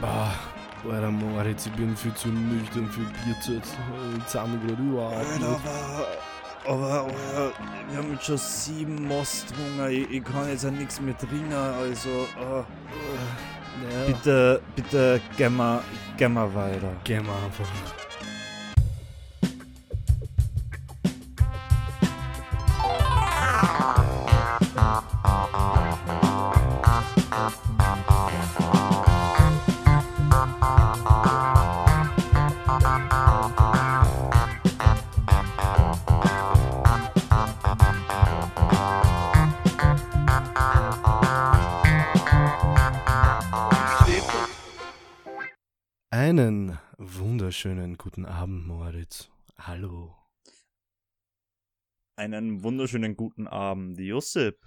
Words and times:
Bah, 0.00 0.32
Alter 0.90 1.10
Moritz, 1.10 1.66
ich 1.66 1.72
bin 1.72 1.96
viel 1.96 2.12
zu 2.14 2.28
nüchtern 2.28 2.88
für 2.88 3.00
Bierzeit. 3.24 3.66
Ich 4.18 4.26
zahle 4.26 4.58
gerade 4.66 4.82
überhaupt 4.82 5.16
Alter, 5.16 5.46
aber, 6.66 6.72
aber, 6.72 7.00
aber 7.00 7.52
wir 7.90 7.98
haben 7.98 8.12
jetzt 8.12 8.24
schon 8.26 8.36
sieben 8.38 9.06
Most 9.08 9.48
getrunken. 9.48 9.90
Ich, 9.90 10.10
ich 10.10 10.24
kann 10.24 10.48
jetzt 10.48 10.64
ja 10.64 10.70
nichts 10.70 11.00
mehr 11.00 11.16
trinken. 11.16 11.52
Also, 11.52 12.08
äh, 12.10 12.62
Naja, 13.82 14.06
bitte, 14.06 14.60
bitte, 14.76 15.20
geh 15.36 15.48
mal, 15.48 15.80
geh 16.16 16.28
mal 16.28 16.52
weiter. 16.54 16.92
gehen 17.04 17.24
wir 17.24 17.32
einfach. 17.34 18.03
Hallo. 49.84 50.16
Einen 52.16 52.62
wunderschönen 52.62 53.16
guten 53.16 53.46
Abend, 53.46 54.00
Josip. 54.00 54.58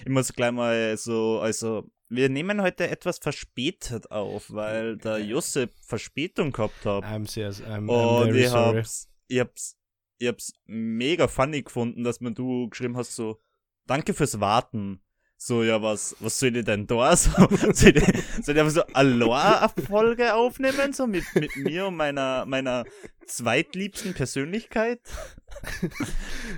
Ich 0.00 0.08
muss 0.08 0.32
gleich 0.32 0.52
mal 0.52 0.96
so, 0.96 1.40
also, 1.40 1.90
wir 2.08 2.30
nehmen 2.30 2.62
heute 2.62 2.88
etwas 2.88 3.18
verspätet 3.18 4.10
auf, 4.10 4.50
weil 4.50 4.96
der 5.04 5.18
Josip 5.18 5.74
Verspätung 5.82 6.52
gehabt 6.52 6.86
hat. 6.86 7.04
I'm, 7.04 7.28
sehr, 7.28 7.50
I'm, 7.52 7.86
I'm 7.86 8.22
Und 8.22 8.34
ich 8.34 8.48
sorry. 8.48 8.78
hab's, 8.78 9.10
ich 9.28 9.40
hab's, 9.40 9.76
ich 10.18 10.28
hab's 10.28 10.54
mega 10.64 11.28
funny 11.28 11.62
gefunden, 11.62 12.02
dass 12.02 12.20
mir 12.20 12.32
du 12.32 12.70
geschrieben 12.70 12.96
hast, 12.96 13.14
so, 13.14 13.38
danke 13.86 14.14
fürs 14.14 14.40
Warten. 14.40 15.02
So, 15.44 15.64
ja, 15.64 15.82
was, 15.82 16.14
was 16.20 16.38
soll 16.38 16.56
ich 16.56 16.64
denn 16.64 16.86
da? 16.86 17.16
So, 17.16 17.30
soll, 17.72 17.96
ich, 17.96 18.04
soll 18.44 18.54
ich 18.54 18.60
einfach 18.60 18.70
so 18.70 18.82
Aloha-Folge 18.92 20.34
aufnehmen, 20.34 20.92
so 20.92 21.08
mit, 21.08 21.24
mit 21.34 21.56
mir 21.56 21.88
und 21.88 21.96
meiner, 21.96 22.46
meiner 22.46 22.84
zweitliebsten 23.26 24.14
Persönlichkeit? 24.14 25.00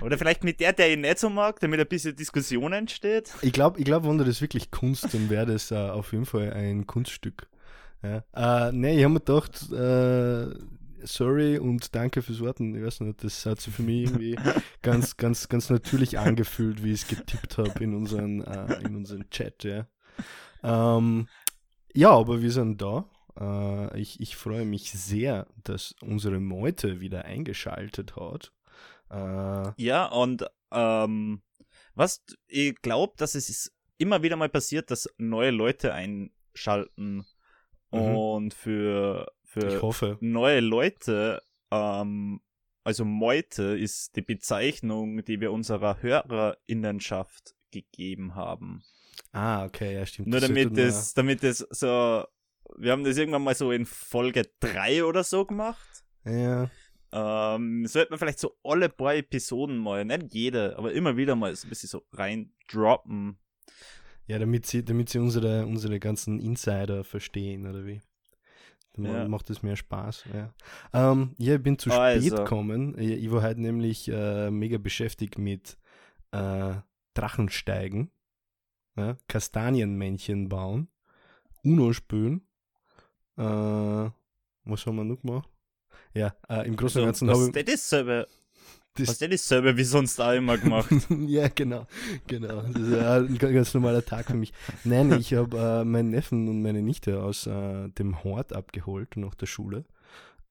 Oder 0.01 0.19
vielleicht 0.19 0.43
mit 0.43 0.59
der, 0.59 0.71
der 0.71 0.91
ich 0.91 0.99
nicht 0.99 1.17
so 1.17 1.31
mag, 1.31 1.59
damit 1.61 1.79
ein 1.79 1.87
bisschen 1.87 2.15
Diskussion 2.15 2.73
entsteht? 2.73 3.33
Ich 3.41 3.53
glaube, 3.53 3.79
ich 3.79 3.85
glaub, 3.85 4.03
wenn 4.03 4.19
du 4.19 4.23
das 4.23 4.39
wirklich 4.39 4.69
Kunst, 4.69 5.11
dann 5.11 5.31
wäre 5.31 5.47
das 5.47 5.71
äh, 5.71 5.75
auf 5.77 6.11
jeden 6.11 6.27
Fall 6.27 6.53
ein 6.53 6.85
Kunststück. 6.85 7.47
Ja. 8.03 8.67
Äh, 8.67 8.71
nee, 8.71 8.99
ich 8.99 9.03
habe 9.03 9.15
mir 9.15 9.19
gedacht, 9.19 9.67
äh, 9.71 10.63
sorry 11.05 11.57
und 11.57 11.95
danke 11.95 12.21
fürs 12.21 12.41
Warten. 12.41 12.75
Ich 12.75 12.83
weiß 12.83 13.01
nicht, 13.01 13.23
das 13.23 13.45
hat 13.45 13.61
sich 13.61 13.73
für 13.73 13.83
mich 13.83 14.03
irgendwie 14.03 14.37
ganz, 14.81 15.17
ganz, 15.17 15.47
ganz 15.49 15.69
natürlich 15.69 16.19
angefühlt, 16.19 16.83
wie 16.83 16.91
ich 16.93 17.03
es 17.03 17.07
getippt 17.07 17.57
habe 17.57 17.83
in 17.83 17.93
unseren, 17.93 18.41
äh, 18.41 18.81
in 18.81 18.95
unseren 18.95 19.29
Chat. 19.29 19.63
Ja. 19.63 19.87
Ähm, 20.63 21.27
ja, 21.93 22.09
aber 22.11 22.41
wir 22.41 22.51
sind 22.51 22.81
da. 22.81 23.09
Äh, 23.39 23.99
ich, 23.99 24.19
ich 24.19 24.35
freue 24.35 24.65
mich 24.65 24.91
sehr, 24.91 25.47
dass 25.63 25.93
unsere 26.01 26.39
Meute 26.39 26.99
wieder 26.99 27.25
eingeschaltet 27.25 28.15
hat. 28.15 28.51
Äh, 29.09 29.71
Ja, 29.81 30.07
und 30.07 30.45
ähm, 30.71 31.41
was 31.93 32.23
ich 32.47 32.75
glaube, 32.81 33.13
dass 33.17 33.35
es 33.35 33.71
immer 33.97 34.23
wieder 34.23 34.35
mal 34.35 34.49
passiert, 34.49 34.91
dass 34.91 35.09
neue 35.17 35.51
Leute 35.51 35.93
einschalten 35.93 37.25
Mhm. 37.91 38.15
und 38.17 38.53
für 38.53 39.31
für 39.61 39.81
hoffe. 39.81 40.17
neue 40.21 40.59
Leute 40.59 41.41
ähm, 41.71 42.41
also 42.85 43.03
Meute 43.03 43.63
ist 43.63 44.15
die 44.15 44.21
Bezeichnung, 44.21 45.25
die 45.25 45.41
wir 45.41 45.51
unserer 45.51 46.03
Hörerinnenschaft 46.03 47.55
gegeben 47.71 48.35
haben. 48.35 48.83
Ah, 49.31 49.65
okay, 49.65 49.95
ja, 49.95 50.05
stimmt. 50.05 50.27
Nur 50.27 50.39
Das 50.39 50.49
damit 50.49 50.77
das, 50.77 51.13
damit 51.15 51.43
das 51.43 51.57
so, 51.71 52.25
wir 52.77 52.91
haben 52.91 53.03
das 53.03 53.17
irgendwann 53.17 53.43
mal 53.43 53.55
so 53.55 53.71
in 53.71 53.87
Folge 53.87 54.43
3 54.59 55.03
oder 55.03 55.23
so 55.23 55.45
gemacht. 55.45 56.05
Ja. 56.25 56.69
Ähm, 57.11 57.87
sollte 57.87 58.11
man 58.11 58.19
vielleicht 58.19 58.39
so 58.39 58.55
alle 58.63 58.89
paar 58.89 59.15
Episoden 59.15 59.77
mal, 59.77 60.05
nicht 60.05 60.33
jede, 60.33 60.77
aber 60.77 60.93
immer 60.93 61.17
wieder 61.17 61.35
mal 61.35 61.55
so 61.55 61.65
ein 61.65 61.69
bisschen 61.69 61.89
so 61.89 62.03
rein 62.11 62.53
droppen. 62.67 63.39
Ja, 64.27 64.37
damit 64.37 64.67
sie, 64.67 64.85
damit 64.85 65.09
sie 65.09 65.17
unsere, 65.17 65.65
unsere 65.65 65.99
ganzen 65.99 66.39
Insider 66.39 67.03
verstehen, 67.03 67.65
oder 67.65 67.83
wie? 67.85 68.01
Ja. 68.97 69.27
macht 69.27 69.49
es 69.49 69.61
mehr 69.63 69.75
Spaß, 69.75 70.25
ja. 70.33 70.53
Ähm, 70.93 71.35
ja, 71.37 71.55
ich 71.55 71.63
bin 71.63 71.77
zu 71.77 71.89
spät 71.89 71.99
Also. 71.99 72.35
gekommen. 72.37 72.97
Ich, 72.97 73.11
ich 73.25 73.31
war 73.31 73.41
halt 73.41 73.57
nämlich 73.57 74.07
äh, 74.09 74.49
mega 74.51 74.77
beschäftigt 74.77 75.37
mit 75.37 75.77
äh, 76.31 76.75
Drachensteigen, 77.13 78.11
ja, 78.97 79.17
Kastanienmännchen 79.27 80.49
bauen, 80.49 80.87
Uno 81.63 81.91
spielen. 81.93 82.47
Äh, 83.37 83.43
was 83.43 84.85
haben 84.85 84.95
wir 84.95 85.03
noch 85.03 85.21
gemacht? 85.21 85.49
Ja, 86.13 86.33
äh, 86.49 86.65
im 86.67 86.75
Großen 86.75 87.01
und 87.01 87.07
Ganzen 87.07 87.29
Also, 87.29 87.47
habe 87.47 87.59
ich. 87.59 87.65
das 87.65 87.75
ist 87.75 87.89
selber, 87.89 88.27
das- 88.95 89.07
was 89.09 89.17
das 89.19 89.29
ist 89.29 89.47
selber 89.47 89.77
wie 89.77 89.83
sonst 89.83 90.19
auch 90.19 90.33
immer 90.33 90.57
gemacht. 90.57 90.89
ja, 91.27 91.47
genau, 91.49 91.85
genau. 92.27 92.61
Das 92.61 92.81
ist 92.81 92.91
ja 92.91 93.15
ein 93.17 93.37
ga- 93.37 93.51
ganz 93.51 93.73
normaler 93.73 94.03
Tag 94.05 94.27
für 94.27 94.35
mich. 94.35 94.53
Nein, 94.83 95.11
ich 95.19 95.33
habe 95.33 95.57
äh, 95.57 95.83
meinen 95.85 96.09
Neffen 96.11 96.47
und 96.47 96.61
meine 96.61 96.81
Nichte 96.81 97.21
aus 97.21 97.45
äh, 97.47 97.89
dem 97.89 98.23
Hort 98.23 98.53
abgeholt 98.53 99.17
nach 99.17 99.35
der 99.35 99.45
Schule. 99.47 99.85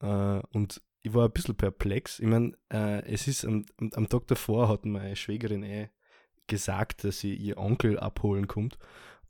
Äh, 0.00 0.40
und 0.52 0.80
ich 1.02 1.12
war 1.12 1.26
ein 1.26 1.32
bisschen 1.32 1.54
perplex. 1.54 2.18
Ich 2.20 2.26
meine, 2.26 2.52
äh, 2.72 3.02
es 3.10 3.28
ist 3.28 3.44
am, 3.44 3.64
am, 3.78 3.90
am 3.94 4.08
Tag 4.08 4.26
davor 4.28 4.68
hat 4.68 4.86
meine 4.86 5.16
Schwägerin 5.16 5.62
eh 5.62 5.88
gesagt, 6.46 7.04
dass 7.04 7.20
sie 7.20 7.34
ihr 7.34 7.58
Onkel 7.58 7.98
abholen 7.98 8.46
kommt. 8.48 8.78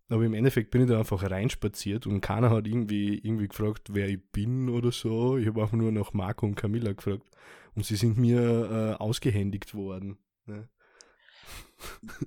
Aber 0.08 0.22
im 0.24 0.34
Endeffekt 0.34 0.70
bin 0.70 0.82
ich 0.82 0.88
da 0.88 0.98
einfach 0.98 1.22
reinspaziert 1.30 2.06
und 2.06 2.20
keiner 2.20 2.50
hat 2.50 2.66
irgendwie, 2.66 3.18
irgendwie 3.18 3.48
gefragt, 3.48 3.88
wer 3.92 4.08
ich 4.08 4.20
bin 4.32 4.68
oder 4.68 4.92
so. 4.92 5.38
Ich 5.38 5.46
habe 5.46 5.62
einfach 5.62 5.76
nur 5.76 5.90
nach 5.92 6.12
Marco 6.12 6.44
und 6.46 6.56
Camilla 6.56 6.92
gefragt. 6.92 7.22
Und 7.74 7.84
sie 7.84 7.96
sind 7.96 8.18
mir 8.18 8.40
äh, 8.40 9.02
ausgehändigt 9.02 9.74
worden. 9.74 10.18
Ne? 10.46 10.68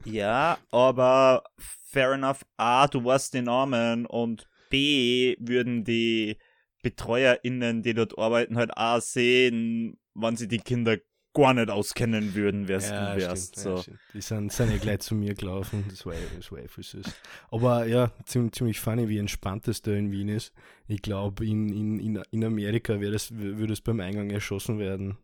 ja, 0.05 0.57
aber 0.71 1.43
fair 1.57 2.11
enough. 2.11 2.45
A, 2.57 2.87
du 2.87 3.03
weißt 3.03 3.33
den 3.33 3.45
Namen 3.45 4.05
und 4.05 4.47
B, 4.69 5.35
würden 5.39 5.83
die 5.83 6.37
BetreuerInnen, 6.83 7.81
die 7.81 7.93
dort 7.93 8.17
arbeiten, 8.17 8.57
halt 8.57 8.75
auch 8.75 9.01
sehen, 9.01 9.97
wann 10.13 10.35
sie 10.35 10.47
die 10.47 10.59
Kinder 10.59 10.97
gar 11.33 11.53
nicht 11.53 11.69
auskennen 11.69 12.33
würden, 12.33 12.67
wer 12.67 12.79
Ja, 12.79 13.13
du 13.13 13.21
wärst. 13.21 13.59
stimmt, 13.59 13.77
so. 13.85 13.91
ja. 13.91 13.97
Die 14.13 14.21
sind, 14.21 14.51
sind 14.51 14.71
ja 14.71 14.77
gleich 14.77 14.99
zu 14.99 15.13
mir 15.15 15.35
gelaufen. 15.35 15.85
Das 15.89 16.05
war, 16.05 16.15
das 16.35 16.51
war 16.51 16.59
voll 16.67 16.83
süß. 16.83 17.05
Aber 17.51 17.85
ja, 17.85 18.11
ziemlich, 18.25 18.53
ziemlich 18.53 18.79
funny, 18.79 19.07
wie 19.07 19.19
entspannt 19.19 19.67
es 19.67 19.81
da 19.81 19.91
in 19.91 20.11
Wien 20.11 20.29
ist. 20.29 20.51
Ich 20.87 21.01
glaube, 21.01 21.45
in, 21.45 21.99
in, 21.99 22.23
in, 22.31 22.43
Amerika 22.43 22.97
das, 22.97 23.31
würde 23.35 23.73
es 23.73 23.81
beim 23.81 23.99
Eingang 23.99 24.31
erschossen 24.31 24.79
werden. 24.79 25.17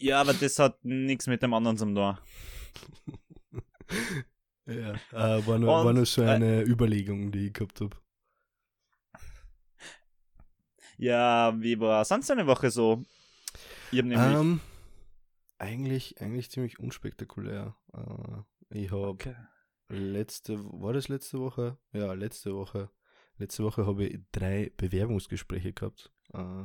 Ja, 0.00 0.20
aber 0.20 0.32
das 0.32 0.58
hat 0.58 0.84
nichts 0.84 1.26
mit 1.26 1.42
dem 1.42 1.54
anderen 1.54 1.76
zu 1.76 1.84
tun. 1.86 2.18
Ja, 4.68 4.92
äh, 5.12 5.46
war, 5.46 5.58
nur, 5.58 5.78
Und, 5.78 5.86
war 5.86 5.92
nur 5.94 6.04
so 6.04 6.20
äh, 6.20 6.26
eine 6.26 6.62
Überlegung, 6.62 7.32
die 7.32 7.46
ich 7.46 7.54
gehabt 7.54 7.80
habe. 7.80 7.96
Ja, 10.98 11.54
wie 11.58 11.80
war 11.80 12.04
sonst 12.04 12.30
eine 12.30 12.46
Woche 12.46 12.70
so? 12.70 13.02
Ich 13.90 13.98
hab 13.98 14.04
nämlich. 14.04 14.18
Ähm, 14.18 14.60
eigentlich, 15.56 16.20
eigentlich 16.20 16.50
ziemlich 16.50 16.78
unspektakulär. 16.80 17.76
Äh, 17.94 18.78
ich 18.78 18.90
habe 18.90 19.08
okay. 19.08 19.36
letzte, 19.88 20.58
war 20.64 20.92
das 20.92 21.08
letzte 21.08 21.38
Woche? 21.38 21.78
Ja, 21.92 22.12
letzte 22.12 22.54
Woche. 22.54 22.90
Letzte 23.38 23.64
Woche 23.64 23.86
habe 23.86 24.04
ich 24.04 24.20
drei 24.32 24.70
Bewerbungsgespräche 24.76 25.72
gehabt. 25.72 26.12
Äh, 26.34 26.64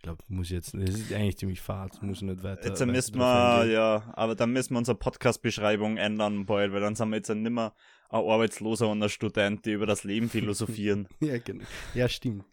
ich 0.00 0.04
glaube, 0.04 0.24
muss 0.28 0.48
jetzt, 0.48 0.72
das 0.72 0.94
ist 0.94 1.12
eigentlich 1.12 1.36
ziemlich 1.36 1.60
fad, 1.60 2.02
muss 2.02 2.16
ich 2.16 2.22
nicht 2.22 2.42
weiter. 2.42 2.66
Jetzt 2.66 2.86
müssen 2.86 3.18
wir, 3.18 3.66
ja, 3.66 4.10
aber 4.14 4.34
dann 4.34 4.50
müssen 4.50 4.72
wir 4.72 4.78
unsere 4.78 4.96
Podcast-Beschreibung 4.96 5.98
ändern, 5.98 6.46
bald, 6.46 6.72
weil 6.72 6.80
dann 6.80 6.94
sind 6.94 7.10
wir 7.10 7.16
jetzt 7.16 7.28
nicht 7.28 7.50
mehr 7.52 7.74
ein 8.08 8.24
Arbeitsloser 8.24 8.88
und 8.88 9.02
ein 9.02 9.10
Student, 9.10 9.66
die 9.66 9.72
über 9.72 9.84
das 9.84 10.02
Leben 10.04 10.30
philosophieren. 10.30 11.06
Ja, 11.20 11.36
genau. 11.36 11.64
Ja, 11.92 12.08
stimmt. 12.08 12.46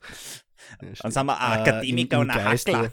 Ja, 0.81 0.89
Dann 1.01 1.11
sind 1.11 1.25
wir 1.25 1.39
ein 1.39 1.59
Akademiker 1.61 2.17
im, 2.17 2.21
und 2.23 2.29
im 2.31 2.38
ein 2.38 2.44
Geiste, 2.44 2.73
Hackler. 2.73 2.91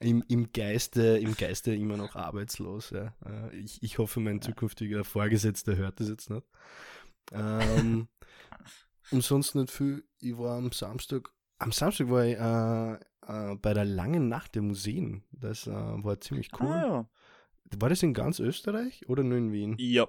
im, 0.00 0.24
im, 0.28 0.52
Geiste, 0.52 1.02
Im 1.16 1.34
Geiste 1.38 1.74
immer 1.74 1.96
noch 1.96 2.16
arbeitslos, 2.16 2.90
ja. 2.90 3.14
Äh, 3.24 3.56
Ich, 3.60 3.82
ich 3.82 3.96
hoffe, 3.96 4.20
mein 4.20 4.42
zukünftiger 4.42 5.04
Vorgesetzter 5.04 5.74
hört 5.74 6.00
das 6.00 6.10
jetzt 6.10 6.28
nicht. 6.28 6.46
Ähm, 7.32 8.08
und 9.10 9.24
sonst 9.24 9.54
nicht 9.54 9.70
viel. 9.70 10.04
Ich 10.18 10.36
war 10.36 10.58
am 10.58 10.70
Samstag, 10.70 11.30
am 11.60 11.72
Samstag 11.72 12.08
war 12.10 12.24
ich 12.24 12.36
äh, 12.36 13.52
äh, 13.52 13.56
bei 13.56 13.74
der 13.74 13.84
langen 13.84 14.28
Nacht 14.28 14.54
der 14.54 14.62
Museen. 14.62 15.22
Das 15.30 15.66
äh, 15.66 15.70
war 15.72 16.20
ziemlich 16.20 16.50
cool. 16.60 16.66
Ah, 16.66 17.08
War 17.78 17.88
das 17.88 18.02
in 18.02 18.14
ganz 18.14 18.40
Österreich 18.40 19.08
oder 19.08 19.22
nur 19.22 19.38
in 19.38 19.52
Wien? 19.52 19.76
ja. 19.78 20.02
ja, 20.04 20.08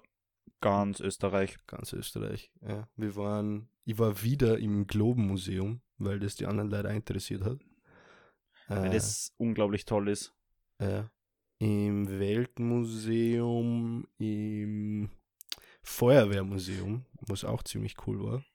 Ganz 0.61 0.99
Österreich. 0.99 1.57
Ganz 1.67 1.91
Österreich, 1.93 2.51
ja. 2.61 2.87
Wir 2.95 3.15
waren, 3.15 3.69
ich 3.83 3.97
war 3.99 4.21
wieder 4.23 4.59
im 4.59 4.85
Globenmuseum, 4.87 5.81
weil 5.97 6.19
das 6.19 6.35
die 6.35 6.45
anderen 6.45 6.69
leider 6.69 6.91
interessiert 6.91 7.43
hat. 7.43 7.59
Weil 8.67 8.87
Äh, 8.87 8.91
das 8.91 9.33
unglaublich 9.37 9.85
toll 9.85 10.07
ist. 10.09 10.33
äh, 10.79 11.03
Im 11.59 12.07
Weltmuseum, 12.09 14.07
im 14.17 15.09
Feuerwehrmuseum, 15.83 17.05
was 17.21 17.43
auch 17.43 17.63
ziemlich 17.63 17.95
cool 18.07 18.23
war. 18.23 18.45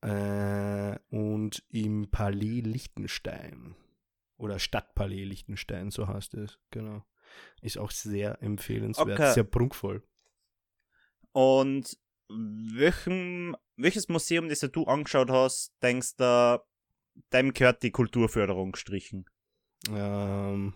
Äh, 0.00 0.96
und 1.10 1.64
im 1.70 2.10
Palais 2.10 2.60
Liechtenstein. 2.62 3.74
Oder 4.36 4.58
Stadtpalais 4.58 5.24
Liechtenstein, 5.24 5.90
so 5.90 6.06
heißt 6.06 6.34
es, 6.34 6.58
genau. 6.70 7.04
Ist 7.60 7.78
auch 7.78 7.90
sehr 7.90 8.40
empfehlenswert, 8.42 9.18
Okay. 9.20 9.32
sehr 9.34 9.44
prunkvoll. 9.44 10.02
Und 11.32 11.98
welchem, 12.28 13.56
welches 13.76 14.08
Museum, 14.08 14.48
das 14.48 14.60
du 14.60 14.84
angeschaut 14.84 15.30
hast, 15.30 15.72
denkst 15.82 16.16
du, 16.16 16.62
dem 17.32 17.52
gehört 17.52 17.82
die 17.82 17.90
Kulturförderung 17.90 18.72
gestrichen? 18.72 19.24
Ähm, 19.90 20.74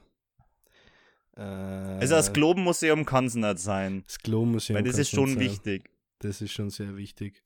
äh, 1.36 1.40
Also 1.40 2.14
das 2.16 2.32
Globenmuseum 2.32 3.04
kann 3.04 3.26
es 3.26 3.34
nicht 3.34 3.58
sein. 3.58 4.02
das 4.06 4.18
Globenmuseum. 4.18 4.76
Weil 4.76 4.84
das 4.84 4.98
ist 4.98 5.10
schon 5.10 5.30
sein. 5.30 5.40
wichtig. 5.40 5.90
Das 6.18 6.40
ist 6.40 6.52
schon 6.52 6.70
sehr 6.70 6.96
wichtig. 6.96 7.42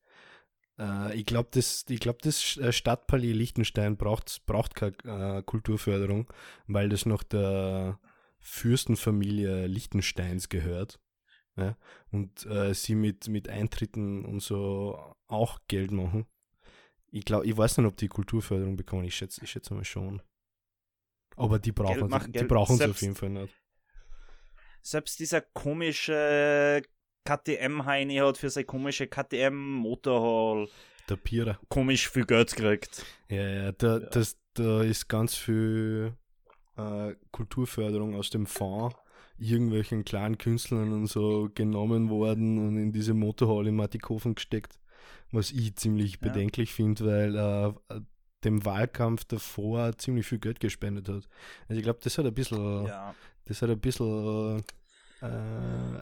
Äh, 0.78 1.14
ich 1.16 1.26
glaube, 1.26 1.48
das, 1.52 1.84
ich 1.88 2.00
glaub, 2.00 2.20
das 2.22 2.56
äh, 2.56 2.72
Stadtpalais 2.72 3.32
Liechtenstein 3.32 3.96
braucht, 3.96 4.44
braucht 4.46 4.74
keine 4.74 5.38
äh, 5.38 5.42
Kulturförderung, 5.42 6.32
weil 6.66 6.88
das 6.88 7.06
noch 7.06 7.22
der 7.22 7.98
Fürstenfamilie 8.38 9.66
Liechtensteins 9.66 10.48
gehört. 10.48 11.00
Ja? 11.56 11.76
Und 12.10 12.46
äh, 12.46 12.74
sie 12.74 12.94
mit, 12.94 13.28
mit 13.28 13.48
Eintritten 13.48 14.24
und 14.24 14.40
so 14.40 15.14
auch 15.26 15.58
Geld 15.68 15.90
machen. 15.90 16.26
Ich 17.10 17.24
glaube, 17.24 17.46
ich 17.46 17.56
weiß 17.56 17.78
nicht, 17.78 17.86
ob 17.86 17.96
die 17.96 18.08
Kulturförderung 18.08 18.76
bekommen. 18.76 19.04
Ich 19.04 19.16
schätze, 19.16 19.42
ich 19.42 19.50
schätze 19.50 19.74
mal 19.74 19.84
schon. 19.84 20.22
Aber 21.36 21.58
die 21.58 21.72
brauchen 21.72 22.08
macht 22.08 22.28
die 22.28 22.32
Geld. 22.32 22.48
brauchen 22.48 22.76
sie 22.76 22.84
auf 22.84 23.00
jeden 23.00 23.14
Fall 23.14 23.30
nicht. 23.30 23.54
Selbst 24.82 25.18
dieser 25.18 25.40
komische 25.40 26.82
KTM-Heini 27.26 28.16
hat 28.16 28.38
für 28.38 28.48
seine 28.50 28.64
komische 28.64 29.06
KTM-Motorhall 29.06 30.68
Der 31.08 31.16
Pira. 31.16 31.58
komisch 31.68 32.08
viel 32.08 32.24
Geld 32.26 32.54
gekriegt. 32.54 33.04
Ja, 33.28 33.46
ja, 33.48 33.72
da, 33.72 33.98
Das, 33.98 34.36
da 34.54 34.82
ist 34.82 35.08
ganz 35.08 35.34
viel 35.34 36.12
äh, 36.76 37.14
Kulturförderung 37.32 38.14
aus 38.14 38.30
dem 38.30 38.46
Fonds 38.46 38.96
irgendwelchen 39.38 40.04
kleinen 40.04 40.38
Künstlern 40.38 40.92
und 40.92 41.06
so 41.08 41.50
genommen 41.54 42.08
worden 42.08 42.56
und 42.58 42.78
in 42.78 42.90
diese 42.92 43.12
Motorhalle 43.12 43.68
in 43.68 43.76
Matikofen 43.76 44.34
gesteckt, 44.34 44.78
was 45.30 45.50
ich 45.50 45.76
ziemlich 45.76 46.12
Ja. 46.14 46.28
bedenklich 46.28 46.72
finde, 46.72 47.04
weil 47.04 47.36
äh, 47.36 48.00
dem 48.44 48.64
Wahlkampf 48.64 49.24
davor 49.24 49.92
ziemlich 49.98 50.26
viel 50.26 50.38
Geld 50.38 50.58
gespendet 50.60 51.08
hat. 51.08 51.28
Also 51.68 51.78
ich 51.78 51.82
glaube, 51.82 51.98
das 52.02 52.16
hat 52.16 52.24
ein 52.24 52.32
bisschen, 52.32 52.86
Ja. 52.86 53.14
das 53.44 53.60
hat 53.60 53.68
ein 53.68 53.78
bisschen 53.80 54.62
äh, 55.22 55.26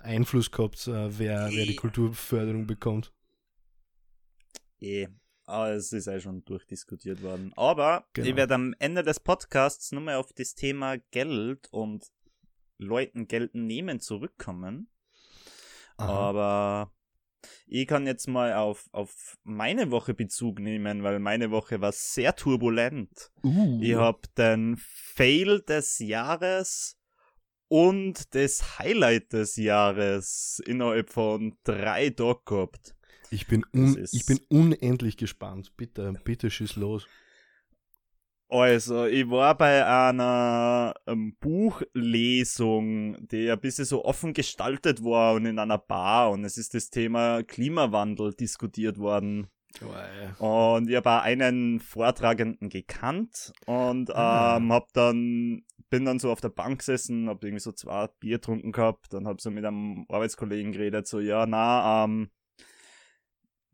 Einfluss 0.03 0.51
gehabt, 0.51 0.87
äh, 0.87 1.19
wer, 1.19 1.49
wer 1.51 1.65
die 1.67 1.73
Eh. 1.73 1.77
Kulturförderung 1.77 2.67
bekommt. 2.67 3.13
Eh. 4.81 5.09
Aber 5.47 5.73
es 5.73 5.93
ist 5.93 6.07
ja 6.07 6.19
schon 6.21 6.43
durchdiskutiert 6.47 7.23
worden. 7.23 7.53
Aber 7.55 8.07
Genau. 8.15 8.29
ich 8.29 8.37
werde 8.37 8.55
am 8.55 8.75
Ende 8.79 9.03
des 9.03 9.21
Podcasts 9.21 9.93
nochmal 9.93 10.15
auf 10.17 10.33
das 10.33 10.55
Thema 10.55 10.97
Geld 11.11 11.69
und 11.71 12.07
Leuten 12.79 13.29
Geld 13.29 13.55
nehmen 13.55 14.01
zurückkommen. 14.01 14.89
Aber 15.99 16.93
ich 17.67 17.87
kann 17.87 18.07
jetzt 18.07 18.27
mal 18.27 18.55
auf, 18.55 18.89
auf 18.93 19.37
meine 19.45 19.91
Woche 19.91 20.15
Bezug 20.15 20.59
nehmen, 20.61 21.03
weil 21.03 21.19
meine 21.21 21.51
Woche 21.51 21.81
war 21.81 21.93
sehr 21.93 22.35
turbulent. 22.35 23.31
uh, 23.45 23.79
Ich 23.83 23.95
habe 23.95 24.21
den 24.37 24.77
Fail 24.79 25.61
des 25.61 25.99
Jahres 25.99 26.99
und 27.75 28.35
das 28.37 28.79
Highlight 28.79 29.33
des 29.33 29.57
Jahres 29.57 30.63
innerhalb 30.65 31.11
von 31.11 31.57
drei 31.65 32.11
Tagen 32.11 32.39
gehabt. 32.45 32.95
Ich 33.31 33.49
bin, 33.49 33.65
un, 33.75 33.99
ich 34.13 34.27
bin 34.27 34.39
unendlich 34.49 35.17
gespannt. 35.17 35.73
Bitte, 35.77 36.13
bitte 36.23 36.51
schieß 36.51 36.77
los. 36.77 37.05
Also, 38.49 39.07
ich 39.07 39.29
war 39.29 39.57
bei 39.57 39.85
einer 39.85 40.95
ähm, 41.09 41.37
Buchlesung, 41.41 43.27
die 43.27 43.51
ein 43.51 43.59
bisschen 43.59 43.87
so 43.87 44.05
offen 44.05 44.35
gestaltet 44.35 45.03
war 45.03 45.35
und 45.35 45.47
in 45.47 45.59
einer 45.59 45.79
Bar 45.79 46.31
und 46.31 46.45
es 46.45 46.57
ist 46.59 46.75
das 46.75 46.91
Thema 46.91 47.43
Klimawandel 47.43 48.35
diskutiert 48.35 48.99
worden. 48.99 49.49
Und 50.39 50.89
ich 50.89 50.95
habe 50.95 51.23
einen 51.23 51.81
Vortragenden 51.81 52.69
gekannt 52.69 53.53
und 53.67 54.15
Ah. 54.15 54.59
ähm, 54.59 54.73
hab 54.73 54.93
dann, 54.93 55.65
bin 55.95 56.05
dann 56.07 56.19
so 56.19 56.33
auf 56.33 56.41
der 56.41 56.49
Bank 56.49 56.81
gesessen, 56.81 57.29
hab 57.29 57.45
irgendwie 57.45 57.61
so 57.61 57.71
zwei 57.71 58.09
Bier 58.19 58.39
getrunken 58.39 58.73
gehabt, 58.73 59.13
dann 59.13 59.29
hab 59.29 59.41
so 59.41 59.53
mit 59.53 59.65
einem 59.65 60.07
Arbeitskollegen 60.09 60.73
geredet, 60.73 61.07
so, 61.07 61.21
ja, 61.21 61.47
na, 61.47 62.03
ähm, 62.05 62.31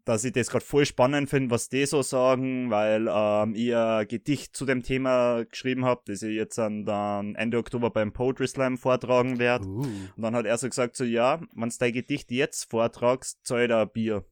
dass 0.05 0.25
ich 0.25 0.33
das 0.33 0.51
gerade 0.51 0.65
voll 0.65 0.85
spannend 0.85 1.31
finde, 1.31 1.51
was 1.51 1.71
die 1.71 1.87
so 1.87 2.03
sagen, 2.03 2.71
weil 2.71 3.09
ähm, 3.11 3.55
ich 3.55 3.75
ein 3.75 4.07
Gedicht 4.07 4.55
zu 4.55 4.67
dem 4.67 4.83
Thema 4.83 5.45
geschrieben 5.45 5.87
habe, 5.87 6.03
das 6.05 6.21
ich 6.21 6.35
jetzt 6.35 6.59
dann, 6.59 6.85
dann 6.85 7.37
Ende 7.37 7.57
Oktober 7.57 7.89
beim 7.89 8.13
Poetry 8.13 8.49
Slam 8.49 8.77
vortragen 8.77 9.39
werde. 9.39 9.67
Uh, 9.67 9.87
Und 10.17 10.23
dann 10.23 10.35
hat 10.35 10.45
er 10.45 10.59
so 10.59 10.69
gesagt, 10.69 10.97
so, 10.97 11.05
ja, 11.05 11.41
wenn 11.55 11.69
du 11.71 11.75
dein 11.79 11.93
Gedicht 11.95 12.31
jetzt 12.31 12.71
vortragst, 12.71 13.39
zahl 13.45 13.63
ich 13.63 13.69
dir 13.69 13.79
ein 13.79 13.91
Bier. 13.91 14.27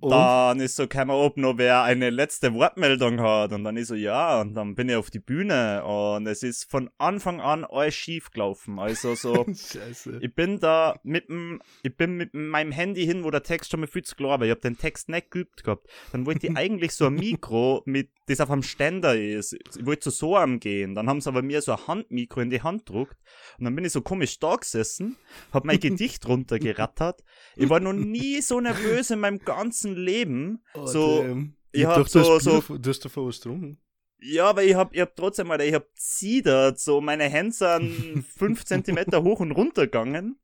Und 0.00 0.10
dann 0.10 0.60
ist 0.60 0.76
so 0.76 0.86
gekommen, 0.86 1.10
ob 1.10 1.36
noch 1.36 1.58
wer 1.58 1.82
eine 1.82 2.10
letzte 2.10 2.54
Wortmeldung 2.54 3.20
hat. 3.20 3.52
Und 3.52 3.64
dann 3.64 3.76
ist 3.76 3.88
so, 3.88 3.94
ja, 3.94 4.40
und 4.40 4.54
dann 4.54 4.74
bin 4.74 4.88
ich 4.88 4.96
auf 4.96 5.10
die 5.10 5.18
Bühne. 5.18 5.84
Und 5.84 6.26
es 6.26 6.42
ist 6.42 6.70
von 6.70 6.90
Anfang 6.98 7.40
an 7.40 7.64
alles 7.64 7.94
schief 7.94 8.30
gelaufen. 8.30 8.78
Also 8.78 9.14
so, 9.14 9.46
ich 10.20 10.34
bin 10.34 10.60
da 10.60 10.98
mit 11.02 11.28
dem, 11.28 11.60
ich 11.82 11.96
bin 11.96 12.16
mit 12.16 12.34
meinem 12.34 12.72
Handy 12.72 13.04
hin, 13.04 13.24
wo 13.24 13.30
der 13.30 13.42
Text 13.42 13.70
schon 13.70 13.80
mal 13.80 13.86
viel 13.86 14.02
zu 14.02 14.16
klar 14.16 14.40
war. 14.40 14.46
Ich 14.46 14.52
hab 14.52 14.60
den 14.60 14.78
Text 14.78 15.08
nicht 15.08 15.30
geübt 15.30 15.64
gehabt. 15.64 15.88
Dann 16.12 16.26
wollte 16.26 16.46
ich 16.46 16.56
eigentlich 16.56 16.92
so 16.92 17.06
ein 17.06 17.14
Mikro 17.14 17.82
mit, 17.84 18.10
das 18.26 18.40
auf 18.40 18.50
einem 18.50 18.62
Ständer 18.62 19.18
ist. 19.18 19.52
Ich 19.52 19.84
wollte 19.84 20.00
zu 20.02 20.10
so 20.10 20.36
einem 20.36 20.60
gehen. 20.60 20.94
Dann 20.94 21.08
haben 21.08 21.20
sie 21.20 21.28
aber 21.28 21.42
mir 21.42 21.60
so 21.62 21.72
ein 21.72 21.86
Handmikro 21.86 22.40
in 22.40 22.50
die 22.50 22.62
Hand 22.62 22.86
gedruckt. 22.86 23.16
Und 23.58 23.64
dann 23.64 23.74
bin 23.74 23.84
ich 23.84 23.92
so 23.92 24.00
komisch 24.00 24.38
da 24.38 24.56
gesessen, 24.56 25.16
hab 25.52 25.64
mein 25.64 25.80
Gedicht 25.80 26.26
runtergerattert. 26.28 27.22
Ich 27.56 27.68
war 27.68 27.80
noch 27.80 27.92
nie 27.92 28.40
so 28.40 28.60
nervös 28.60 29.10
in 29.10 29.20
meinem 29.20 29.38
ganzen 29.40 29.81
Leben. 29.84 30.62
Oh, 30.74 30.86
so, 30.86 31.22
damn. 31.22 31.56
ich 31.72 31.80
Ich 31.82 31.86
hab 31.86 32.08
so- 32.08 32.38
so- 32.38 32.60
du 32.78 32.90
hast 32.90 33.00
davor 33.04 33.26
was 33.28 33.36
getrunken. 33.40 33.78
Ja, 34.24 34.48
aber 34.50 34.62
ich 34.62 34.74
hab, 34.74 34.94
ich 34.94 35.00
hab 35.00 35.16
trotzdem, 35.16 35.50
Alter, 35.50 35.64
ich 35.64 35.74
hab 35.74 35.86
zidert, 35.96 36.78
so 36.78 37.00
meine 37.00 37.24
Hände 37.24 37.52
sind 37.52 38.24
fünf 38.36 38.64
Zentimeter 38.64 39.22
hoch 39.24 39.40
und 39.40 39.50
runter 39.52 39.86
gegangen. 39.86 40.38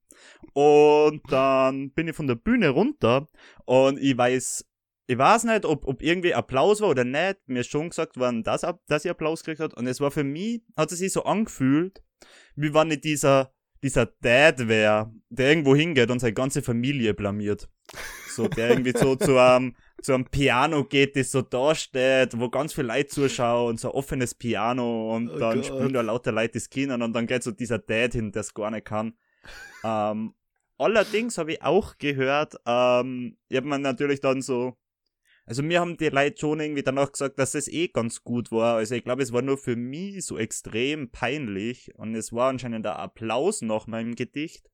Und 0.53 1.23
dann 1.31 1.91
bin 1.93 2.09
ich 2.09 2.17
von 2.17 2.27
der 2.27 2.35
Bühne 2.35 2.71
runter 2.71 3.29
und 3.67 3.99
ich 4.01 4.19
weiß, 4.19 4.65
ich 5.07 5.17
weiß 5.17 5.45
nicht, 5.45 5.65
ob, 5.65 5.87
ob 5.87 6.03
irgendwie 6.03 6.35
Applaus 6.35 6.81
war 6.81 6.89
oder 6.91 7.05
nicht. 7.05 7.39
Mir 7.47 7.61
ist 7.61 7.71
schon 7.71 7.89
gesagt 7.91 8.17
worden, 8.19 8.43
dass, 8.43 8.65
ab- 8.65 8.83
dass 8.89 9.05
ich 9.05 9.11
Applaus 9.11 9.43
gekriegt 9.45 9.61
hat. 9.61 9.75
Und 9.75 9.87
es 9.87 10.01
war 10.01 10.11
für 10.11 10.25
mich, 10.25 10.61
hat 10.77 10.91
es 10.93 10.99
sich 10.99 11.13
so 11.13 11.23
angefühlt, 11.25 12.03
wie 12.57 12.75
wenn 12.75 12.91
ich 12.91 13.01
dieser, 13.01 13.53
dieser 13.83 14.07
Dad 14.07 14.67
wäre, 14.69 15.13
der 15.31 15.51
irgendwo 15.51 15.75
hingeht 15.77 16.11
und 16.11 16.19
seine 16.19 16.35
ganze 16.35 16.63
Familie 16.63 17.15
blamiert. 17.15 17.69
So, 18.39 18.47
der 18.47 18.71
irgendwie 18.71 18.97
so 18.97 19.17
zu 19.17 19.37
einem, 19.37 19.75
zu 20.01 20.15
einem 20.15 20.25
Piano 20.27 20.85
geht, 20.85 21.17
das 21.17 21.33
so 21.33 21.43
da 21.43 21.75
steht, 21.75 22.39
wo 22.39 22.49
ganz 22.49 22.73
viele 22.73 22.87
Leute 22.87 23.09
zuschauen 23.09 23.71
und 23.71 23.81
so 23.81 23.89
ein 23.91 23.95
offenes 23.95 24.33
Piano 24.33 25.17
und 25.17 25.29
Oh 25.29 25.39
dann 25.41 25.57
Gott. 25.57 25.67
spielen 25.67 25.93
da 25.93 26.03
lauter 26.03 26.31
Leute 26.31 26.53
das 26.53 26.71
Kindern 26.71 27.03
und 27.03 27.13
dann 27.15 27.27
geht 27.27 27.43
so 27.43 27.51
dieser 27.51 27.81
Dad 27.81 28.13
hin, 28.13 28.31
der 28.31 28.43
es 28.43 28.55
gar 28.55 28.71
nicht 28.71 28.85
kann. 28.85 29.15
Ähm, 29.83 30.35
allerdings 30.79 31.37
habe 31.37 31.55
ich 31.55 31.63
auch 31.63 31.99
gehört, 31.99 32.55
ähm, 32.65 33.37
ich 33.49 33.57
habe 33.57 33.67
mir 33.67 33.81
natürlich 33.81 34.21
dann 34.21 34.41
so, 34.41 34.77
also 35.49 35.63
mir 35.63 35.81
haben 35.81 35.97
die 35.97 36.11
Leute 36.11 36.39
schon 36.39 36.61
irgendwie 36.61 36.83
danach 36.83 37.11
gesagt, 37.11 37.39
dass 37.39 37.55
es 37.55 37.69
eh 37.69 37.89
ganz 37.89 38.23
gut 38.23 38.53
war. 38.53 38.77
Also 38.77 38.95
ich 38.95 39.03
glaube, 39.03 39.23
es 39.23 39.33
war 39.33 39.41
nur 39.41 39.57
für 39.57 39.77
mich 39.77 40.23
so 40.27 40.37
extrem 40.37 41.11
peinlich 41.11 41.91
und 41.97 42.15
es 42.15 42.35
war 42.35 42.51
anscheinend 42.51 42.85
der 42.85 42.99
Applaus 42.99 43.63
nach 43.63 43.87
meinem 43.87 44.15
Gedicht. 44.15 44.69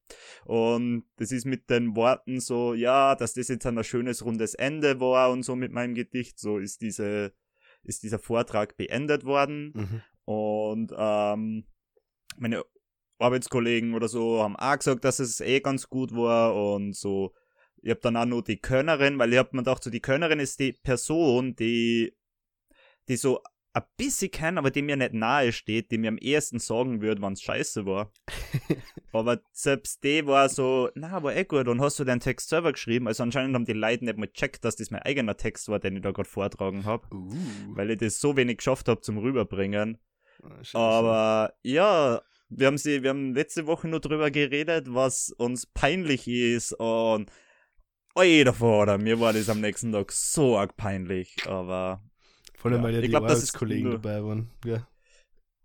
Und 0.44 1.04
das 1.16 1.30
ist 1.30 1.44
mit 1.44 1.70
den 1.70 1.94
Worten 1.94 2.40
so, 2.40 2.74
ja, 2.74 3.14
dass 3.14 3.34
das 3.34 3.46
jetzt 3.46 3.64
ein 3.64 3.84
schönes 3.84 4.24
rundes 4.24 4.54
Ende 4.54 4.98
war 4.98 5.30
und 5.30 5.44
so 5.44 5.54
mit 5.54 5.70
meinem 5.70 5.94
Gedicht, 5.94 6.40
so 6.40 6.58
ist 6.58 6.80
diese, 6.80 7.32
ist 7.84 8.02
dieser 8.02 8.18
Vortrag 8.18 8.76
beendet 8.76 9.24
worden. 9.24 9.72
Mhm. 9.76 10.02
Und 10.24 10.92
ähm, 10.96 11.66
meine 12.36 12.64
Arbeitskollegen 13.18 13.94
oder 13.94 14.08
so 14.08 14.42
haben 14.42 14.56
auch 14.56 14.76
gesagt, 14.76 15.04
dass 15.04 15.20
es 15.20 15.40
eh 15.40 15.60
ganz 15.60 15.88
gut 15.88 16.12
war 16.12 16.74
und 16.74 16.96
so. 16.96 17.32
Ich 17.84 17.90
hab 17.90 18.00
dann 18.00 18.16
auch 18.16 18.24
nur 18.24 18.42
die 18.42 18.56
Könnerin, 18.56 19.18
weil 19.18 19.30
ich 19.34 19.38
hab 19.38 19.52
mir 19.52 19.60
gedacht, 19.60 19.84
so 19.84 19.90
die 19.90 20.00
Könnerin 20.00 20.40
ist 20.40 20.58
die 20.58 20.72
Person, 20.72 21.54
die, 21.54 22.14
die 23.08 23.16
so 23.16 23.42
ein 23.74 23.82
bisschen 23.98 24.30
kenne, 24.30 24.58
aber 24.58 24.70
dem 24.70 24.86
mir 24.86 24.96
nicht 24.96 25.12
nahe 25.12 25.52
steht, 25.52 25.90
dem 25.90 26.00
mir 26.00 26.08
am 26.08 26.16
ehesten 26.16 26.60
sagen 26.60 27.02
würde, 27.02 27.20
wann's 27.20 27.42
scheiße 27.42 27.84
war. 27.84 28.10
aber 29.12 29.42
selbst 29.52 30.02
der 30.02 30.26
war 30.26 30.48
so, 30.48 30.88
na, 30.94 31.22
war 31.22 31.36
eh 31.36 31.44
gut, 31.44 31.68
und 31.68 31.82
hast 31.82 31.98
du 31.98 32.04
deinen 32.04 32.20
Text 32.20 32.48
selber 32.48 32.72
geschrieben? 32.72 33.06
Also 33.06 33.22
anscheinend 33.22 33.54
haben 33.54 33.66
die 33.66 33.74
Leute 33.74 34.06
nicht 34.06 34.16
mal 34.16 34.28
gecheckt, 34.28 34.64
dass 34.64 34.76
das 34.76 34.90
mein 34.90 35.02
eigener 35.02 35.36
Text 35.36 35.68
war, 35.68 35.78
den 35.78 35.96
ich 35.96 36.02
da 36.02 36.12
gerade 36.12 36.28
vortragen 36.28 36.86
habe. 36.86 37.06
Uh, 37.14 37.34
Weil 37.76 37.90
ich 37.90 37.98
das 37.98 38.18
so 38.18 38.34
wenig 38.34 38.58
geschafft 38.58 38.88
habe 38.88 39.02
zum 39.02 39.18
Rüberbringen. 39.18 39.98
scheiße. 40.62 40.78
Aber 40.78 41.52
ja, 41.62 42.22
wir 42.48 42.66
haben 42.66 42.78
sie, 42.78 43.02
wir 43.02 43.10
haben 43.10 43.34
letzte 43.34 43.66
Woche 43.66 43.88
nur 43.88 44.00
drüber 44.00 44.30
geredet, 44.30 44.86
was 44.88 45.28
uns 45.30 45.66
peinlich 45.66 46.26
ist 46.28 46.72
und 46.72 47.30
Alter 48.14 48.52
Vater, 48.54 48.98
mir 48.98 49.18
war 49.18 49.32
das 49.32 49.48
am 49.48 49.60
nächsten 49.60 49.92
Tag 49.92 50.12
so 50.12 50.56
arg 50.58 50.76
peinlich, 50.76 51.36
aber 51.46 52.02
Vor 52.56 52.70
allem, 52.70 52.80
ja, 52.80 52.84
weil 52.86 52.92
ja 52.94 52.98
ich 53.00 53.04
die 53.06 53.10
glaub, 53.10 53.26
das 53.26 53.38
ist 53.42 53.50
Arbeitskollegen 53.54 53.84
nur- 53.90 53.98
dabei 54.00 54.22
waren. 54.24 54.50
Ja, 54.64 54.86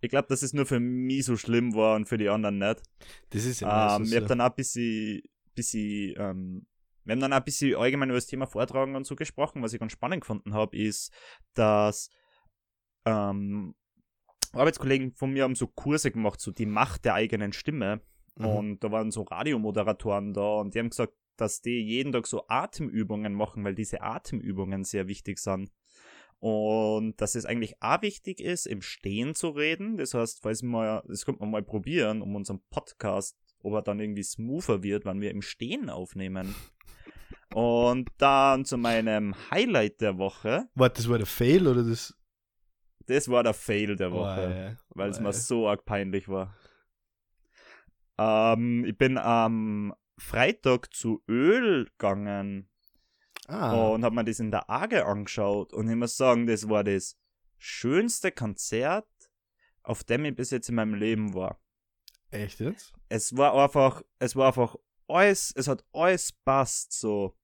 ich 0.01 0.09
glaube, 0.09 0.27
dass 0.29 0.41
es 0.41 0.53
nur 0.53 0.65
für 0.65 0.79
mich 0.79 1.25
so 1.25 1.37
schlimm 1.37 1.75
war 1.75 1.95
und 1.95 2.07
für 2.07 2.17
die 2.17 2.29
anderen 2.29 2.57
nicht. 2.57 2.81
das 3.31 3.45
ist 3.45 3.59
ja 3.59 3.67
Ähm, 3.67 3.75
meistens 4.01 4.11
wir 4.11 4.17
haben 4.17 4.23
so. 4.23 4.27
dann 4.29 4.41
auch 4.41 4.49
ein 4.49 4.55
bisschen, 4.55 5.21
bisschen 5.53 6.15
ähm, 6.17 6.67
wir 7.03 7.13
haben 7.13 7.19
dann 7.21 7.33
auch 7.33 7.37
ein 7.37 7.43
bisschen 7.43 7.75
allgemein 7.75 8.09
über 8.09 8.17
das 8.17 8.27
Thema 8.27 8.45
Vortragen 8.47 8.95
und 8.95 9.05
so 9.05 9.15
gesprochen. 9.15 9.61
Was 9.61 9.73
ich 9.73 9.79
ganz 9.79 9.91
spannend 9.91 10.21
gefunden 10.21 10.53
habe, 10.53 10.77
ist, 10.77 11.11
dass 11.53 12.09
ähm, 13.05 13.75
Arbeitskollegen 14.53 15.13
von 15.15 15.31
mir 15.31 15.43
haben 15.43 15.55
so 15.55 15.67
Kurse 15.67 16.11
gemacht, 16.11 16.39
so 16.39 16.51
die 16.51 16.65
Macht 16.65 17.05
der 17.05 17.13
eigenen 17.15 17.51
Stimme. 17.53 18.01
Mhm. 18.37 18.45
Und 18.45 18.83
da 18.83 18.91
waren 18.91 19.11
so 19.11 19.23
Radiomoderatoren 19.23 20.33
da 20.33 20.59
und 20.59 20.73
die 20.75 20.79
haben 20.79 20.89
gesagt, 20.89 21.13
dass 21.41 21.61
die 21.61 21.81
jeden 21.81 22.11
Tag 22.11 22.27
so 22.27 22.45
Atemübungen 22.47 23.33
machen, 23.33 23.63
weil 23.63 23.75
diese 23.75 24.01
Atemübungen 24.01 24.83
sehr 24.83 25.07
wichtig 25.07 25.39
sind. 25.39 25.71
Und 26.39 27.19
dass 27.19 27.35
es 27.35 27.45
eigentlich 27.45 27.81
auch 27.81 28.01
wichtig 28.01 28.39
ist, 28.39 28.65
im 28.65 28.81
Stehen 28.81 29.35
zu 29.35 29.49
reden. 29.49 29.97
Das 29.97 30.13
heißt, 30.13 30.39
falls 30.41 30.63
mal, 30.63 31.03
das 31.07 31.25
könnte 31.25 31.41
man 31.41 31.51
mal 31.51 31.63
probieren, 31.63 32.21
um 32.21 32.35
unseren 32.35 32.61
Podcast, 32.69 33.37
ob 33.61 33.73
er 33.73 33.81
dann 33.81 33.99
irgendwie 33.99 34.23
smoother 34.23 34.81
wird, 34.81 35.03
wenn 35.05 35.19
wir 35.19 35.31
im 35.31 35.41
Stehen 35.41 35.89
aufnehmen. 35.89 36.55
Und 37.53 38.09
dann 38.19 38.63
zu 38.63 38.77
meinem 38.77 39.35
Highlight 39.51 39.99
der 40.01 40.17
Woche. 40.17 40.69
Warte, 40.75 41.01
das 41.01 41.09
war 41.09 41.17
der 41.17 41.27
Fail 41.27 41.67
oder 41.67 41.83
das? 41.83 42.15
Das 43.07 43.27
war 43.27 43.43
der 43.43 43.55
Fail 43.55 43.95
der 43.95 44.11
Woche. 44.11 44.77
Oh, 44.79 44.97
weil 44.97 45.09
es 45.09 45.19
Oh, 45.19 45.23
mir 45.23 45.33
so 45.33 45.67
arg 45.67 45.83
peinlich 45.83 46.29
war. 46.29 46.55
Ähm, 48.19 48.85
ich 48.85 48.97
bin 48.97 49.17
am 49.17 49.93
Freitag 50.19 50.93
zu 50.93 51.23
Öl 51.27 51.85
gegangen 51.85 52.69
Ah, 53.47 53.87
und 53.89 54.03
habe 54.03 54.13
mir 54.13 54.23
das 54.23 54.39
in 54.39 54.51
der 54.51 54.69
Arge 54.69 55.07
angeschaut 55.07 55.73
und 55.73 55.89
ich 55.89 55.95
muss 55.95 56.15
sagen, 56.15 56.45
das 56.45 56.69
war 56.69 56.83
das 56.83 57.17
schönste 57.57 58.31
Konzert, 58.31 59.07
auf 59.81 60.03
dem 60.03 60.25
ich 60.25 60.35
bis 60.35 60.51
jetzt 60.51 60.69
in 60.69 60.75
meinem 60.75 60.93
Leben 60.93 61.33
war. 61.33 61.59
echt 62.29 62.59
jetzt? 62.59 62.93
Es 63.09 63.35
war 63.35 63.55
einfach, 63.55 64.03
es 64.19 64.35
war 64.35 64.47
einfach 64.47 64.75
alles, 65.07 65.51
es 65.55 65.67
hat 65.67 65.83
alles 65.91 66.31
passt 66.31 66.93
so. 66.93 67.35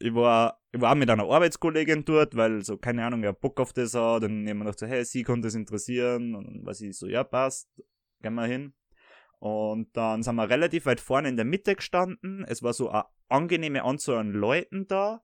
Ich 0.00 0.12
war, 0.12 0.60
ich 0.72 0.80
war 0.80 0.90
auch 0.90 0.96
mit 0.96 1.08
einer 1.08 1.30
Arbeitskollegin 1.30 2.04
dort, 2.04 2.34
weil 2.36 2.64
so, 2.64 2.76
keine 2.76 3.06
Ahnung, 3.06 3.22
wer 3.22 3.32
Bock 3.32 3.60
auf 3.60 3.72
das 3.72 3.94
hat, 3.94 4.24
und 4.24 4.46
jemand 4.48 4.68
dachte 4.68 4.86
so, 4.86 4.90
hey, 4.90 5.04
sie 5.04 5.22
konnte 5.22 5.46
das 5.46 5.54
interessieren, 5.54 6.34
und 6.34 6.46
dann 6.46 6.66
war 6.66 6.74
sie 6.74 6.92
so, 6.92 7.06
ja, 7.06 7.22
passt, 7.22 7.68
gehen 8.20 8.34
wir 8.34 8.46
hin. 8.46 8.74
Und 9.38 9.94
dann 9.96 10.22
sind 10.22 10.36
wir 10.36 10.48
relativ 10.48 10.86
weit 10.86 11.00
vorne 11.00 11.28
in 11.28 11.36
der 11.36 11.44
Mitte 11.44 11.74
gestanden. 11.74 12.44
Es 12.48 12.62
war 12.62 12.72
so 12.72 12.88
eine 12.90 13.04
angenehme 13.28 13.84
Anzahl 13.84 14.18
an 14.18 14.32
Leuten 14.32 14.86
da. 14.86 15.22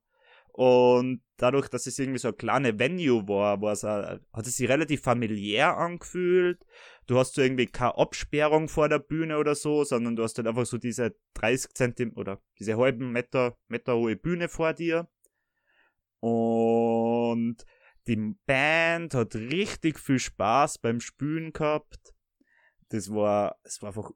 Und 0.52 1.22
dadurch, 1.36 1.68
dass 1.68 1.86
es 1.86 1.98
irgendwie 1.98 2.18
so 2.18 2.28
eine 2.28 2.36
kleine 2.36 2.78
Venue 2.78 3.26
war, 3.28 3.62
auch- 3.62 4.20
hat 4.32 4.46
es 4.46 4.56
sich 4.56 4.68
relativ 4.68 5.00
familiär 5.00 5.76
angefühlt. 5.76 6.64
Du 7.06 7.18
hast 7.18 7.34
so 7.34 7.40
irgendwie 7.40 7.66
keine 7.66 7.96
Absperrung 7.96 8.68
vor 8.68 8.88
der 8.88 8.98
Bühne 8.98 9.38
oder 9.38 9.54
so, 9.54 9.84
sondern 9.84 10.16
du 10.16 10.22
hast 10.22 10.36
halt 10.36 10.48
einfach 10.48 10.66
so 10.66 10.76
diese 10.76 11.14
30 11.34 11.72
Zentimeter 11.74 12.18
oder 12.18 12.40
diese 12.58 12.76
halben 12.76 13.12
Meter, 13.12 13.56
Meter 13.68 13.96
hohe 13.96 14.16
Bühne 14.16 14.48
vor 14.48 14.74
dir. 14.74 15.08
Und 16.20 17.56
die 18.06 18.34
Band 18.44 19.14
hat 19.14 19.34
richtig 19.34 19.98
viel 19.98 20.18
Spaß 20.18 20.78
beim 20.78 21.00
Spülen 21.00 21.52
gehabt. 21.52 22.14
Das 22.90 23.12
war, 23.12 23.56
es 23.64 23.80
war 23.82 23.88
einfach 23.88 24.10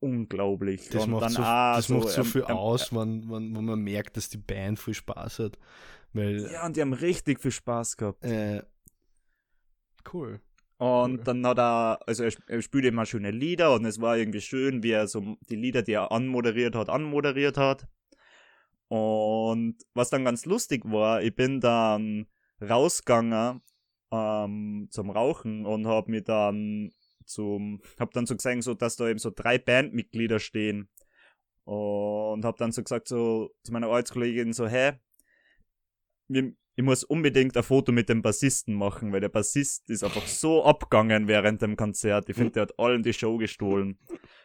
unglaublich. 0.00 0.88
Das 0.90 1.04
Und 1.04 1.12
macht 1.12 1.22
dann 1.24 1.30
so, 1.32 1.42
das 1.42 1.88
macht 1.88 2.08
so 2.08 2.20
ähm, 2.20 2.26
viel 2.26 2.44
ähm, 2.48 2.56
aus, 2.56 2.92
wenn, 2.92 3.30
wenn, 3.30 3.56
wenn 3.56 3.64
man 3.64 3.80
merkt, 3.80 4.16
dass 4.16 4.28
die 4.28 4.38
Band 4.38 4.78
viel 4.78 4.94
Spaß 4.94 5.38
hat. 5.38 5.58
Weil, 6.12 6.50
Ja, 6.52 6.66
und 6.66 6.76
die 6.76 6.80
haben 6.80 6.92
richtig 6.92 7.40
viel 7.40 7.50
Spaß 7.52 7.96
gehabt. 7.96 8.24
äh, 8.24 8.62
cool. 10.12 10.40
Und 10.76 11.18
Cool. 11.18 11.24
dann 11.24 11.46
hat 11.46 11.58
er, 11.58 12.00
also 12.06 12.24
er, 12.24 12.32
er 12.48 12.60
spielte 12.60 12.88
immer 12.88 13.06
schöne 13.06 13.30
Lieder 13.30 13.72
und 13.74 13.84
es 13.84 14.00
war 14.00 14.16
irgendwie 14.18 14.40
schön, 14.40 14.82
wie 14.82 14.90
er 14.90 15.06
so 15.06 15.36
die 15.48 15.56
Lieder, 15.56 15.82
die 15.82 15.92
er 15.92 16.10
anmoderiert 16.12 16.74
hat, 16.74 16.88
anmoderiert 16.90 17.56
hat. 17.56 17.86
Und 18.88 19.76
was 19.94 20.10
dann 20.10 20.24
ganz 20.24 20.44
lustig 20.44 20.82
war, 20.84 21.22
ich 21.22 21.34
bin 21.34 21.60
dann 21.60 22.26
rausgegangen 22.60 23.62
ähm, 24.10 24.88
zum 24.90 25.10
Rauchen 25.10 25.64
und 25.64 25.86
hab 25.86 26.08
mir 26.08 26.22
dann 26.22 26.90
zum, 27.24 27.80
hab 27.98 28.12
dann 28.12 28.26
so 28.26 28.36
gesehen, 28.36 28.62
so, 28.62 28.74
dass 28.74 28.96
da 28.96 29.08
eben 29.08 29.18
so 29.18 29.30
drei 29.34 29.58
Bandmitglieder 29.58 30.38
stehen. 30.38 30.88
Und 31.64 32.44
hab 32.44 32.56
dann 32.58 32.72
so 32.72 32.82
gesagt, 32.82 33.08
so 33.08 33.50
zu 33.62 33.72
meiner 33.72 33.86
Arbeitskollegin 33.86 34.52
so, 34.52 34.66
hä, 34.66 34.92
ich 36.76 36.82
muss 36.82 37.04
unbedingt 37.04 37.56
ein 37.56 37.62
Foto 37.62 37.92
mit 37.92 38.08
dem 38.08 38.22
Bassisten 38.22 38.74
machen, 38.74 39.12
weil 39.12 39.20
der 39.20 39.28
Bassist 39.28 39.88
ist 39.90 40.02
einfach 40.02 40.26
so 40.26 40.64
abgegangen 40.64 41.28
während 41.28 41.62
dem 41.62 41.76
Konzert. 41.76 42.28
Ich 42.28 42.36
finde, 42.36 42.52
der 42.52 42.62
hat 42.62 42.78
allen 42.78 43.02
die 43.02 43.12
Show 43.12 43.36
gestohlen. 43.36 43.98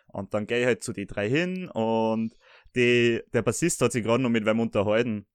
Und 0.08 0.34
dann 0.34 0.48
gehe 0.48 0.62
ich 0.62 0.66
halt 0.66 0.84
zu 0.84 0.94
die 0.94 1.06
drei 1.06 1.30
hin 1.30 1.70
und 1.70 2.34
die, 2.76 3.22
der 3.34 3.42
Bassist 3.42 3.82
hat 3.82 3.92
sich 3.92 4.04
gerade 4.04 4.24
noch 4.24 4.30
mit 4.30 4.46
wem 4.46 4.60
unterhalten. 4.60 5.28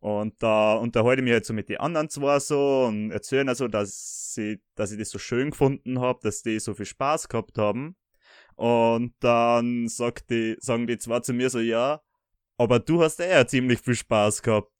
Und 0.00 0.42
da 0.42 0.74
unterhalte 0.74 1.20
ich 1.20 1.24
mich 1.24 1.34
halt 1.34 1.44
so 1.44 1.52
mit 1.52 1.68
den 1.68 1.76
anderen 1.76 2.08
zwei 2.08 2.40
so 2.40 2.86
und 2.86 3.10
erzählen 3.10 3.50
also, 3.50 3.68
dass 3.68 4.32
sie, 4.34 4.62
dass 4.74 4.92
ich 4.92 4.98
das 4.98 5.10
so 5.10 5.18
schön 5.18 5.50
gefunden 5.50 6.00
habe, 6.00 6.20
dass 6.22 6.42
die 6.42 6.58
so 6.58 6.74
viel 6.74 6.86
Spaß 6.86 7.28
gehabt 7.28 7.58
haben. 7.58 7.96
Und 8.56 9.14
dann 9.20 9.88
sagt 9.88 10.30
die, 10.30 10.56
sagen 10.58 10.86
die 10.86 10.98
zwei 10.98 11.20
zu 11.20 11.34
mir 11.34 11.50
so, 11.50 11.60
ja, 11.60 12.00
aber 12.56 12.78
du 12.78 13.02
hast 13.02 13.20
eh 13.20 13.30
ja 13.30 13.46
ziemlich 13.46 13.80
viel 13.80 13.94
Spaß 13.94 14.42
gehabt. 14.42 14.72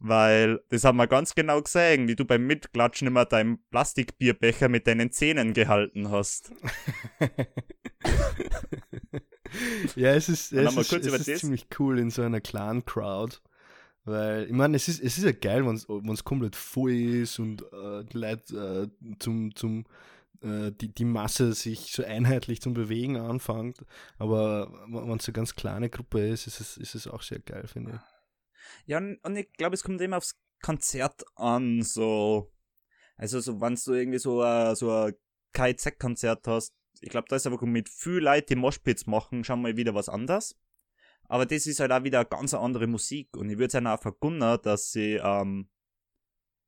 Weil 0.00 0.60
das 0.70 0.84
haben 0.84 0.96
wir 0.96 1.06
ganz 1.06 1.34
genau 1.34 1.62
gesehen, 1.62 2.08
wie 2.08 2.16
du 2.16 2.24
beim 2.24 2.46
Mitklatschen 2.46 3.06
immer 3.06 3.24
deinen 3.24 3.64
Plastikbierbecher 3.70 4.68
mit 4.68 4.86
deinen 4.86 5.12
Zähnen 5.12 5.54
gehalten 5.54 6.10
hast. 6.10 6.52
ja, 9.96 10.14
es 10.14 10.28
ist, 10.28 10.52
es 10.52 10.76
ist, 10.76 10.92
es 10.92 11.28
ist 11.28 11.40
ziemlich 11.40 11.68
cool 11.78 11.98
in 11.98 12.10
so 12.10 12.20
einer 12.22 12.42
kleinen 12.42 12.84
Crowd. 12.84 13.38
Weil, 14.04 14.44
ich 14.44 14.52
meine, 14.52 14.76
es 14.76 14.88
ist, 14.88 15.02
es 15.02 15.16
ist 15.16 15.24
ja 15.24 15.32
geil, 15.32 15.64
wenn 15.66 16.12
es 16.12 16.24
komplett 16.24 16.56
voll 16.56 16.92
ist 16.92 17.38
und 17.38 17.62
äh, 17.72 18.04
die 18.04 18.18
Leute 18.18 18.90
äh, 18.90 19.16
zum, 19.18 19.54
zum 19.56 19.86
äh, 20.42 20.72
die, 20.72 20.94
die 20.94 21.06
Masse 21.06 21.54
sich 21.54 21.92
so 21.92 22.04
einheitlich 22.04 22.60
zum 22.60 22.74
Bewegen 22.74 23.16
anfängt. 23.16 23.84
Aber 24.18 24.70
wenn 24.88 25.18
es 25.18 25.26
eine 25.26 25.32
ganz 25.32 25.54
kleine 25.54 25.88
Gruppe 25.88 26.28
ist, 26.28 26.46
ist 26.46 26.60
es, 26.60 26.76
ist 26.76 26.94
es 26.94 27.06
auch 27.06 27.22
sehr 27.22 27.40
geil, 27.40 27.66
finde 27.66 27.92
ich. 27.92 28.86
Ja, 28.86 28.98
und 28.98 29.36
ich 29.36 29.52
glaube, 29.54 29.74
es 29.74 29.82
kommt 29.82 30.00
immer 30.02 30.18
aufs 30.18 30.38
Konzert 30.62 31.24
an, 31.36 31.82
so. 31.82 32.52
Also, 33.16 33.40
so, 33.40 33.60
wenn 33.60 33.76
du 33.76 33.92
irgendwie 33.92 34.18
so 34.18 34.42
ein, 34.42 34.74
so 34.76 34.90
ein 34.90 35.14
KZ-Konzert 35.52 36.46
hast, 36.46 36.74
ich 37.00 37.10
glaube, 37.10 37.26
da 37.28 37.36
ist 37.36 37.46
einfach 37.46 37.60
mit 37.62 37.88
viel 37.88 38.18
Leute, 38.18 38.46
die 38.48 38.56
Moshpits 38.56 39.06
machen, 39.06 39.44
schon 39.44 39.62
mal 39.62 39.76
wieder 39.76 39.94
was 39.94 40.08
anderes. 40.08 40.56
Aber 41.34 41.46
das 41.46 41.66
ist 41.66 41.80
halt 41.80 41.90
auch 41.90 42.04
wieder 42.04 42.20
eine 42.20 42.28
ganz 42.28 42.54
andere 42.54 42.86
Musik 42.86 43.36
und 43.36 43.50
ich 43.50 43.58
würde 43.58 43.76
es 43.76 43.86
auch 43.86 44.00
vergunnen, 44.00 44.56
dass 44.62 44.92
sie, 44.92 45.14
ähm, 45.14 45.68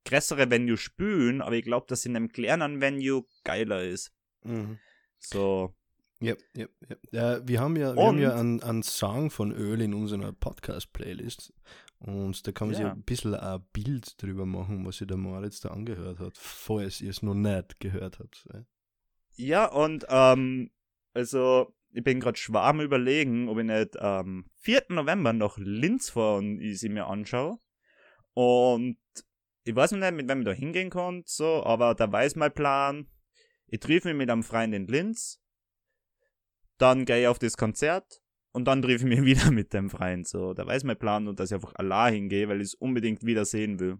größere 0.03 0.51
Venue 0.51 0.75
spülen, 0.75 1.41
aber 1.41 1.55
ich 1.55 1.63
glaube, 1.63 1.85
dass 1.87 2.05
in 2.05 2.17
einem 2.17 2.27
kleinen 2.27 2.81
Venue 2.81 3.23
geiler 3.45 3.85
ist. 3.85 4.11
Mhm. 4.43 4.77
So. 5.19 5.73
Ja, 6.19 6.35
ja, 6.53 6.65
ja. 6.89 6.95
ja 7.11 7.47
wir 7.47 7.61
haben 7.61 7.77
ja, 7.77 7.95
wir 7.95 8.03
haben 8.03 8.19
ja 8.19 8.35
einen, 8.35 8.61
einen 8.61 8.83
Song 8.83 9.31
von 9.31 9.53
Öl 9.53 9.79
in 9.79 9.93
unserer 9.93 10.33
Podcast-Playlist. 10.33 11.53
Und 11.99 12.45
da 12.45 12.51
kann 12.51 12.67
man 12.67 12.75
sich 12.75 12.83
Ja. 12.83 12.91
ein 12.91 13.03
bisschen 13.03 13.35
ein 13.35 13.65
Bild 13.71 14.21
drüber 14.21 14.45
machen, 14.45 14.85
was 14.85 14.97
sich 14.97 15.07
der 15.07 15.15
Moritz 15.15 15.61
da 15.61 15.69
angehört 15.69 16.19
hat, 16.19 16.37
falls 16.37 16.99
ihr 16.99 17.11
es 17.11 17.23
noch 17.23 17.35
nicht 17.35 17.79
gehört 17.79 18.19
habt. 18.19 18.45
ja. 18.53 18.65
Ja, 19.37 19.65
und 19.67 20.05
ähm, 20.09 20.71
also 21.13 21.73
ich 21.97 22.03
bin 22.03 22.19
gerade 22.19 22.37
schwer 22.37 22.61
am 22.61 22.79
überlegen, 22.79 23.49
ob 23.49 23.57
ich 23.57 23.65
nicht 23.65 23.97
am 23.99 24.45
4. 24.59 24.83
November 24.89 25.33
nach 25.33 25.57
Linz 25.57 26.11
fahre 26.11 26.37
und 26.37 26.59
ich 26.61 26.79
sie 26.79 26.89
mir 26.89 27.07
anschaue. 27.07 27.57
Und 28.35 28.97
ich 29.63 29.75
weiß 29.75 29.93
noch 29.93 29.99
nicht, 29.99 30.13
mit 30.13 30.29
wem 30.29 30.39
ich 30.41 30.45
da 30.45 30.51
hingehen 30.51 30.91
kann, 30.91 31.23
so, 31.25 31.63
aber 31.63 31.95
da 31.95 32.11
weiß 32.11 32.35
mein 32.35 32.53
Plan. 32.53 33.07
Ich 33.65 33.79
treffe 33.79 34.09
mich 34.09 34.17
mit 34.17 34.29
einem 34.29 34.43
Freund 34.43 34.73
in 34.75 34.85
Linz, 34.87 35.41
dann 36.77 37.05
gehe 37.05 37.21
ich 37.21 37.27
auf 37.27 37.39
das 37.39 37.57
Konzert 37.57 38.21
und 38.51 38.65
dann 38.65 38.81
treffe 38.83 39.09
ich 39.09 39.17
mich 39.17 39.23
wieder 39.25 39.49
mit 39.51 39.73
dem 39.73 39.89
Freund. 39.89 40.27
So, 40.27 40.53
da 40.53 40.65
weiß 40.67 40.83
mein 40.83 40.99
Plan 40.99 41.27
und 41.27 41.39
dass 41.39 41.49
ich 41.49 41.55
einfach 41.55 41.73
allein 41.75 42.13
hingehe, 42.13 42.47
weil 42.47 42.61
ich 42.61 42.67
es 42.67 42.73
unbedingt 42.75 43.25
wieder 43.25 43.43
sehen 43.45 43.79
will. 43.79 43.97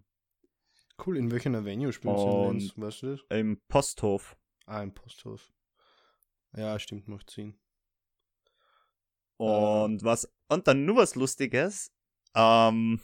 Cool, 1.04 1.16
in 1.16 1.30
welcher 1.32 1.52
Venue 1.64 1.92
sie 1.92 2.00
in 2.02 2.08
Und- 2.08 2.58
Linz? 2.60 2.72
Weißt 2.76 3.02
du 3.02 3.06
das? 3.16 3.20
Im 3.30 3.60
Posthof. 3.68 4.36
Ah, 4.66 4.82
im 4.82 4.92
Posthof. 4.94 5.52
Ja, 6.56 6.78
stimmt, 6.78 7.08
macht 7.08 7.28
Sinn. 7.30 7.58
Und 9.38 10.04
was, 10.04 10.28
und 10.48 10.68
dann 10.68 10.84
nur 10.84 10.96
was 10.96 11.14
Lustiges. 11.14 11.90
Ähm, 12.34 13.00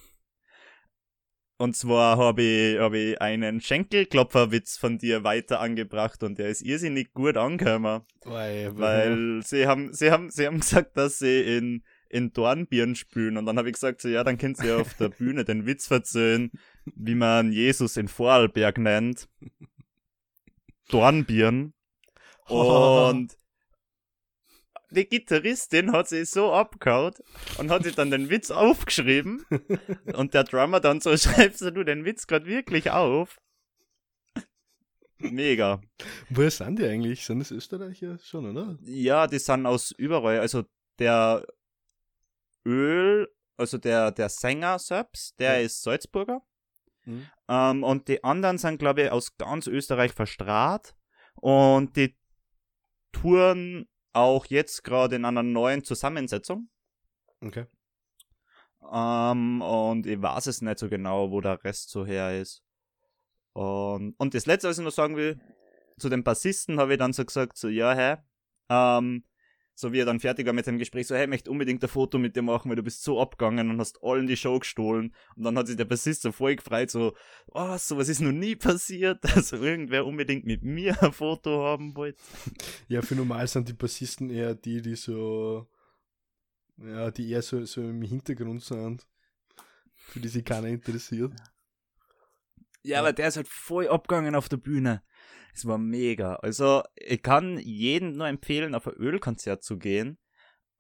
und 1.57 1.77
zwar 1.77 2.19
habe 2.19 2.43
ich, 2.43 2.79
hab 2.79 2.93
ich 2.95 3.21
einen 3.21 3.61
Schenkelklopferwitz 3.61 4.77
von 4.77 4.99
dir 4.99 5.23
weiter 5.23 5.61
angebracht 5.61 6.25
und 6.25 6.39
der 6.39 6.49
ist 6.49 6.63
irrsinnig 6.63 7.13
gut 7.15 7.37
angekommen. 7.37 8.03
Weil, 8.25 8.77
Weil 8.77 9.41
sie 9.45 9.67
haben, 9.67 9.93
sie 9.93 10.11
haben, 10.11 10.31
sie 10.31 10.47
haben 10.47 10.61
gesagt, 10.61 10.97
dass 10.97 11.21
sie 11.21 11.57
in, 11.57 11.85
in 12.09 12.33
Dornbirnen 12.33 12.97
spülen. 12.97 13.37
Und 13.37 13.47
dann 13.47 13.57
habe 13.57 13.69
ich 13.69 13.75
gesagt, 13.75 14.01
so, 14.01 14.09
ja, 14.09 14.25
dann 14.25 14.37
könnt 14.37 14.63
ihr 14.65 14.79
auf 14.81 14.95
der 14.95 15.11
Bühne 15.11 15.45
den 15.45 15.65
Witz 15.65 15.89
erzählen, 15.91 16.51
wie 16.97 17.15
man 17.15 17.53
Jesus 17.53 17.97
in 17.97 18.09
Vorarlberg 18.09 18.79
nennt. 18.79 19.29
Dornbirnen. 20.89 21.73
Und 22.49 23.39
die 24.95 25.09
Gitarristin 25.09 25.93
hat 25.93 26.09
sich 26.09 26.31
so 26.31 26.53
abgehauen 26.53 27.15
und 27.59 27.71
hat 27.71 27.85
sich 27.85 27.95
dann 27.95 28.11
den 28.11 28.31
Witz 28.31 28.51
aufgeschrieben. 28.51 29.45
Und 30.15 30.35
der 30.35 30.45
Drummer 30.45 30.81
dann 30.81 31.01
so, 31.01 31.17
schreibst 31.17 31.61
du 31.61 31.85
den 31.85 32.05
Witz 32.05 32.27
gerade 32.27 32.47
wirklich 32.47 32.91
auf? 32.91 33.39
Mega. 35.19 35.81
Woher 36.29 36.51
sind 36.51 36.79
die 36.79 36.85
eigentlich? 36.87 37.25
Sind 37.25 37.39
das 37.39 37.51
Österreicher 37.51 38.19
schon, 38.19 38.47
oder? 38.51 38.79
Ja, 38.83 39.27
die 39.27 39.39
sind 39.39 39.67
aus 39.67 39.91
überall. 39.93 40.41
Also 40.41 40.65
der 40.99 41.47
Öl, 42.67 43.29
also 43.57 43.79
der, 43.79 44.11
der 44.11 44.29
Sänger 44.29 44.79
selbst, 44.79 45.39
der 45.39 45.59
Ja. 45.61 45.65
ist 45.67 45.83
Salzburger. 45.83 46.43
Mhm. 47.05 47.27
Ähm, 47.49 47.85
und 47.85 48.09
die 48.09 48.23
anderen 48.25 48.59
sind, 48.59 48.79
glaube 48.79 49.03
ich, 49.03 49.11
aus 49.11 49.37
ganz 49.37 49.67
Österreich 49.67 50.13
verstrahlt. 50.13 50.95
Und 51.37 51.97
die 51.97 52.17
touren 53.13 53.89
auch 54.15 54.47
jetzt 54.47 54.85
gerade 54.85 55.17
in 55.17 55.25
einer 55.25 55.43
neuen 55.43 55.85
Zusammensetzung. 55.85 56.71
Okay. 57.41 57.67
Ähm, 58.93 59.61
und 59.61 60.07
ich 60.07 60.21
weiß 60.21 60.47
es 60.47 60.63
nicht 60.63 60.79
so 60.79 60.89
genau, 60.89 61.31
wo 61.31 61.41
der 61.41 61.63
Rest 61.65 61.91
so 61.91 62.07
her 62.07 62.41
ist. 62.41 62.63
Und, 63.53 64.15
und 64.19 64.35
das 64.35 64.47
letzte, 64.47 64.69
was 64.69 64.79
ich 64.79 64.85
noch 64.85 64.93
sagen 64.93 65.17
will, 65.17 65.41
zu 65.99 66.09
dem 66.09 66.25
Bassisten 66.25 66.81
habe 66.81 66.95
ich 66.95 66.99
dann 66.99 67.13
so 67.13 67.25
gesagt, 67.25 67.57
so, 67.57 67.69
ja, 67.69 67.95
hä, 67.95 68.17
ähm, 68.69 69.25
so 69.75 69.93
wie 69.93 69.99
er 69.99 70.07
dann 70.07 70.21
fertig 70.21 70.47
war 70.47 70.53
mit 70.53 70.67
dem 70.67 70.79
Gespräch, 70.79 71.09
so, 71.09 71.17
hey, 71.17 71.25
ich 71.25 71.29
möchte 71.29 71.51
unbedingt 71.51 71.83
ein 71.83 71.89
Foto 71.89 72.19
mit 72.19 72.37
dir 72.37 72.43
machen, 72.43 72.69
weil 72.69 72.77
du 72.77 72.83
bist 72.83 73.03
so 73.03 73.21
abgegangen 73.21 73.71
und 73.71 73.81
hast 73.81 74.03
allen 74.03 74.27
die 74.27 74.37
Show 74.37 74.59
gestohlen. 74.59 75.13
Und 75.35 75.45
dann 75.45 75.59
hat 75.59 75.67
sich 75.67 75.77
der 75.77 75.85
Bassist 75.85 76.23
so 76.23 76.31
voll 76.31 76.57
gefreut, 76.57 76.91
so, 76.91 77.15
oh, 77.49 77.77
sowas 77.77 78.09
ist 78.09 78.21
noch 78.21 78.33
nie 78.33 78.55
passiert, 78.55 79.25
dass 79.35 79.53
irgendwer 79.53 80.07
unbedingt 80.07 80.47
mit 80.47 80.63
mir 80.63 81.03
ein 81.03 81.13
Foto 81.13 81.65
haben 81.65 81.97
wollte. 81.97 82.23
Ja, 82.89 83.03
für 83.03 83.17
normal 83.17 83.49
sind 83.49 83.69
die 83.69 83.73
Bassisten 83.73 84.31
eher 84.31 84.55
die, 84.55 84.81
die 84.81 84.95
so, 84.95 85.69
ja, 86.77 87.11
die 87.11 87.29
eher 87.29 87.43
so, 87.43 87.65
so 87.65 87.81
im 87.81 88.03
Hintergrund 88.03 88.63
sind, 88.63 89.07
für 89.95 90.21
die 90.21 90.29
sich 90.29 90.45
keiner 90.45 90.69
interessiert. 90.69 91.33
Ja, 92.83 93.01
aber 93.01 93.13
der 93.13 93.29
ist 93.29 93.37
halt 93.37 93.49
voll 93.49 93.89
abgegangen 93.89 94.35
auf 94.35 94.49
der 94.49 94.59
Bühne. 94.59 95.03
Es 95.55 95.67
war 95.67 95.79
mega. 95.79 96.35
Also, 96.37 96.83
ich 96.97 97.23
kann 97.23 97.59
jedem 97.59 98.17
nur 98.17 98.27
empfehlen, 98.27 98.75
auf 98.75 98.89
ein 98.89 98.95
Ölkonzert 98.95 99.63
zu 99.63 99.79
gehen. 99.79 100.19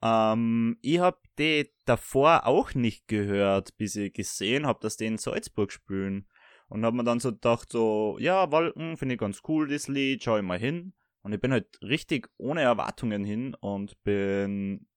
Ähm, 0.02 0.78
ich 0.82 0.98
hab 0.98 1.22
die 1.38 1.70
davor 1.84 2.46
auch 2.46 2.74
nicht 2.74 3.06
gehört, 3.06 3.76
bis 3.76 3.94
ich 3.96 4.12
gesehen 4.12 4.66
hab, 4.66 4.80
dass 4.80 4.96
die 4.96 5.06
in 5.06 5.18
Salzburg 5.18 5.70
spielen. 5.70 6.26
Und 6.68 6.84
hab 6.84 6.94
mir 6.94 7.04
dann 7.04 7.20
so 7.20 7.30
gedacht, 7.32 7.70
so, 7.70 8.16
ja, 8.18 8.50
Wolken, 8.50 8.96
finde 8.96 9.14
ich 9.14 9.20
ganz 9.20 9.42
cool, 9.46 9.68
das 9.68 9.86
Lied, 9.86 10.24
schau 10.24 10.38
ich 10.38 10.42
mal 10.42 10.58
hin. 10.58 10.92
Und 11.22 11.32
ich 11.32 11.40
bin 11.40 11.52
halt 11.52 11.80
richtig 11.80 12.28
ohne 12.36 12.62
Erwartungen 12.62 13.24
hin 13.24 13.54
und 13.60 14.02
bin 14.02 14.88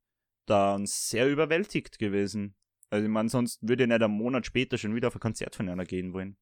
dann 0.48 0.86
sehr 0.88 1.30
überwältigt 1.30 2.00
gewesen. 2.00 2.56
Also, 2.90 3.06
ich 3.06 3.12
meine, 3.12 3.30
sonst 3.30 3.60
würde 3.68 3.84
ich 3.84 3.90
nicht 3.90 4.02
einen 4.02 4.14
Monat 4.14 4.48
später 4.48 4.78
schon 4.78 4.96
wieder 4.96 5.10
auf 5.10 5.16
ein 5.16 5.20
Konzert 5.20 5.56
von 5.56 5.70
einer 5.70 5.86
gehen 5.86 6.14
wollen. 6.14 6.38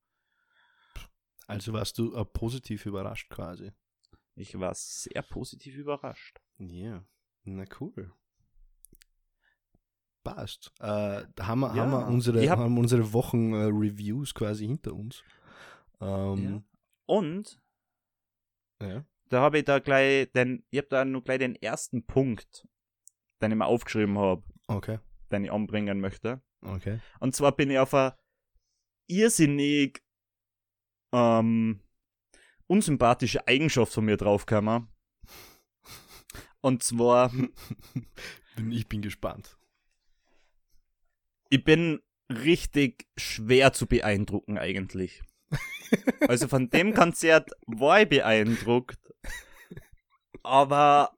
Also 1.48 1.74
warst 1.74 1.98
du 1.98 2.16
äh, 2.16 2.26
positiv 2.26 2.86
überrascht 2.86 3.30
quasi. 3.30 3.72
Ich 4.36 4.58
war 4.60 4.74
sehr 4.76 5.22
positiv 5.22 5.76
überrascht. 5.76 6.42
Ja, 6.58 7.06
na 7.44 7.66
cool. 7.80 8.12
Passt. 10.24 10.72
Äh, 10.80 11.24
da 11.36 11.48
haben 11.48 11.60
wir, 11.60 11.76
Ja, 11.76 11.84
haben 11.84 11.92
wir 11.92 12.08
unsere, 12.08 12.50
hab- 12.50 12.58
haben 12.60 12.78
unsere 12.80 13.14
Wochen-Reviews 13.14 14.34
quasi 14.34 14.66
hinter 14.66 14.94
uns. 14.94 15.24
Ähm, 16.02 16.66
Und 17.06 17.62
ja. 18.82 19.06
da 19.30 19.42
habe 19.42 19.60
ich 19.60 19.66
da 19.66 19.78
gleich 19.80 20.32
den, 20.32 20.66
ich 20.72 20.80
habe 20.80 20.88
da 20.90 21.06
nur 21.06 21.24
gleich 21.24 21.40
den 21.40 21.56
ersten 21.56 22.06
Punkt, 22.06 22.68
den 23.42 23.52
ich 23.52 23.58
mir 23.58 23.66
aufgeschrieben 23.68 24.18
habe, 24.18 24.44
Okay, 24.68 25.00
den 25.32 25.46
ich 25.46 25.52
anbringen 25.52 26.02
möchte. 26.02 26.42
okay. 26.62 27.00
Und 27.20 27.36
zwar 27.36 27.56
bin 27.56 27.70
ich 27.70 27.78
auf 27.78 27.94
eine 27.94 28.18
irrsinnig 29.08 30.04
ähm, 31.16 31.80
unsympathische 32.68 33.48
Eigenschaft 33.48 33.94
von 33.94 34.06
mir 34.06 34.18
draufgekommen. 34.18 34.90
Und 36.62 36.84
zwar, 36.84 37.32
ich 38.70 38.88
bin 38.88 39.02
gespannt. 39.02 39.58
ich 41.50 41.64
bin 41.64 42.02
richtig 42.30 43.08
schwer 43.18 43.72
zu 43.74 43.88
beeindrucken 43.88 44.58
eigentlich. 44.58 45.24
Also 46.28 46.48
von 46.48 46.72
dem 46.72 46.96
Konzert 46.96 47.52
war 47.68 48.02
ich 48.02 48.10
beeindruckt. 48.10 49.14
Aber 50.42 51.16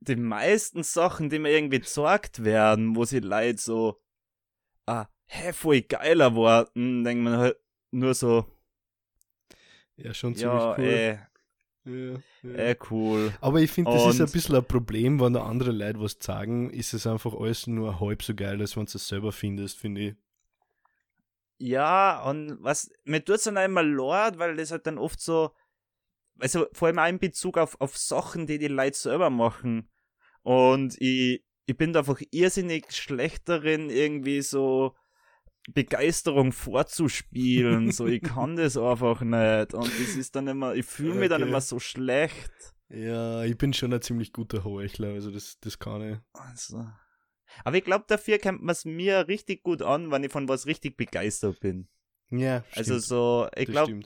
die 0.00 0.16
meisten 0.16 0.82
Sachen, 0.82 1.30
die 1.30 1.38
mir 1.38 1.50
irgendwie 1.50 1.78
gezeigt 1.78 2.42
werden, 2.44 2.96
wo 2.96 3.04
sie 3.04 3.20
Leute 3.20 3.62
so, 3.62 4.02
ah, 4.86 5.06
hä, 5.26 5.52
voll 5.52 5.82
geiler 5.82 6.34
worden, 6.34 7.04
denkt 7.04 7.22
man 7.22 7.36
halt 7.36 7.56
nur 7.92 8.14
so, 8.14 8.46
Ja, 9.96 10.12
schon 10.14 10.34
ziemlich 10.34 10.62
ja, 10.62 10.74
cool. 10.78 10.84
eh, 10.84 11.18
Ja, 11.84 12.18
ja. 12.42 12.54
eh 12.70 12.76
cool. 12.90 13.32
Aber 13.40 13.60
ich 13.60 13.70
finde, 13.70 13.92
das 13.92 14.06
ist 14.06 14.20
ein 14.20 14.26
Und- 14.26 14.32
bisschen 14.32 14.56
ein 14.56 14.64
Problem, 14.64 15.20
wenn 15.20 15.32
da 15.32 15.44
andere 15.44 15.72
Leute 15.72 16.00
was 16.00 16.16
sagen, 16.20 16.70
ist 16.70 16.92
es 16.94 17.06
einfach 17.06 17.32
alles 17.34 17.66
nur 17.66 18.00
halb 18.00 18.22
so 18.22 18.34
geil, 18.34 18.60
als 18.60 18.76
wenn 18.76 18.84
du 18.86 18.92
es 18.96 19.08
selber 19.08 19.32
findest, 19.32 19.78
finde 19.78 20.00
ich. 20.00 20.14
Ja, 21.58 22.22
und 22.28 22.58
was, 22.62 22.90
mir 23.04 23.24
tut's 23.24 23.44
dann 23.44 23.56
auch 23.56 23.64
immer 23.64 23.82
leid, 23.82 24.38
weil 24.38 24.56
das 24.56 24.70
halt 24.70 24.86
dann 24.86 24.98
oft 24.98 25.20
so, 25.20 25.52
also 26.38 26.66
vor 26.72 26.88
allem 26.88 26.98
auch 26.98 27.08
in 27.08 27.18
Bezug 27.18 27.56
auf, 27.56 27.80
auf 27.80 27.96
Sachen, 27.96 28.46
die 28.46 28.58
die 28.58 28.68
Leute 28.68 28.96
selber 28.98 29.30
machen. 29.30 29.88
Und 30.42 31.00
ich, 31.00 31.42
ich 31.64 31.76
bin 31.76 31.92
da 31.94 32.00
einfach 32.00 32.20
irrsinnig 32.30 32.92
schlecht 32.92 33.48
darin, 33.48 33.88
irgendwie 33.88 34.42
so 34.42 34.94
Begeisterung 35.72 36.52
vorzuspielen. 36.52 37.90
so, 37.90 38.06
ich 38.06 38.22
kann 38.22 38.56
das 38.56 38.76
einfach 38.76 39.20
nicht. 39.22 39.74
Und 39.74 39.86
das 39.88 40.16
ist 40.16 40.36
dann 40.36 40.46
immer, 40.48 40.74
ich 40.74 40.86
fühle 40.86 41.14
mich 41.14 41.28
dann 41.28 41.42
Okay. 41.42 41.50
immer 41.50 41.60
so 41.60 41.78
schlecht. 41.78 42.52
Ja, 42.88 43.42
ich 43.42 43.58
bin 43.58 43.72
schon 43.72 43.92
ein 43.92 44.00
ziemlich 44.00 44.32
guter 44.32 44.62
Heuchler, 44.62 45.08
also 45.08 45.30
das, 45.30 45.58
das 45.60 45.78
kann 45.78 46.02
ich. 46.02 46.18
Also. 46.32 46.86
Aber 47.64 47.76
ich 47.76 47.84
glaube, 47.84 48.04
dafür 48.06 48.38
kommt 48.38 48.62
man 48.62 48.72
es 48.72 48.84
mir 48.84 49.26
richtig 49.28 49.62
gut 49.62 49.82
an, 49.82 50.10
wenn 50.10 50.22
ich 50.24 50.30
von 50.32 50.48
was 50.48 50.66
richtig 50.66 50.96
begeistert 50.96 51.58
bin. 51.60 51.88
Ja, 52.30 52.64
Also 52.74 52.94
stimmt, 52.94 53.02
so, 53.02 53.48
ich 53.56 53.66
glaube, 53.66 54.00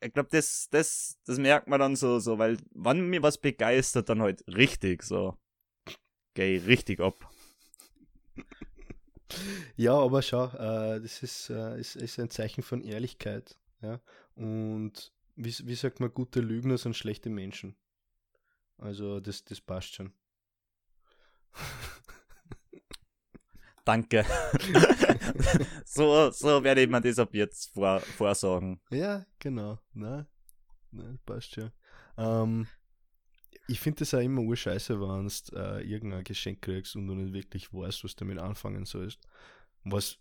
ich 0.00 0.12
glaube, 0.12 0.28
das, 0.30 0.68
das, 0.70 1.18
das 1.26 1.38
merkt 1.38 1.68
man 1.68 1.80
dann 1.80 1.96
so, 1.96 2.18
so, 2.20 2.38
weil 2.38 2.58
wann 2.72 3.08
mir 3.08 3.22
was 3.22 3.38
begeistert, 3.38 4.08
dann 4.08 4.22
halt 4.22 4.44
richtig, 4.48 5.02
so. 5.02 5.36
Geh 6.34 6.58
richtig 6.58 7.00
ab. 7.00 7.28
Ja, 9.76 9.94
aber 9.94 10.22
schau, 10.22 10.46
äh, 10.46 11.00
das 11.00 11.22
ist, 11.22 11.50
äh, 11.50 11.78
ist, 11.78 11.96
ist 11.96 12.18
ein 12.18 12.30
Zeichen 12.30 12.62
von 12.62 12.82
Ehrlichkeit. 12.82 13.56
Ja? 13.80 14.00
Und 14.34 15.12
wie, 15.36 15.54
wie 15.66 15.74
sagt 15.74 16.00
man, 16.00 16.12
gute 16.12 16.40
Lügner 16.40 16.78
sind 16.78 16.96
schlechte 16.96 17.30
Menschen. 17.30 17.76
Also 18.78 19.20
das, 19.20 19.44
das 19.44 19.60
passt 19.60 19.94
schon. 19.94 20.12
Danke. 23.84 24.24
so, 25.84 26.30
so 26.30 26.62
werde 26.62 26.82
ich 26.82 26.88
mir 26.88 27.00
das 27.00 27.18
ab 27.18 27.30
jetzt 27.32 27.72
vor, 27.72 28.00
vorsagen. 28.00 28.80
Ja, 28.90 29.24
genau. 29.38 29.78
Na, 29.94 30.26
na 30.90 31.16
passt 31.24 31.54
schon. 31.54 31.72
Ähm, 32.16 32.66
ich 33.68 33.80
finde 33.80 34.00
das 34.00 34.14
auch 34.14 34.20
immer 34.20 34.42
urscheiße, 34.42 35.00
wenn 35.00 35.28
du 35.28 35.56
äh, 35.56 35.82
irgendein 35.82 36.24
Geschenk 36.24 36.62
kriegst 36.62 36.96
und 36.96 37.06
du 37.06 37.14
nicht 37.14 37.34
wirklich 37.34 37.72
weißt, 37.72 38.02
was 38.02 38.16
du 38.16 38.24
damit 38.24 38.42
anfangen 38.42 38.86
sollst. 38.86 39.20
Was 39.84 40.18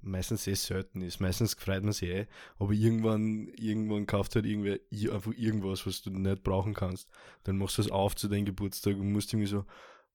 meistens 0.00 0.44
sehr 0.44 0.56
selten 0.56 1.00
ist. 1.00 1.20
Meistens 1.20 1.54
freut 1.54 1.82
man 1.82 1.92
sich 1.92 2.08
eh, 2.08 2.26
aber 2.58 2.72
irgendwann, 2.72 3.48
irgendwann 3.56 4.06
kauft 4.06 4.34
halt 4.34 4.46
irgendwer 4.46 4.78
einfach 5.12 5.32
irgendwas, 5.36 5.86
was 5.86 6.02
du 6.02 6.10
nicht 6.10 6.42
brauchen 6.42 6.74
kannst. 6.74 7.08
Dann 7.44 7.56
machst 7.56 7.78
du 7.78 7.82
es 7.82 7.90
auf 7.90 8.16
zu 8.16 8.28
deinem 8.28 8.44
Geburtstag 8.44 8.96
und 8.96 9.12
musst 9.12 9.32
irgendwie 9.32 9.48
so, 9.48 9.64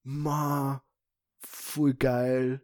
ma, 0.04 0.84
voll 1.40 1.94
geil, 1.94 2.62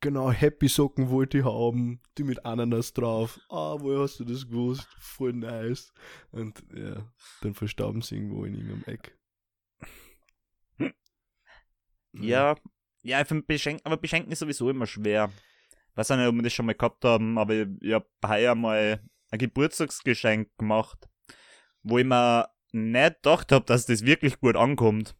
genau, 0.00 0.30
Happy 0.30 0.68
Socken 0.68 1.10
wollte 1.10 1.38
ich 1.38 1.44
haben, 1.44 2.00
die 2.18 2.24
mit 2.24 2.44
Ananas 2.44 2.92
drauf. 2.92 3.38
Ah, 3.48 3.76
woher 3.78 4.00
hast 4.00 4.20
du 4.20 4.24
das 4.24 4.46
gewusst? 4.46 4.88
Voll 4.98 5.32
nice. 5.32 5.92
Und 6.30 6.62
ja, 6.74 7.06
dann 7.42 7.54
verstauben 7.54 8.02
sie 8.02 8.16
irgendwo 8.16 8.44
in 8.44 8.54
irgendeinem 8.54 8.84
Eck. 8.84 9.18
Ja, 12.12 12.56
ja, 13.02 13.20
ich 13.20 13.28
finde 13.28 13.44
Beschenken, 13.44 13.84
aber 13.84 13.96
Beschenken 13.98 14.32
ist 14.32 14.38
sowieso 14.38 14.70
immer 14.70 14.86
schwer. 14.86 15.30
Weiß 15.94 16.10
auch 16.10 16.16
nicht, 16.16 16.26
ob 16.26 16.34
wir 16.34 16.42
das 16.42 16.52
schon 16.52 16.66
mal 16.66 16.74
gehabt 16.74 17.04
haben, 17.04 17.38
aber 17.38 17.54
ich, 17.54 17.68
ich 17.80 17.92
habe 17.92 18.06
heuer 18.26 18.54
mal 18.54 19.00
ein 19.30 19.38
Geburtstagsgeschenk 19.38 20.56
gemacht, 20.58 21.08
wo 21.82 21.98
ich 21.98 22.04
mir 22.04 22.48
nicht 22.72 23.22
gedacht 23.22 23.52
habe, 23.52 23.64
dass 23.64 23.86
das 23.86 24.04
wirklich 24.04 24.40
gut 24.40 24.56
ankommt. 24.56 25.14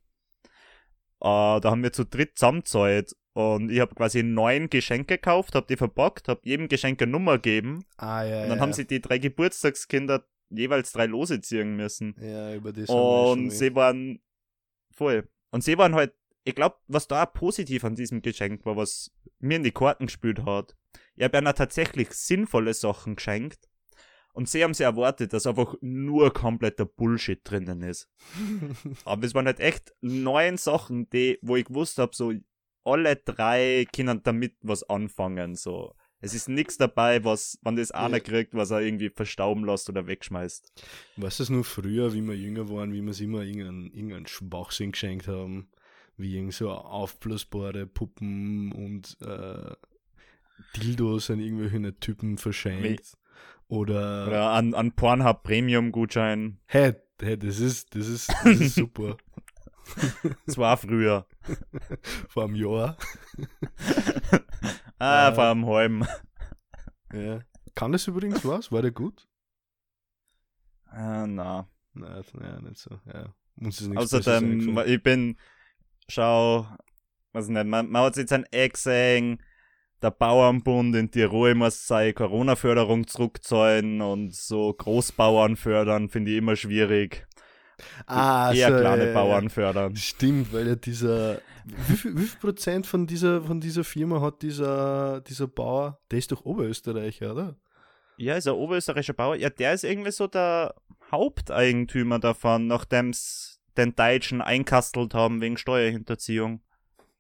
Uh, 1.19 1.61
da 1.61 1.71
haben 1.71 1.83
wir 1.83 1.93
zu 1.93 2.05
dritt 2.05 2.37
zusammengezahlt 2.37 3.17
und 3.37 3.71
ich 3.71 3.81
habe 3.81 3.95
quasi 3.95 4.23
neun 4.23 4.71
Geschenke 4.71 5.17
gekauft, 5.17 5.55
habe 5.55 5.67
die 5.67 5.77
verpackt, 5.77 6.27
habe 6.27 6.41
jedem 6.45 6.69
Geschenk 6.69 7.03
eine 7.03 7.13
Nummer 7.13 7.35
gegeben. 7.35 7.85
Ah, 7.99 8.23
ja, 8.25 8.45
und 8.45 8.49
dann 8.49 8.57
ja. 8.57 8.63
haben 8.63 8.73
sie 8.73 8.87
die 8.87 9.03
drei 9.03 9.19
Geburtstagskinder 9.19 10.25
jeweils 10.49 10.93
drei 10.93 11.05
Lose 11.05 11.43
ziehen 11.43 11.77
müssen. 11.77 12.17
Ja, 12.19 12.55
über 12.55 12.71
haben 12.71 12.77
wir 12.77 12.89
Und 12.89 13.51
sie 13.51 13.75
waren 13.75 14.21
voll. 14.91 15.29
Und 15.51 15.65
sie 15.65 15.77
waren 15.77 15.95
halt, 15.95 16.15
ich 16.45 16.55
glaube, 16.55 16.77
was 16.87 17.09
da 17.09 17.25
auch 17.25 17.33
positiv 17.35 17.85
an 17.85 17.95
diesem 17.95 18.23
Geschenk 18.23 18.65
war, 18.65 18.79
was 18.79 19.13
mir 19.39 19.57
in 19.57 19.65
die 19.65 19.71
Karten 19.71 20.07
gespielt 20.07 20.47
hat. 20.47 20.75
Ich 21.15 21.23
habe 21.23 21.37
ihnen 21.37 21.55
tatsächlich 21.55 22.13
sinnvolle 22.13 22.73
Sachen 22.73 23.17
geschenkt. 23.17 23.69
Und 24.33 24.49
sie 24.49 24.65
haben 24.65 24.73
sie 24.73 24.85
erwartet, 24.85 25.35
dass 25.35 25.47
einfach 25.47 25.75
nur 25.83 26.33
kompletter 26.33 26.87
Bullshit 26.87 27.41
drinnen 27.45 27.83
ist. 27.83 28.09
Aber 29.05 29.27
es 29.27 29.35
waren 29.35 29.45
halt 29.45 29.61
echt 29.61 29.93
neun 30.01 30.57
Sachen, 30.57 31.11
die, 31.11 31.39
wo 31.43 31.57
ich 31.57 31.67
gewusst 31.67 31.99
habe, 31.99 32.17
so 32.17 32.33
alle 32.87 33.17
drei 33.17 33.87
können 33.95 34.23
damit 34.23 34.55
was 34.63 34.89
anfangen. 34.89 35.57
So. 35.57 35.95
Es 36.21 36.35
ist 36.35 36.49
nichts 36.49 36.79
dabei, 36.79 37.25
was, 37.25 37.59
wenn 37.63 37.77
das 37.77 37.91
einer 37.91 38.21
kriegt, 38.21 38.55
was 38.55 38.71
er 38.71 38.81
irgendwie 38.81 39.11
verstauben 39.11 39.65
lässt 39.65 39.89
oder 39.91 40.07
wegschmeißt. 40.07 40.73
Weißt 41.17 41.39
du 41.39 41.43
es 41.43 41.51
nur 41.51 41.65
früher, 41.65 42.15
wie 42.15 42.23
wir 42.23 42.35
jünger 42.35 42.71
waren, 42.71 42.93
wie 42.93 43.03
wir 43.03 43.09
uns 43.09 43.21
immer 43.21 43.43
irgendeinen, 43.43 43.93
irgendeinen 43.93 44.27
Schwachsinn 44.27 44.93
geschenkt 44.93 45.29
haben? 45.29 45.69
Wie 46.17 46.35
irgend 46.35 46.55
so 46.55 46.71
aufblasbare 46.71 47.87
Puppen 47.87 48.73
und 48.73 49.19
äh, 49.21 49.75
Dildos 50.77 51.31
an 51.31 51.41
irgendwelche 51.41 51.99
Typen 52.01 52.39
verschenkt. 52.39 53.19
Oder, 53.69 54.27
Oder 54.27 54.51
an, 54.53 54.75
an 54.75 54.93
Pornhub 54.93 55.43
Premium 55.43 55.93
Gutschein. 55.93 56.59
hey, 56.67 56.95
hey, 57.21 57.37
das 57.37 57.59
ist, 57.59 57.95
das 57.95 58.09
ist, 58.09 58.33
das 58.45 58.61
ist 58.61 58.75
super. 58.77 59.19
Das 60.47 60.59
war 60.59 60.77
früher. 60.77 61.27
Vor 62.29 62.45
einem 62.45 62.57
Jahr. 62.57 62.97
Ah, 64.99 65.29
Äh. 65.29 65.35
vor 65.35 65.45
einem 65.45 65.67
halben. 65.67 66.07
Ja. 67.13 67.41
Kann 67.75 67.93
das 67.93 68.07
übrigens 68.07 68.43
was? 68.47 68.73
War 68.73 68.81
der 68.81 68.93
gut? 68.93 69.29
Ah, 70.87 71.27
na. 71.27 71.69
Nein, 71.93 72.25
nein, 72.33 72.65
nicht 72.65 72.79
so. 72.79 72.99
Ja. 73.05 73.35
Ist 73.61 73.83
nichts 73.83 74.11
Besseres 74.11 74.27
Außerdem, 74.27 74.79
ich 74.87 75.03
bin, 75.03 75.39
schau, 76.09 76.67
was 77.33 77.49
nicht, 77.49 77.67
man, 77.67 77.91
man 77.91 78.03
hat 78.05 78.17
jetzt 78.17 78.33
ein 78.33 78.47
gesehen, 78.51 79.43
der 80.03 80.11
Bauernbund 80.11 80.95
in 80.97 81.11
Tirol 81.11 81.55
muss 81.55 81.87
seine 81.87 82.13
Corona-Förderung 82.15 83.07
zurückzahlen 83.07 84.01
und 84.01 84.35
so 84.35 84.73
Großbauern 84.73 85.57
fördern, 85.57 86.09
finde 86.09 86.31
ich 86.33 86.39
immer 86.39 86.57
schwierig. 86.57 87.27
Ah, 88.07 88.53
Eher 88.53 88.71
so, 88.73 88.79
kleine 88.81 89.03
ja, 89.05 89.09
ja, 89.09 89.15
Bauern 89.15 89.51
fördern. 89.51 89.97
Stimmt, 89.97 90.53
weil 90.53 90.69
ja 90.69 90.77
dieser. 90.77 91.41
Wie 91.65 91.97
viel, 91.97 92.17
wie 92.17 92.25
viel 92.27 92.39
Prozent 92.41 92.87
von 92.87 93.07
dieser, 93.07 93.43
von 93.43 93.61
dieser 93.61 93.83
Firma 93.83 94.21
hat 94.21 94.43
dieser, 94.43 95.21
dieser 95.23 95.49
Bauer? 95.49 95.99
Der 96.11 96.19
ist 96.19 96.31
doch 96.31 96.45
Oberösterreicher, 96.45 97.33
oder? 97.33 97.57
Ja, 98.19 98.37
ist 98.37 98.47
ein 98.47 98.55
oberösterreichischer 98.55 99.13
Bauer. 99.15 99.37
Ja, 99.37 99.51
der 99.51 99.75
ist 99.75 99.85
irgendwie 99.85 100.13
so 100.13 100.27
der 100.27 100.75
Haupteigentümer 101.11 102.19
davon, 102.19 102.67
nachdem 102.67 103.13
sie 103.13 103.57
den 103.77 103.95
Deutschen 103.95 104.41
einkastelt 104.41 105.13
haben 105.15 105.41
wegen 105.41 105.57
Steuerhinterziehung. 105.59 106.61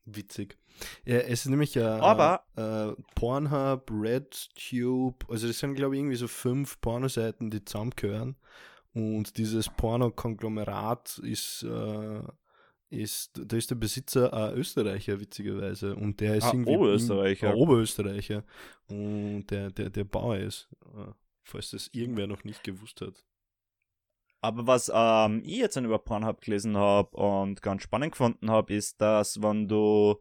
Witzig. 0.06 0.56
Ja, 1.04 1.16
es 1.16 1.40
ist 1.40 1.46
nämlich 1.46 1.76
äh, 1.76 1.82
Aber- 1.82 2.44
äh, 2.56 2.92
Pornhub, 3.14 3.90
RedTube, 3.90 5.24
also 5.28 5.46
das 5.48 5.58
sind 5.58 5.74
glaube 5.74 5.94
ich 5.96 6.00
irgendwie 6.00 6.16
so 6.16 6.28
fünf 6.28 6.80
Pornoseiten, 6.80 7.50
die 7.50 7.64
zusammengehören. 7.64 8.36
Und 8.96 9.36
dieses 9.36 9.68
Porno-Konglomerat 9.68 11.18
ist, 11.18 11.62
äh, 11.64 12.22
ist, 12.88 13.32
da 13.44 13.56
ist 13.56 13.70
der 13.70 13.74
Besitzer 13.74 14.32
ein 14.32 14.54
Österreicher, 14.56 15.20
witzigerweise. 15.20 15.94
Und 15.94 16.18
der 16.20 16.36
ist 16.36 16.44
Ah, 16.44 16.52
irgendwie. 16.52 16.76
Oberösterreicher. 16.76 17.50
Ein 17.50 17.54
Oberösterreicher. 17.56 18.44
Und 18.88 19.46
der, 19.50 19.70
der, 19.70 19.90
der 19.90 20.04
Bauer 20.04 20.38
ist. 20.38 20.68
äh, 20.94 21.12
Falls 21.42 21.70
das 21.70 21.88
irgendwer 21.92 22.26
noch 22.26 22.42
nicht 22.44 22.64
gewusst 22.64 23.00
hat. 23.02 23.22
Aber 24.40 24.66
was 24.66 24.90
ähm, 24.92 25.42
ich 25.44 25.58
jetzt 25.58 25.76
über 25.76 25.98
Pornhub 25.98 26.40
gelesen 26.40 26.76
habe 26.76 27.16
und 27.16 27.60
ganz 27.62 27.82
spannend 27.82 28.12
gefunden 28.12 28.50
habe, 28.50 28.72
ist, 28.74 29.00
dass 29.00 29.42
wenn 29.42 29.68
du 29.68 30.16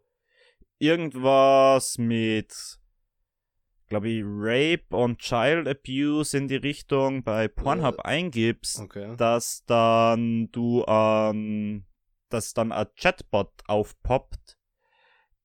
irgendwas 0.79 1.97
mit, 1.97 2.77
glaube 3.87 4.09
ich, 4.09 4.23
Rape 4.25 4.85
und 4.89 5.19
Child 5.19 5.67
Abuse 5.67 6.37
in 6.37 6.47
die 6.47 6.55
Richtung 6.55 7.23
bei 7.23 7.47
Pornhub 7.47 7.99
eingibst, 7.99 8.79
Okay. 8.79 9.15
dass 9.17 9.63
dann 9.65 10.49
du 10.51 10.83
ähm, 10.87 11.85
dass 12.29 12.53
dann 12.53 12.71
ein 12.71 12.87
Chatbot 12.95 13.51
aufpoppt, 13.67 14.57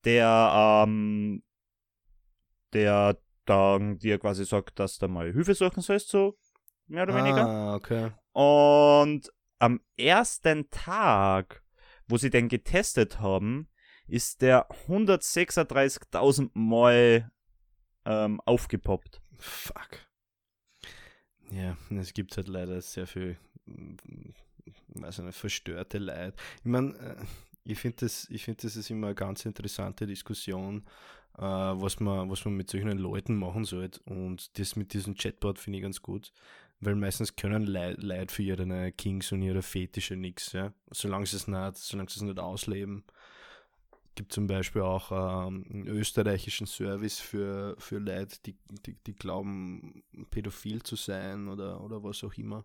der 0.05 0.85
ähm, 0.87 1.42
der 2.72 3.18
dann 3.44 3.98
dir 3.98 4.18
quasi 4.18 4.44
sagt, 4.44 4.79
dass 4.79 4.98
du 4.98 5.09
mal 5.09 5.33
Hilfe 5.33 5.55
suchen 5.55 5.83
sollst, 5.83 6.09
so 6.09 6.38
mehr 6.87 7.03
oder 7.05 7.16
weniger. 7.16 7.46
Ah, 7.46 7.74
okay. 7.74 8.12
Und 8.33 9.31
am 9.59 9.81
ersten 9.96 10.70
Tag, 10.70 11.62
wo 12.07 12.16
sie 12.16 12.31
den 12.31 12.48
getestet 12.48 13.20
haben, 13.20 13.68
ist 14.07 14.40
der 14.42 14.68
136.000 14.88 16.50
Mal 16.55 17.31
ähm, 18.04 18.40
aufgepoppt. 18.44 19.20
Fuck. 19.38 20.06
Ja, 21.50 21.76
es 21.90 22.12
gibt 22.14 22.36
halt 22.36 22.48
leider 22.48 22.80
sehr 22.80 23.06
viel, 23.06 23.36
mm, 23.66 23.96
weiß 24.88 25.18
ich 25.18 25.24
nicht, 25.24 25.38
verstörte 25.38 25.98
Leid. 25.98 26.34
Ich 26.58 26.70
meine, 26.70 26.94
ich 27.64 27.78
finde 27.78 27.98
das, 28.00 28.28
ich 28.30 28.44
das 28.46 28.76
ist 28.76 28.90
immer 28.90 29.08
eine 29.08 29.14
ganz 29.14 29.44
interessante 29.44 30.06
Diskussion, 30.06 30.84
äh, 31.38 31.42
was 31.42 32.00
man, 32.00 32.30
was 32.30 32.44
man 32.44 32.54
mit 32.54 32.70
solchen 32.70 32.98
Leuten 32.98 33.36
machen 33.36 33.64
sollte. 33.64 34.00
Und 34.04 34.58
das 34.58 34.76
mit 34.76 34.92
diesem 34.92 35.14
Chatbot 35.14 35.58
finde 35.58 35.78
ich 35.78 35.82
ganz 35.82 36.02
gut, 36.02 36.32
weil 36.80 36.94
meistens 36.94 37.36
können 37.36 37.64
Leute 37.64 38.34
für 38.34 38.42
ihre 38.42 38.92
Kings 38.92 39.32
und 39.32 39.42
ihre 39.42 39.62
Fetische 39.62 40.16
nichts, 40.16 40.52
ja. 40.52 40.72
Solange 40.90 41.26
sie 41.26 41.36
es 41.36 41.48
nicht 41.48 42.38
ausleben 42.38 43.04
gibt 44.14 44.32
zum 44.32 44.46
Beispiel 44.46 44.82
auch 44.82 45.10
ähm, 45.48 45.64
einen 45.70 45.86
österreichischen 45.88 46.66
Service 46.66 47.20
für, 47.20 47.76
für 47.78 47.98
Leute, 47.98 48.38
die, 48.46 48.56
die, 48.86 48.94
die 49.06 49.14
glauben, 49.14 50.02
pädophil 50.30 50.82
zu 50.82 50.96
sein 50.96 51.48
oder, 51.48 51.80
oder 51.82 52.02
was 52.02 52.24
auch 52.24 52.34
immer, 52.34 52.64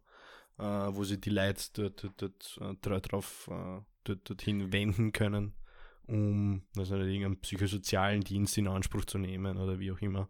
äh, 0.59 0.63
wo 0.63 1.03
sie 1.03 1.19
die 1.19 1.29
Leute 1.31 1.63
dort, 1.73 2.03
dort, 2.03 2.21
dort 2.21 2.57
äh, 2.61 2.75
dra- 2.87 3.01
drauf 3.01 3.49
äh, 3.51 3.81
dort, 4.05 4.29
dorthin 4.29 4.71
wenden 4.73 5.11
können, 5.13 5.53
um 6.07 6.63
also 6.77 6.95
irgendeinen 6.97 7.41
psychosozialen 7.41 8.21
Dienst 8.21 8.57
in 8.57 8.67
Anspruch 8.67 9.05
zu 9.05 9.17
nehmen 9.17 9.57
oder 9.57 9.79
wie 9.79 9.91
auch 9.91 10.01
immer. 10.01 10.29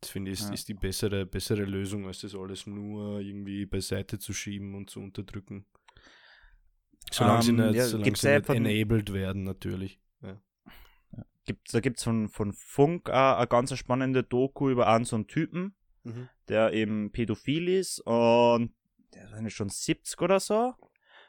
Das 0.00 0.10
finde 0.10 0.30
ich 0.32 0.40
ist, 0.40 0.50
Ja. 0.50 0.50
ist 0.50 0.68
die 0.68 0.74
bessere, 0.74 1.26
bessere 1.26 1.64
Lösung, 1.64 2.06
als 2.06 2.20
das 2.20 2.34
alles 2.34 2.66
nur 2.66 3.20
irgendwie 3.20 3.66
beiseite 3.66 4.18
zu 4.18 4.32
schieben 4.32 4.74
und 4.74 4.90
zu 4.90 5.00
unterdrücken. 5.00 5.66
Solange 7.10 7.40
sie 7.42 7.52
Ähm, 7.52 7.54
nicht, 7.54 7.74
ja, 7.74 7.88
solange 7.88 8.16
sie 8.16 8.28
nicht 8.28 8.50
enabled 8.50 9.12
werden, 9.14 9.44
natürlich. 9.44 9.98
Gibt, 11.46 11.74
da 11.74 11.80
gibt's 11.80 12.04
von, 12.04 12.28
von 12.28 12.52
Funk 12.52 13.10
auch 13.10 13.36
eine 13.36 13.46
ganz 13.46 13.76
spannende 13.76 14.22
Doku 14.22 14.70
über 14.70 14.88
einen 14.88 15.04
so 15.04 15.16
einen 15.16 15.26
Typen, 15.26 15.74
der 16.48 16.72
eben 16.72 17.10
pädophil 17.12 17.68
ist 17.68 18.00
und 18.00 18.72
der 19.14 19.46
ist 19.46 19.52
schon 19.52 19.68
70 19.68 20.20
oder 20.20 20.40
so. 20.40 20.74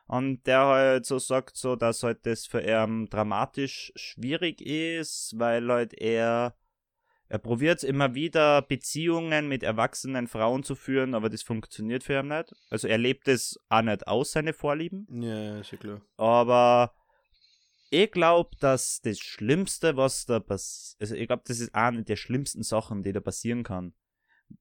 Und 0.07 0.45
der 0.45 0.65
halt 0.65 1.05
so 1.05 1.17
sagt 1.17 1.57
so, 1.57 1.75
dass 1.75 2.03
halt 2.03 2.25
das 2.25 2.45
für 2.45 2.61
ihn 2.61 3.07
dramatisch 3.07 3.91
schwierig 3.95 4.61
ist, 4.61 5.33
weil 5.37 5.67
halt 5.67 5.93
er, 5.99 6.55
er 7.27 7.39
probiert 7.39 7.83
immer 7.83 8.13
wieder 8.13 8.61
Beziehungen 8.61 9.47
mit 9.47 9.63
erwachsenen 9.63 10.27
Frauen 10.27 10.61
zu 10.61 10.75
führen, 10.75 11.15
aber 11.15 11.29
das 11.29 11.41
funktioniert 11.41 12.03
für 12.03 12.19
ihn 12.19 12.27
nicht. 12.27 12.53
Also 12.69 12.87
er 12.87 12.99
lebt 12.99 13.27
es 13.27 13.59
auch 13.69 13.81
nicht 13.81 14.07
aus, 14.07 14.31
seine 14.31 14.53
Vorlieben. 14.53 15.07
Ja, 15.09 15.41
ja, 15.41 15.59
ist 15.59 15.71
ja 15.71 15.77
klar. 15.79 16.01
Aber 16.17 16.93
ich 18.03 18.11
glaube, 18.11 18.57
dass 18.59 18.99
das 19.01 19.19
Schlimmste, 19.19 19.95
was 19.95 20.25
da 20.25 20.39
passiert, 20.39 21.01
also 21.01 21.15
ich 21.15 21.27
glaube, 21.27 21.43
das 21.47 21.59
ist 21.59 21.73
eine 21.73 22.03
der 22.03 22.17
schlimmsten 22.17 22.63
Sachen, 22.63 23.03
die 23.03 23.13
da 23.13 23.21
passieren 23.21 23.63
kann. 23.63 23.93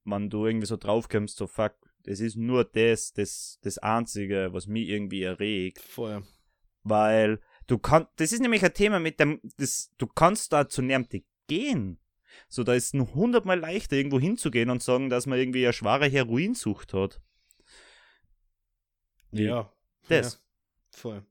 Wenn 0.04 0.30
du 0.30 0.46
irgendwie 0.46 0.66
so 0.66 0.76
draufkommst, 0.76 1.36
so 1.36 1.46
fuck, 1.46 1.74
das 2.04 2.20
ist 2.20 2.36
nur 2.36 2.64
das, 2.64 3.12
das, 3.12 3.58
das 3.62 3.78
Einzige, 3.78 4.50
was 4.52 4.66
mich 4.66 4.88
irgendwie 4.88 5.22
erregt. 5.22 5.80
Vorher. 5.80 6.22
Weil 6.84 7.40
du 7.66 7.78
kannst, 7.78 8.10
das 8.16 8.32
ist 8.32 8.40
nämlich 8.40 8.64
ein 8.64 8.72
Thema 8.72 9.00
mit 9.00 9.18
dem, 9.18 9.40
das, 9.56 9.90
du 9.98 10.06
kannst 10.06 10.52
da 10.52 10.68
zu 10.68 10.82
niemandem 10.82 11.24
gehen. 11.48 11.98
So, 12.48 12.62
da 12.62 12.74
ist 12.74 12.86
es 12.86 12.94
noch 12.94 13.14
hundertmal 13.14 13.58
leichter, 13.58 13.96
irgendwo 13.96 14.20
hinzugehen 14.20 14.70
und 14.70 14.82
sagen, 14.82 15.10
dass 15.10 15.26
man 15.26 15.38
irgendwie 15.38 15.64
eine 15.64 15.72
schwere 15.72 16.06
Heroinsucht 16.06 16.94
hat. 16.94 17.20
Ja. 19.32 19.72
Das. 20.08 20.34
Ja, 20.34 20.98
voll. 20.98 21.26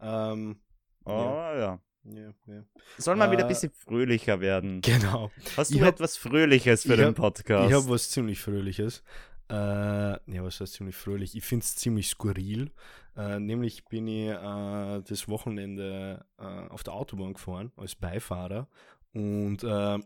Ähm, 0.00 0.63
Oh, 1.06 1.10
ja. 1.10 1.80
ja, 2.04 2.34
ja. 2.46 2.64
Soll 2.98 3.16
mal 3.16 3.30
wieder 3.30 3.42
ein 3.44 3.46
Äh, 3.46 3.52
bisschen 3.52 3.72
fröhlicher 3.72 4.40
werden. 4.40 4.80
Genau. 4.80 5.30
Hast 5.56 5.74
du 5.74 5.80
hab- 5.80 5.94
etwas 5.94 6.16
Fröhliches 6.16 6.82
für 6.82 6.96
den 6.96 7.08
hab- 7.08 7.14
Podcast? 7.16 7.68
Ich 7.70 7.76
habe 7.76 7.88
was 7.88 8.10
ziemlich 8.10 8.40
Fröhliches. 8.40 9.02
Äh, 9.50 9.54
ja, 9.54 10.42
was 10.42 10.60
heißt 10.60 10.72
ziemlich 10.72 10.96
fröhlich? 10.96 11.36
Ich 11.36 11.44
finde 11.44 11.64
es 11.64 11.76
ziemlich 11.76 12.08
skurril. 12.08 12.72
Äh, 13.16 13.38
nämlich 13.38 13.84
bin 13.84 14.08
ich 14.08 14.28
äh, 14.30 15.02
das 15.02 15.28
Wochenende 15.28 16.24
äh, 16.38 16.42
auf 16.44 16.82
der 16.82 16.94
Autobahn 16.94 17.34
gefahren 17.34 17.70
als 17.76 17.94
Beifahrer 17.94 18.68
und 19.12 19.62
äh, 19.62 19.98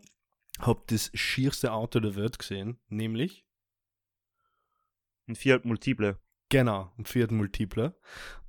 habe 0.59 0.81
das 0.87 1.09
schierste 1.13 1.71
Auto 1.71 2.01
der 2.01 2.15
Welt 2.17 2.37
gesehen, 2.37 2.79
nämlich 2.89 3.45
Ein 5.27 5.35
Fiat 5.35 5.63
Multiple. 5.63 6.17
Genau, 6.49 6.91
ein 6.97 7.05
Fiat 7.05 7.31
Multipler. 7.31 7.95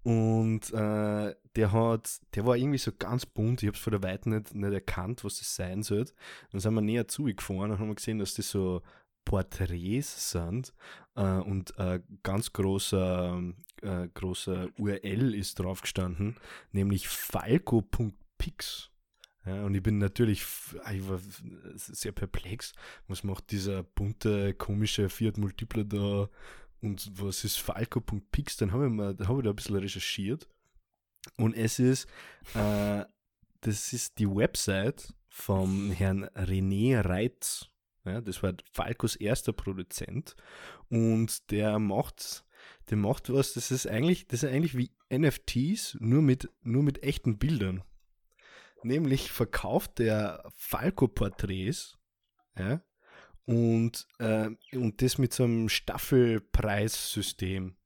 Und 0.02 0.72
äh, 0.72 1.34
der 1.60 1.72
hat, 1.72 2.20
der 2.34 2.46
war 2.46 2.56
irgendwie 2.56 2.78
so 2.78 2.90
ganz 2.92 3.26
bunt. 3.26 3.62
Ich 3.62 3.66
habe 3.68 3.76
es 3.76 3.82
von 3.82 3.92
der 3.92 4.02
Weite 4.02 4.30
nicht, 4.30 4.54
nicht 4.54 4.72
erkannt, 4.72 5.24
was 5.24 5.38
das 5.38 5.54
sein 5.54 5.82
soll. 5.82 6.06
Dann 6.50 6.60
sind 6.60 6.74
wir 6.74 6.80
näher 6.80 7.06
zugefahren 7.06 7.70
und 7.70 7.78
haben 7.78 7.94
gesehen, 7.94 8.18
dass 8.18 8.34
das 8.34 8.50
so 8.50 8.82
Porträts 9.24 10.30
sind. 10.32 10.72
Äh, 11.14 11.38
und 11.40 11.78
äh, 11.78 12.00
ganz 12.22 12.52
großer, 12.52 13.42
äh, 13.82 14.08
großer 14.14 14.68
URL 14.78 15.34
ist 15.34 15.58
drauf 15.58 15.82
gestanden, 15.82 16.36
nämlich 16.72 17.08
falco.pix. 17.08 18.90
Ja, 19.46 19.64
und 19.64 19.74
ich 19.74 19.82
bin 19.82 19.98
natürlich, 19.98 20.40
f- 20.42 20.76
ich 20.92 21.08
war 21.08 21.18
sehr 21.76 22.12
perplex. 22.12 22.72
Was 23.08 23.24
macht 23.24 23.50
dieser 23.50 23.82
bunte, 23.82 24.52
komische 24.54 25.08
Fiat 25.08 25.38
Multipler 25.38 25.84
da 25.84 26.28
und 26.82 27.10
was 27.20 27.44
ist 27.44 27.56
Falco.pix? 27.56 28.56
Dann 28.58 28.72
habe 28.72 28.86
ich, 28.88 29.26
hab 29.26 29.38
ich 29.38 29.44
da 29.44 29.50
ein 29.50 29.56
bisschen 29.56 29.76
recherchiert. 29.76 30.46
Und 31.36 31.54
es 31.54 31.78
ist, 31.78 32.06
äh, 32.54 33.04
das 33.60 33.92
ist 33.92 34.18
die 34.18 34.28
Website 34.28 35.12
vom 35.28 35.90
Herrn 35.90 36.24
René 36.34 37.04
Reitz. 37.04 37.68
Ja, 38.04 38.20
das 38.20 38.42
war 38.42 38.54
Falcos 38.72 39.16
erster 39.16 39.52
Produzent. 39.52 40.34
Und 40.88 41.50
der 41.50 41.78
macht, 41.78 42.44
der 42.88 42.96
macht 42.96 43.32
was, 43.32 43.52
das 43.52 43.70
ist 43.70 43.86
eigentlich, 43.86 44.26
das 44.26 44.42
ist 44.42 44.50
eigentlich 44.50 44.76
wie 44.76 44.90
NFTs, 45.12 45.98
nur 46.00 46.22
mit, 46.22 46.48
nur 46.62 46.82
mit 46.82 47.02
echten 47.02 47.38
Bildern. 47.38 47.84
Nämlich 48.82 49.30
verkauft 49.30 49.98
der 49.98 50.42
Falco-Porträts, 50.56 51.98
ja, 52.56 52.82
und, 53.44 54.06
äh, 54.18 54.48
und 54.72 55.02
das 55.02 55.18
mit 55.18 55.34
so 55.34 55.44
einem 55.44 55.68
Staffelpreissystem. 55.68 57.76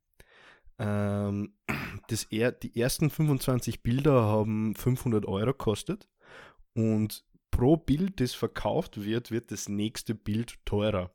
Ähm, 0.79 1.55
das 2.09 2.25
er, 2.25 2.53
die 2.53 2.81
ersten 2.81 3.11
25 3.11 3.83
Bilder 3.83 4.25
haben 4.25 4.75
500 4.75 5.27
Euro 5.27 5.53
gekostet 5.53 6.09
und 6.75 7.25
pro 7.51 7.77
Bild, 7.77 8.21
das 8.21 8.35
verkauft 8.35 9.05
wird, 9.05 9.31
wird 9.31 9.53
das 9.53 9.69
nächste 9.69 10.15
Bild 10.15 10.59
teurer. 10.65 11.11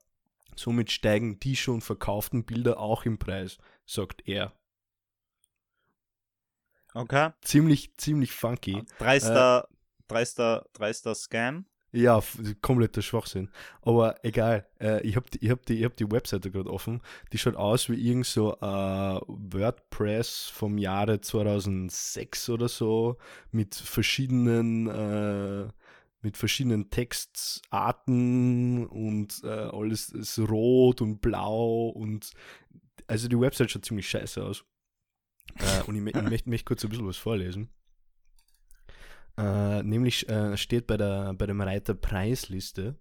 Somit 0.55 0.91
steigen 0.91 1.39
die 1.39 1.55
schon 1.55 1.81
verkauften 1.81 2.45
Bilder 2.45 2.79
auch 2.79 3.05
im 3.05 3.17
Preis, 3.17 3.57
sagt 3.85 4.27
er. 4.27 4.53
Okay. 6.93 7.31
Ziemlich, 7.41 7.95
ziemlich 7.97 8.31
funky. 8.31 8.83
Dreister, 8.97 9.67
Äh, 9.69 9.73
dreister, 10.07 10.65
dreister 10.73 11.15
Scam. 11.15 11.65
Ja, 11.91 12.21
kompletter 12.61 13.01
Schwachsinn. 13.01 13.49
Aber 13.81 14.23
egal, 14.23 14.67
äh, 14.79 15.01
ich 15.01 15.15
habe 15.15 15.27
die, 15.31 15.43
ich 15.43 15.49
hab 15.49 15.65
die, 15.65 15.79
ich 15.79 15.85
hab 15.85 15.97
die 15.97 16.11
Webseite 16.11 16.51
gerade 16.51 16.71
offen. 16.71 17.01
Die 17.33 17.39
schaut 17.39 17.55
aus 17.55 17.89
wie 17.89 17.95
irgend 17.95 18.27
so 18.27 18.53
äh, 18.53 19.19
WordPress 19.27 20.51
vom 20.53 20.77
Jahre 20.77 21.19
2006 21.19 22.49
oder 22.49 22.67
so 22.69 23.17
mit 23.51 23.73
verschiedenen 23.73 24.87
äh, 24.87 25.67
mit 26.21 26.35
verschiedenen 26.37 26.89
Textarten 26.89 28.85
und 28.85 29.41
äh, 29.43 29.47
alles 29.47 30.09
ist 30.09 30.37
rot 30.37 31.01
und 31.01 31.21
blau 31.21 31.87
und 31.87 32.31
also 33.07 33.27
die 33.29 33.39
Website 33.39 33.71
schaut 33.71 33.85
ziemlich 33.85 34.09
scheiße 34.09 34.43
aus. 34.43 34.65
Äh, 35.55 35.83
und 35.87 35.95
ich, 35.95 36.15
ich 36.15 36.21
möchte 36.29 36.49
möchte 36.49 36.65
kurz 36.65 36.83
ein 36.83 36.89
bisschen 36.89 37.07
was 37.07 37.17
vorlesen. 37.17 37.69
Äh, 39.39 39.83
nämlich 39.83 40.27
äh, 40.27 40.57
steht 40.57 40.85
bei, 40.85 40.97
der, 40.97 41.33
bei 41.33 41.45
dem 41.45 41.61
Reiter 41.61 41.93
Preisliste, 41.93 42.97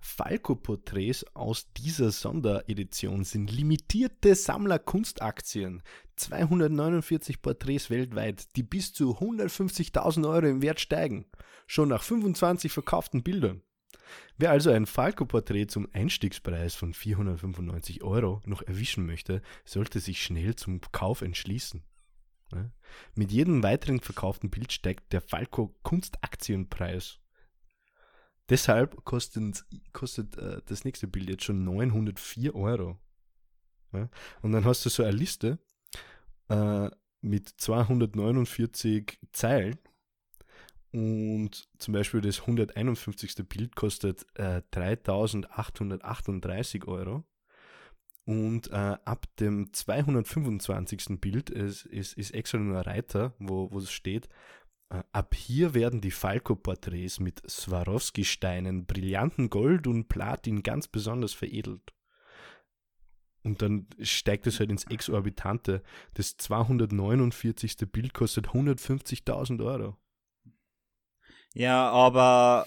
Falco-Porträts 0.00 1.26
aus 1.34 1.70
dieser 1.74 2.10
Sonderedition 2.10 3.24
sind 3.24 3.52
limitierte 3.52 4.34
Sammlerkunstaktien. 4.34 5.82
249 6.16 7.42
Porträts 7.42 7.90
weltweit, 7.90 8.56
die 8.56 8.62
bis 8.62 8.94
zu 8.94 9.18
150.000 9.18 10.26
Euro 10.26 10.46
im 10.46 10.62
Wert 10.62 10.80
steigen. 10.80 11.26
Schon 11.66 11.90
nach 11.90 12.02
25 12.02 12.72
verkauften 12.72 13.22
Bildern. 13.22 13.60
Wer 14.38 14.52
also 14.52 14.70
ein 14.70 14.86
Falco-Porträt 14.86 15.66
zum 15.66 15.86
Einstiegspreis 15.92 16.76
von 16.76 16.94
495 16.94 18.02
Euro 18.02 18.40
noch 18.46 18.62
erwischen 18.62 19.04
möchte, 19.04 19.42
sollte 19.66 20.00
sich 20.00 20.22
schnell 20.22 20.56
zum 20.56 20.80
Kauf 20.92 21.20
entschließen. 21.20 21.82
Ja. 22.52 22.70
Mit 23.14 23.32
jedem 23.32 23.62
weiteren 23.62 24.00
verkauften 24.00 24.50
Bild 24.50 24.72
steigt 24.72 25.12
der 25.12 25.20
Falco 25.20 25.76
Kunstaktienpreis. 25.82 27.20
Deshalb 28.48 29.04
kostet, 29.04 29.66
kostet 29.92 30.38
äh, 30.38 30.62
das 30.64 30.84
nächste 30.84 31.06
Bild 31.06 31.28
jetzt 31.28 31.44
schon 31.44 31.64
904 31.64 32.54
Euro. 32.54 32.98
Ja. 33.92 34.08
Und 34.42 34.52
dann 34.52 34.64
hast 34.64 34.86
du 34.86 34.90
so 34.90 35.02
eine 35.02 35.12
Liste 35.12 35.58
äh, 36.48 36.88
mit 37.20 37.48
249 37.48 39.18
Zeilen. 39.32 39.78
Und 40.90 41.68
zum 41.78 41.92
Beispiel 41.92 42.22
das 42.22 42.40
151. 42.40 43.46
Bild 43.46 43.76
kostet 43.76 44.24
äh, 44.38 44.62
3838 44.70 46.88
Euro. 46.88 47.24
Und 48.28 48.70
äh, 48.72 48.74
ab 49.06 49.24
dem 49.40 49.72
225. 49.72 51.18
Bild 51.18 51.48
ist, 51.48 51.86
ist, 51.86 52.12
ist 52.12 52.34
extra 52.34 52.58
nur 52.58 52.76
ein 52.76 52.82
Reiter, 52.82 53.32
wo, 53.38 53.72
wo 53.72 53.78
es 53.78 53.90
steht, 53.90 54.28
äh, 54.90 55.02
ab 55.12 55.34
hier 55.34 55.72
werden 55.72 56.02
die 56.02 56.10
Falco-Porträts 56.10 57.20
mit 57.20 57.40
Swarovski-Steinen, 57.48 58.84
brillanten 58.84 59.48
Gold 59.48 59.86
und 59.86 60.10
Platin 60.10 60.62
ganz 60.62 60.88
besonders 60.88 61.32
veredelt. 61.32 61.94
Und 63.44 63.62
dann 63.62 63.86
steigt 64.02 64.46
es 64.46 64.60
halt 64.60 64.68
ins 64.68 64.84
Exorbitante. 64.84 65.82
Das 66.12 66.36
249. 66.36 67.78
Bild 67.90 68.12
kostet 68.12 68.48
150.000 68.48 69.64
Euro. 69.64 69.96
Ja, 71.54 71.90
aber 71.90 72.66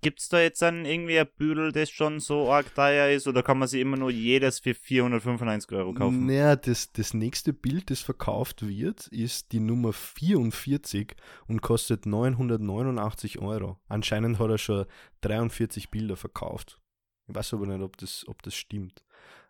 gibt's 0.00 0.28
da 0.28 0.40
jetzt 0.40 0.62
dann 0.62 0.84
irgendwie 0.84 1.18
ein 1.18 1.28
Büdel, 1.36 1.72
das 1.72 1.90
schon 1.90 2.20
so 2.20 2.50
arg 2.50 2.74
teuer 2.74 3.10
ist, 3.10 3.26
oder 3.26 3.42
kann 3.42 3.58
man 3.58 3.68
sich 3.68 3.80
immer 3.80 3.96
nur 3.96 4.10
jedes 4.10 4.60
für 4.60 4.74
495 4.74 5.72
Euro 5.72 5.94
kaufen? 5.94 6.26
Naja, 6.26 6.56
das, 6.56 6.92
das 6.92 7.14
nächste 7.14 7.52
Bild, 7.52 7.90
das 7.90 8.00
verkauft 8.00 8.66
wird, 8.66 9.08
ist 9.08 9.52
die 9.52 9.60
Nummer 9.60 9.92
44 9.92 11.14
und 11.46 11.62
kostet 11.62 12.06
989 12.06 13.40
Euro. 13.40 13.78
Anscheinend 13.88 14.38
hat 14.38 14.50
er 14.50 14.58
schon 14.58 14.86
43 15.22 15.90
Bilder 15.90 16.16
verkauft. 16.16 16.80
Ich 17.28 17.34
weiß 17.34 17.54
aber 17.54 17.66
nicht, 17.66 17.82
ob 17.82 17.96
das, 17.96 18.26
ob 18.28 18.42
das 18.42 18.54
stimmt. 18.54 19.04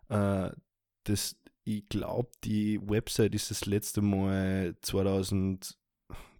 Äh, 0.09 0.51
das, 1.03 1.37
ich 1.63 1.87
glaube, 1.89 2.31
die 2.43 2.79
Website 2.81 3.35
ist 3.35 3.51
das 3.51 3.65
letzte 3.65 4.01
Mal 4.01 4.75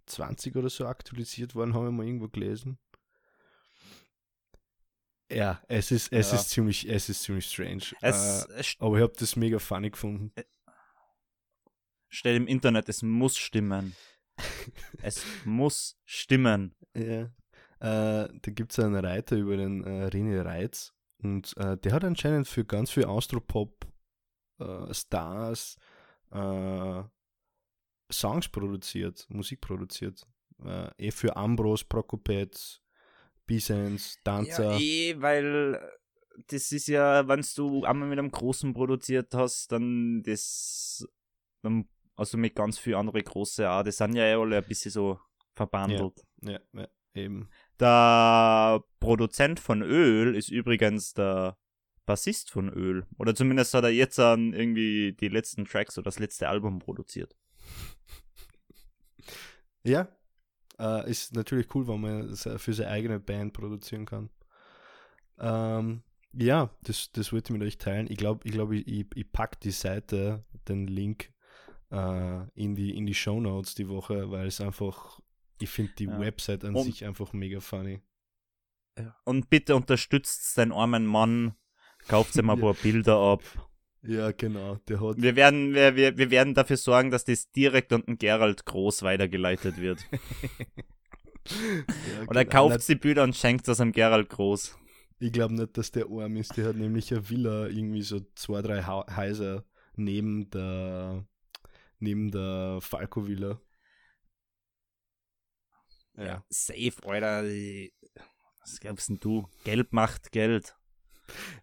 2020 0.06 0.56
oder 0.56 0.70
so 0.70 0.86
aktualisiert 0.86 1.54
worden, 1.54 1.74
habe 1.74 1.86
ich 1.88 1.92
mal 1.92 2.06
irgendwo 2.06 2.28
gelesen. 2.28 2.78
Ja, 5.30 5.62
es 5.68 5.90
ist, 5.90 6.12
es 6.12 6.30
Ja. 6.32 6.38
ist 6.38 6.50
ziemlich, 6.50 6.86
es 6.88 7.08
ist 7.08 7.22
ziemlich 7.22 7.46
strange. 7.46 7.82
Es, 8.02 8.44
äh, 8.46 8.52
es 8.60 8.76
aber 8.78 8.96
ich 8.98 9.02
habe 9.02 9.14
das 9.18 9.36
mega 9.36 9.58
funny 9.58 9.88
gefunden. 9.90 10.32
steht 12.08 12.36
im 12.36 12.46
Internet, 12.46 12.88
es 12.88 13.02
muss 13.02 13.36
stimmen. 13.36 13.96
es 15.02 15.24
muss 15.44 15.96
stimmen. 16.04 16.74
Ja. 16.94 17.22
Äh, 17.80 17.80
da 17.80 18.28
gibt 18.52 18.70
es 18.72 18.78
einen 18.78 18.94
Reiter 18.96 19.36
über 19.36 19.56
den 19.56 19.82
äh, 19.84 20.06
René 20.06 20.44
Reitz 20.44 20.92
und 21.22 21.56
äh, 21.56 21.76
der 21.78 21.92
hat 21.92 22.04
anscheinend 22.04 22.46
für 22.46 22.64
ganz 22.64 22.90
viel 22.92 23.04
Austropop-Stars 23.06 25.76
äh, 26.30 27.02
Songs 28.10 28.48
produziert, 28.48 29.26
Musik 29.28 29.60
produziert. 29.60 30.26
Äh, 30.64 30.90
eh 30.98 31.10
für 31.10 31.36
Ambros, 31.36 31.84
Prokopetz, 31.84 32.80
Bisens, 33.46 34.18
Danzer. 34.24 34.76
Ja, 34.76 34.78
eh, 34.78 35.20
weil 35.20 35.80
das 36.46 36.72
ist 36.72 36.88
ja, 36.88 37.26
wenn 37.28 37.44
du 37.56 37.84
einmal 37.84 38.08
mit 38.08 38.18
einem 38.18 38.30
Großen 38.30 38.72
produziert 38.74 39.34
hast, 39.34 39.70
dann 39.72 40.22
das, 40.22 41.06
dann, 41.62 41.88
also 42.16 42.36
mit 42.38 42.54
ganz 42.54 42.78
viel 42.78 42.94
andere 42.94 43.22
Große 43.22 43.68
auch, 43.70 43.82
die 43.82 43.92
sind 43.92 44.14
ja 44.14 44.24
eh 44.24 44.34
alle 44.34 44.58
ein 44.58 44.64
bisschen 44.64 44.90
so 44.90 45.18
verbandelt. 45.54 46.22
ja, 46.42 46.58
ja, 46.72 46.88
eben. 47.14 47.48
Der 47.78 48.82
Produzent 49.00 49.60
von 49.60 49.82
Öl 49.82 50.34
ist 50.34 50.50
übrigens 50.50 51.14
der 51.14 51.56
Bassist 52.06 52.50
von 52.50 52.68
Öl. 52.68 53.06
Oder 53.18 53.34
zumindest 53.34 53.74
hat 53.74 53.84
er 53.84 53.90
jetzt 53.90 54.18
irgendwie 54.18 55.12
die 55.12 55.28
letzten 55.28 55.64
Tracks 55.64 55.96
oder 55.98 56.06
das 56.06 56.18
letzte 56.18 56.48
Album 56.48 56.78
produziert. 56.78 57.34
Ja, 59.84 60.08
äh, 60.78 61.08
ist 61.10 61.34
natürlich 61.34 61.74
cool, 61.74 61.86
wenn 61.86 62.00
man 62.00 62.20
es 62.30 62.48
für 62.56 62.72
seine 62.72 62.90
eigene 62.90 63.20
Band 63.20 63.52
produzieren 63.52 64.06
kann. 64.06 64.30
Ähm, 65.38 66.02
ja, 66.32 66.70
das, 66.82 67.12
das 67.12 67.32
würde 67.32 67.46
ich 67.46 67.58
mit 67.58 67.62
euch 67.62 67.78
teilen. 67.78 68.10
Ich 68.10 68.16
glaube, 68.16 68.40
ich, 68.44 68.52
glaub, 68.52 68.72
ich, 68.72 68.86
ich, 68.86 69.06
ich 69.14 69.32
packe 69.32 69.58
die 69.62 69.70
Seite, 69.70 70.44
den 70.68 70.86
Link 70.86 71.32
äh, 71.90 72.48
in 72.54 72.74
die, 72.74 72.96
in 72.96 73.06
die 73.06 73.14
Show 73.14 73.40
Notes 73.40 73.74
die 73.74 73.88
Woche, 73.88 74.30
weil 74.30 74.46
es 74.46 74.60
einfach, 74.60 75.20
ich 75.60 75.70
finde 75.70 75.92
die 75.98 76.04
ja. 76.04 76.18
Website 76.18 76.64
an 76.64 76.74
Und, 76.74 76.84
sich 76.84 77.04
einfach 77.04 77.32
mega 77.32 77.60
funny. 77.60 78.00
Und 79.24 79.50
bitte 79.50 79.76
unterstützt 79.76 80.56
den 80.56 80.72
armen 80.72 81.06
Mann, 81.06 81.54
kauft 82.08 82.36
ihm 82.36 82.50
ein 82.50 82.60
paar 82.60 82.74
Bilder 82.74 83.16
ab. 83.16 83.42
Ja, 84.06 84.32
genau. 84.32 84.76
Der 84.88 85.00
hat 85.00 85.16
wir, 85.16 85.34
werden, 85.34 85.74
wir, 85.74 85.96
wir, 85.96 86.16
wir 86.18 86.30
werden 86.30 86.52
dafür 86.54 86.76
sorgen, 86.76 87.10
dass 87.10 87.24
das 87.24 87.50
direkt 87.52 87.92
an 87.92 88.02
den 88.02 88.18
Gerald 88.18 88.66
Groß 88.66 89.02
weitergeleitet 89.02 89.78
wird. 89.78 90.04
ja, 91.48 92.22
Oder 92.28 92.44
genau. 92.44 92.68
kauft 92.68 92.86
die 92.88 92.96
Bilder 92.96 93.22
und 93.22 93.34
schenkt 93.34 93.66
das 93.66 93.80
am 93.80 93.92
Gerald 93.92 94.28
Groß. 94.28 94.76
Ich 95.20 95.32
glaube 95.32 95.54
nicht, 95.54 95.78
dass 95.78 95.90
der 95.90 96.06
arm 96.06 96.36
ist. 96.36 96.54
Der 96.56 96.68
hat 96.68 96.76
nämlich 96.76 97.10
eine 97.12 97.30
Villa, 97.30 97.66
irgendwie 97.68 98.02
so 98.02 98.20
zwei, 98.34 98.60
drei 98.60 98.82
Häuser 98.84 99.64
neben 99.96 100.50
der, 100.50 101.26
neben 101.98 102.30
der 102.30 102.80
Falco-Villa. 102.82 103.58
Ja. 106.18 106.44
Safe, 106.50 106.94
Alter. 107.06 107.44
Was 108.60 108.80
glaubst 108.80 109.08
denn 109.08 109.20
du? 109.20 109.48
Geld 109.64 109.94
macht 109.94 110.30
Geld. 110.30 110.76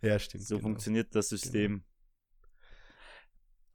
Ja, 0.01 0.17
stimmt. 0.17 0.43
So 0.43 0.55
genau. 0.55 0.69
funktioniert 0.69 1.13
das 1.13 1.29
System. 1.29 1.71
Genau. 1.71 1.90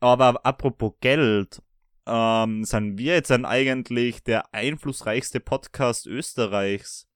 Aber 0.00 0.44
apropos 0.44 0.94
Geld, 1.00 1.62
ähm, 2.06 2.64
sind 2.64 2.98
wir 2.98 3.14
jetzt 3.14 3.30
dann 3.30 3.44
eigentlich 3.44 4.22
der 4.22 4.52
einflussreichste 4.54 5.40
Podcast 5.40 6.06
Österreichs? 6.06 7.08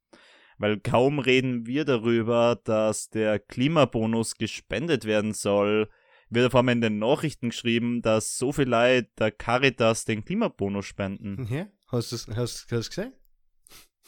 Weil 0.59 0.79
kaum 0.79 1.19
reden 1.19 1.66
wir 1.66 1.85
darüber, 1.85 2.61
dass 2.64 3.09
der 3.09 3.38
Klimabonus 3.38 4.37
gespendet 4.37 5.07
werden 5.07 5.33
soll, 5.33 5.88
wird 6.29 6.47
auf 6.47 6.55
einmal 6.55 6.75
in 6.75 6.81
den 6.81 6.99
Nachrichten 6.99 7.49
geschrieben, 7.51 8.03
dass 8.03 8.37
so 8.37 8.53
viel 8.53 8.69
Leute 8.69 9.09
der 9.19 9.31
Caritas 9.31 10.05
den 10.05 10.25
Klimabonus 10.25 10.87
spenden. 10.87 11.47
Ja, 11.51 11.66
hast 11.88 12.12
du 12.12 12.16
es 12.16 12.29
hast, 12.29 12.71
hast 12.71 12.90
gesehen? 12.90 13.12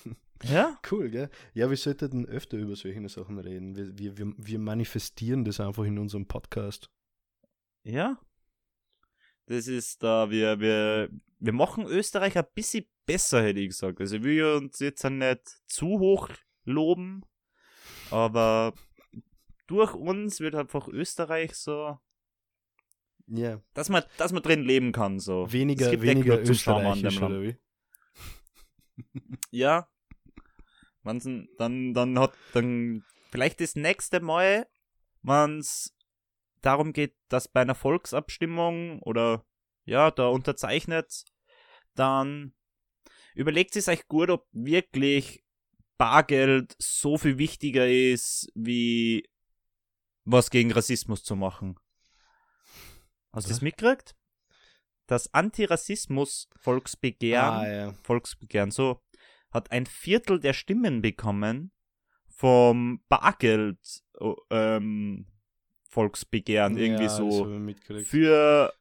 Ja? 0.44 0.76
Cool, 0.90 1.08
gell? 1.08 1.30
Ja, 1.54 1.70
wir 1.70 1.76
sollten 1.76 2.26
öfter 2.26 2.58
über 2.58 2.74
solche 2.74 3.08
Sachen 3.08 3.38
reden. 3.38 3.76
Wir, 3.76 4.18
wir, 4.18 4.32
wir 4.36 4.58
manifestieren 4.58 5.44
das 5.44 5.60
einfach 5.60 5.84
in 5.84 5.98
unserem 5.98 6.26
Podcast. 6.26 6.90
Ja, 7.84 8.18
das 9.46 9.66
ist 9.66 10.02
da, 10.02 10.30
wir, 10.30 10.60
wir, 10.60 11.08
wir 11.38 11.52
machen 11.52 11.86
Österreich 11.86 12.36
ein 12.38 12.46
bisschen 12.54 12.86
besser, 13.06 13.42
hätte 13.42 13.60
ich 13.60 13.68
gesagt. 13.68 14.00
Also 14.00 14.22
will 14.22 14.44
uns 14.44 14.78
jetzt 14.78 15.04
nicht 15.04 15.62
zu 15.66 15.98
hoch 15.98 16.28
loben, 16.64 17.22
aber 18.10 18.74
durch 19.66 19.94
uns 19.94 20.40
wird 20.40 20.54
einfach 20.54 20.88
Österreich 20.88 21.54
so. 21.54 21.98
Ja. 23.26 23.38
Yeah. 23.38 23.62
Dass 23.74 23.88
man, 23.88 24.02
dass 24.18 24.32
man 24.32 24.42
drin 24.42 24.62
leben 24.62 24.92
kann, 24.92 25.18
so. 25.18 25.50
Weniger, 25.52 26.00
weniger 26.02 26.40
österreichisch, 26.40 27.22
oder 27.22 27.42
wie? 27.42 27.56
ja. 29.50 29.88
Wahnsinn, 31.02 31.48
dann, 31.58 31.94
dann 31.94 32.18
hat, 32.18 32.34
dann, 32.52 33.04
vielleicht 33.30 33.60
das 33.60 33.74
nächste 33.74 34.20
Mal, 34.20 34.66
wenn's 35.22 35.96
darum 36.62 36.92
geht, 36.92 37.14
dass 37.28 37.48
bei 37.48 37.60
einer 37.60 37.74
Volksabstimmung 37.74 39.00
oder 39.02 39.44
ja, 39.84 40.10
da 40.10 40.28
unterzeichnet, 40.28 41.24
dann 41.94 42.54
überlegt 43.34 43.76
es 43.76 43.88
euch 43.88 44.08
gut, 44.08 44.30
ob 44.30 44.46
wirklich 44.52 45.44
Bargeld 45.98 46.74
so 46.78 47.18
viel 47.18 47.36
wichtiger 47.38 47.88
ist, 47.88 48.50
wie 48.54 49.28
was 50.24 50.50
gegen 50.50 50.72
Rassismus 50.72 51.22
zu 51.22 51.36
machen. 51.36 51.78
Hast 53.32 53.46
du 53.46 53.50
das 53.50 53.62
mitgekriegt? 53.62 54.16
Das 55.06 55.32
Antirassismus-Volksbegehren, 55.34 57.54
ah, 57.54 57.68
ja. 57.68 57.92
Volksbegehren, 58.02 58.70
so, 58.70 59.02
hat 59.50 59.72
ein 59.72 59.86
Viertel 59.86 60.38
der 60.40 60.52
Stimmen 60.52 61.00
bekommen 61.02 61.72
vom 62.28 63.02
Bargeld, 63.08 64.04
ähm, 64.50 65.26
Volksbegehren 65.92 66.78
irgendwie 66.78 67.04
ja, 67.04 67.08
so 67.10 67.46
für 68.04 68.72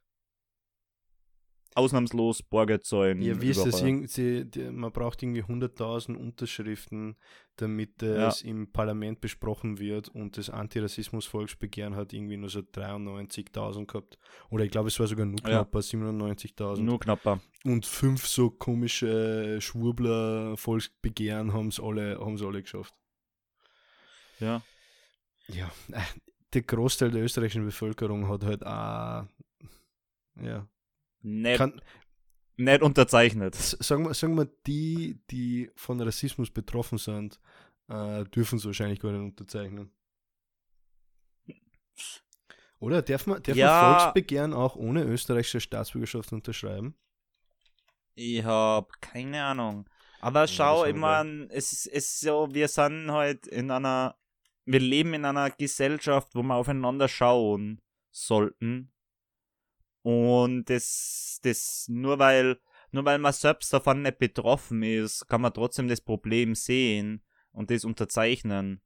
ausnahmslos 1.74 2.42
Borgezäulen. 2.42 3.20
Ja, 3.20 3.40
wie 3.40 3.50
ist 3.50 3.64
das? 3.64 3.78
Sie, 3.78 4.44
die, 4.44 4.70
man 4.70 4.92
braucht 4.92 5.22
irgendwie 5.22 5.42
100.000 5.42 6.14
Unterschriften, 6.16 7.16
damit 7.56 8.02
es 8.02 8.42
ja. 8.42 8.48
im 8.48 8.72
Parlament 8.72 9.20
besprochen 9.20 9.78
wird 9.78 10.08
und 10.08 10.38
das 10.38 10.48
Antirassismus-Volksbegehren 10.48 11.96
hat 11.96 12.12
irgendwie 12.14 12.38
nur 12.38 12.48
so 12.48 12.60
93.000 12.60 13.86
gehabt. 13.86 14.18
Oder 14.50 14.64
ich 14.64 14.70
glaube, 14.70 14.88
es 14.88 14.98
war 14.98 15.06
sogar 15.06 15.26
nur 15.26 15.40
knapper, 15.40 15.80
ja. 15.80 15.98
97.000. 15.98 16.80
Nur 16.80 17.00
knapper. 17.00 17.40
Und 17.64 17.84
fünf 17.84 18.26
so 18.26 18.50
komische 18.50 19.58
Schwurbler-Volksbegehren 19.60 21.52
haben 21.52 21.68
es 21.68 21.78
alle, 21.78 22.18
alle 22.18 22.62
geschafft. 22.62 22.94
Ja. 24.40 24.62
Ja, 25.48 25.70
äh, 25.92 26.00
der 26.54 26.62
Großteil 26.62 27.10
der 27.10 27.22
österreichischen 27.22 27.64
Bevölkerung 27.64 28.28
hat 28.28 28.44
halt 28.44 28.64
auch, 28.64 29.26
ja. 30.40 30.68
Nicht, 31.22 31.58
kann, 31.58 31.80
nicht 32.56 32.82
unterzeichnet. 32.82 33.54
Sagen 33.54 34.04
wir, 34.04 34.14
sagen 34.14 34.36
wir, 34.36 34.46
die, 34.66 35.20
die 35.30 35.70
von 35.76 36.00
Rassismus 36.00 36.50
betroffen 36.50 36.98
sind, 36.98 37.40
äh, 37.88 38.24
dürfen 38.24 38.58
es 38.58 38.64
wahrscheinlich 38.64 39.00
gar 39.00 39.12
nicht 39.12 39.22
unterzeichnen. 39.22 39.90
Oder 42.78 43.02
darf 43.02 43.26
man, 43.28 43.42
darf 43.42 43.56
ja, 43.56 43.82
man 43.82 44.00
Volksbegehren 44.00 44.54
auch 44.54 44.74
ohne 44.74 45.04
österreichische 45.04 45.60
Staatsbürgerschaft 45.60 46.32
unterschreiben? 46.32 46.96
Ich 48.14 48.42
habe 48.42 48.88
keine 49.00 49.44
Ahnung. 49.44 49.88
Aber 50.20 50.46
schau, 50.46 50.84
ja, 50.84 50.90
ich 50.90 50.96
meine, 50.96 51.48
es 51.50 51.86
ist 51.86 52.20
so, 52.20 52.48
wir 52.52 52.68
sind 52.68 53.10
halt 53.10 53.46
in 53.46 53.70
einer 53.70 54.16
wir 54.64 54.80
leben 54.80 55.14
in 55.14 55.24
einer 55.24 55.50
Gesellschaft, 55.50 56.34
wo 56.34 56.42
wir 56.42 56.54
aufeinander 56.54 57.08
schauen 57.08 57.80
sollten. 58.10 58.92
Und 60.02 60.68
das, 60.68 61.38
das, 61.42 61.86
nur 61.88 62.18
weil, 62.18 62.58
nur 62.90 63.04
weil 63.04 63.18
man 63.18 63.32
selbst 63.32 63.72
davon 63.72 64.02
nicht 64.02 64.18
betroffen 64.18 64.82
ist, 64.82 65.28
kann 65.28 65.40
man 65.40 65.52
trotzdem 65.52 65.88
das 65.88 66.00
Problem 66.00 66.54
sehen 66.54 67.22
und 67.52 67.70
das 67.70 67.84
unterzeichnen. 67.84 68.80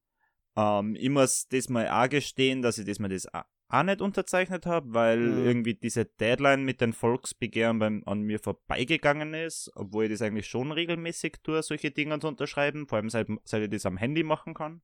Ähm, 0.57 0.95
ich 0.97 1.11
muss 1.11 1.49
das 1.49 1.69
mal 1.69 1.89
auch 1.89 2.09
gestehen, 2.09 2.63
dass 2.63 2.79
ich 2.79 2.87
das 2.87 2.99
mal 2.99 3.09
das 3.09 3.27
auch 3.69 3.83
nicht 3.83 4.01
unterzeichnet 4.01 4.65
habe, 4.67 4.95
weil 4.95 5.19
mhm. 5.19 5.45
irgendwie 5.47 5.75
diese 5.75 6.05
Deadline 6.05 6.65
mit 6.65 6.81
den 6.81 6.93
Volksbegehren 6.93 7.79
beim, 7.79 8.03
an 8.07 8.21
mir 8.23 8.39
vorbeigegangen 8.39 9.35
ist, 9.35 9.73
obwohl 9.75 10.05
ich 10.05 10.11
das 10.11 10.23
eigentlich 10.23 10.47
schon 10.47 10.71
regelmäßig 10.71 11.39
tue, 11.43 11.63
solche 11.63 11.91
Dinge 11.91 12.19
zu 12.21 12.29
unterschreiben, 12.29 12.87
vor 12.87 12.99
allem 12.99 13.11
seit, 13.11 13.29
seit 13.45 13.63
ich 13.63 13.71
das 13.71 13.87
am 13.87 13.97
Handy 13.97 14.23
machen 14.23 14.55
kann. 14.55 14.83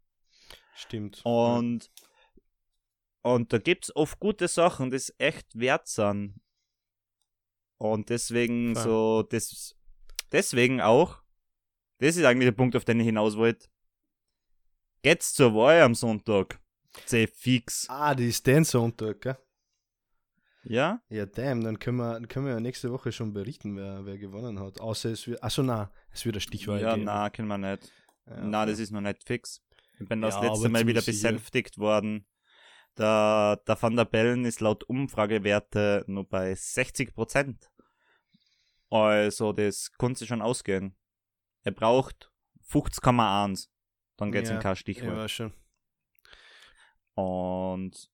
Stimmt. 0.75 1.21
Und, 1.25 1.91
ja. 3.25 3.33
und 3.33 3.53
da 3.53 3.59
gibt 3.59 3.85
es 3.85 3.97
oft 3.97 4.19
gute 4.19 4.49
Sachen, 4.49 4.91
die 4.91 4.97
es 4.97 5.15
echt 5.19 5.59
wert 5.59 5.89
sind. 5.89 6.41
Und 7.79 8.11
deswegen 8.11 8.75
ja. 8.75 8.83
so, 8.83 9.23
das, 9.23 9.77
deswegen 10.31 10.81
auch, 10.81 11.23
das 11.99 12.17
ist 12.17 12.25
eigentlich 12.25 12.47
der 12.47 12.53
Punkt, 12.53 12.77
auf 12.77 12.85
den 12.85 13.01
ich 13.01 13.07
hinaus 13.07 13.37
wollte. 13.37 13.69
Geht's 15.03 15.35
zur 15.35 15.55
Wahl 15.55 15.83
am 15.83 15.95
Sonntag. 15.95 16.61
C 17.07 17.27
fix. 17.27 17.87
Ah, 17.89 18.15
die 18.15 18.29
ist 18.29 18.47
den 18.47 18.65
Sonntag, 18.65 19.21
gell? 19.21 19.39
Ja? 20.65 21.03
Ja, 21.09 21.27
damn, 21.27 21.63
dann 21.63 21.79
können 21.79 21.97
wir, 21.97 22.21
können 22.29 22.47
wir 22.47 22.53
ja 22.53 22.61
nächste 22.61 22.93
Woche 22.93 23.11
schon 23.11 23.33
berichten, 23.33 23.77
wer, 23.77 24.05
wer 24.07 24.19
gewonnen 24.19 24.61
hat. 24.61 24.81
Außer 24.81 25.11
es 25.11 25.27
wird, 25.27 25.43
achso, 25.43 25.63
na, 25.63 25.91
es 26.13 26.25
wird 26.25 26.37
ein 26.37 26.41
Stichwahl 26.41 26.81
Ja, 26.81 26.95
geben. 26.95 27.05
na, 27.05 27.31
können 27.31 27.49
wir 27.49 27.59
nicht. 27.59 27.91
Ja, 28.27 28.45
na, 28.45 28.67
das 28.67 28.79
ist 28.79 28.93
noch 28.93 29.01
nicht 29.01 29.25
fix. 29.25 29.61
Ich 30.03 30.09
bin 30.09 30.21
das 30.21 30.35
ja, 30.35 30.43
letzte 30.43 30.69
Mal 30.69 30.87
wieder 30.87 31.03
besänftigt 31.03 31.79
worden. 31.79 32.27
Der, 32.99 33.63
der 33.67 33.81
Van 33.81 33.97
der 33.97 34.05
Bellen 34.05 34.45
ist 34.45 34.61
laut 34.61 34.85
Umfragewerte 34.85 36.05
nur 36.07 36.29
bei 36.29 36.55
60 36.55 37.15
Prozent. 37.15 37.71
Also, 38.91 39.53
das 39.53 39.93
konnte 39.93 40.19
sich 40.19 40.29
schon 40.29 40.43
ausgehen. 40.43 40.97
Er 41.63 41.73
braucht 41.73 42.31
50,1. 42.69 43.69
Dann 44.17 44.33
geht's 44.33 44.51
ja, 44.51 44.57
in 44.57 44.61
kein 44.61 44.77
Stichwort. 44.77 45.17
Ja, 45.17 45.29
schon. 45.29 45.53
Und 47.15 48.11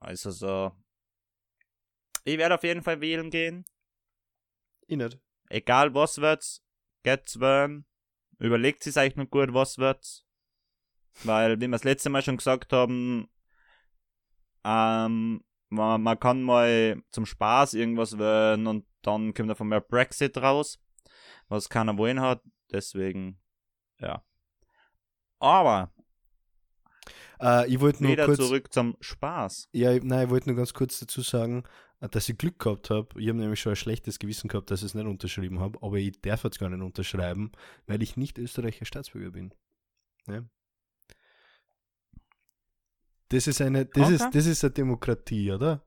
also 0.00 0.30
so. 0.30 0.72
Ich 2.24 2.38
werde 2.38 2.56
auf 2.56 2.64
jeden 2.64 2.82
Fall 2.82 3.00
wählen 3.00 3.30
gehen. 3.30 3.64
Ich 4.86 4.96
nicht. 4.96 5.18
Egal 5.48 5.94
was 5.94 6.18
wird's, 6.18 6.64
geht's 7.02 7.40
wählen. 7.40 7.86
überlegt 8.38 8.82
sich 8.82 8.96
eigentlich 8.96 9.16
noch 9.16 9.30
gut, 9.30 9.54
was 9.54 9.78
wird's. 9.78 10.27
Weil, 11.24 11.56
wie 11.56 11.62
wir 11.62 11.68
das 11.70 11.84
letzte 11.84 12.10
Mal 12.10 12.22
schon 12.22 12.36
gesagt 12.36 12.72
haben, 12.72 13.28
ähm, 14.64 15.42
man, 15.68 16.02
man 16.02 16.20
kann 16.20 16.42
mal 16.42 17.02
zum 17.10 17.26
Spaß 17.26 17.74
irgendwas 17.74 18.18
wählen 18.18 18.66
und 18.66 18.86
dann 19.02 19.34
kommt 19.34 19.50
einfach 19.50 19.64
mehr 19.64 19.80
Brexit 19.80 20.36
raus, 20.38 20.78
was 21.48 21.68
keiner 21.68 21.96
wollen 21.98 22.20
hat. 22.20 22.42
Deswegen, 22.72 23.40
ja. 24.00 24.22
Aber 25.40 25.92
Äh, 27.40 27.68
ich 27.72 27.80
wollte 27.80 28.02
nur 28.02 28.12
wieder 28.12 28.26
kurz, 28.26 28.38
zurück 28.38 28.72
zum 28.72 28.96
Spaß. 29.00 29.68
ja, 29.72 29.96
nein, 30.02 30.24
ich 30.24 30.30
wollte 30.30 30.48
nur 30.48 30.56
ganz 30.56 30.74
kurz 30.74 30.98
dazu 30.98 31.20
sagen, 31.22 31.62
dass 32.00 32.28
ich 32.28 32.36
Glück 32.36 32.58
gehabt 32.58 32.90
habe. 32.90 33.08
Ich 33.20 33.28
habe 33.28 33.38
nämlich 33.38 33.60
schon 33.60 33.72
ein 33.72 33.76
schlechtes 33.76 34.18
Gewissen 34.18 34.48
gehabt, 34.48 34.70
dass 34.70 34.80
ich 34.80 34.86
es 34.86 34.94
nicht 34.94 35.06
unterschrieben 35.06 35.60
habe, 35.60 35.78
aber 35.82 35.96
ich 35.96 36.20
darf 36.20 36.44
jetzt 36.44 36.58
gar 36.58 36.68
nicht 36.68 36.82
unterschreiben, 36.82 37.52
weil 37.86 38.02
ich 38.02 38.16
nicht 38.16 38.38
österreichischer 38.38 38.84
Staatsbürger 38.86 39.30
bin. 39.30 39.54
Ja. 40.28 40.42
Das 43.30 43.46
ist 43.46 43.60
eine, 43.60 43.84
das 43.86 44.04
Okay. 44.06 44.14
ist, 44.14 44.28
das 44.32 44.46
ist 44.46 44.64
eine 44.64 44.72
Demokratie, 44.72 45.52
oder? 45.52 45.84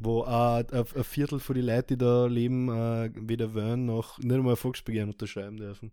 Wo 0.00 0.24
äh, 0.24 0.26
ein 0.28 0.66
ein 0.72 1.04
Viertel 1.04 1.40
von 1.40 1.54
den 1.56 1.66
Leuten, 1.66 1.88
die 1.88 1.98
da 1.98 2.26
leben, 2.26 2.68
äh, 2.68 3.10
weder 3.14 3.54
wollen 3.54 3.86
noch 3.86 4.18
nicht 4.18 4.32
einmal 4.32 4.54
ein 4.54 4.56
Volksbegehren 4.56 5.10
unterschreiben 5.10 5.56
dürfen. 5.56 5.92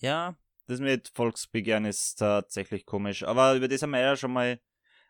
Ja, 0.00 0.36
das 0.66 0.80
mit 0.80 1.08
Volksbegehren 1.08 1.84
ist 1.84 2.16
tatsächlich 2.16 2.86
komisch. 2.86 3.22
Aber 3.24 3.54
über 3.56 3.68
das 3.68 3.82
haben 3.82 3.90
wir 3.90 4.00
ja 4.00 4.16
schon 4.16 4.32
mal. 4.32 4.60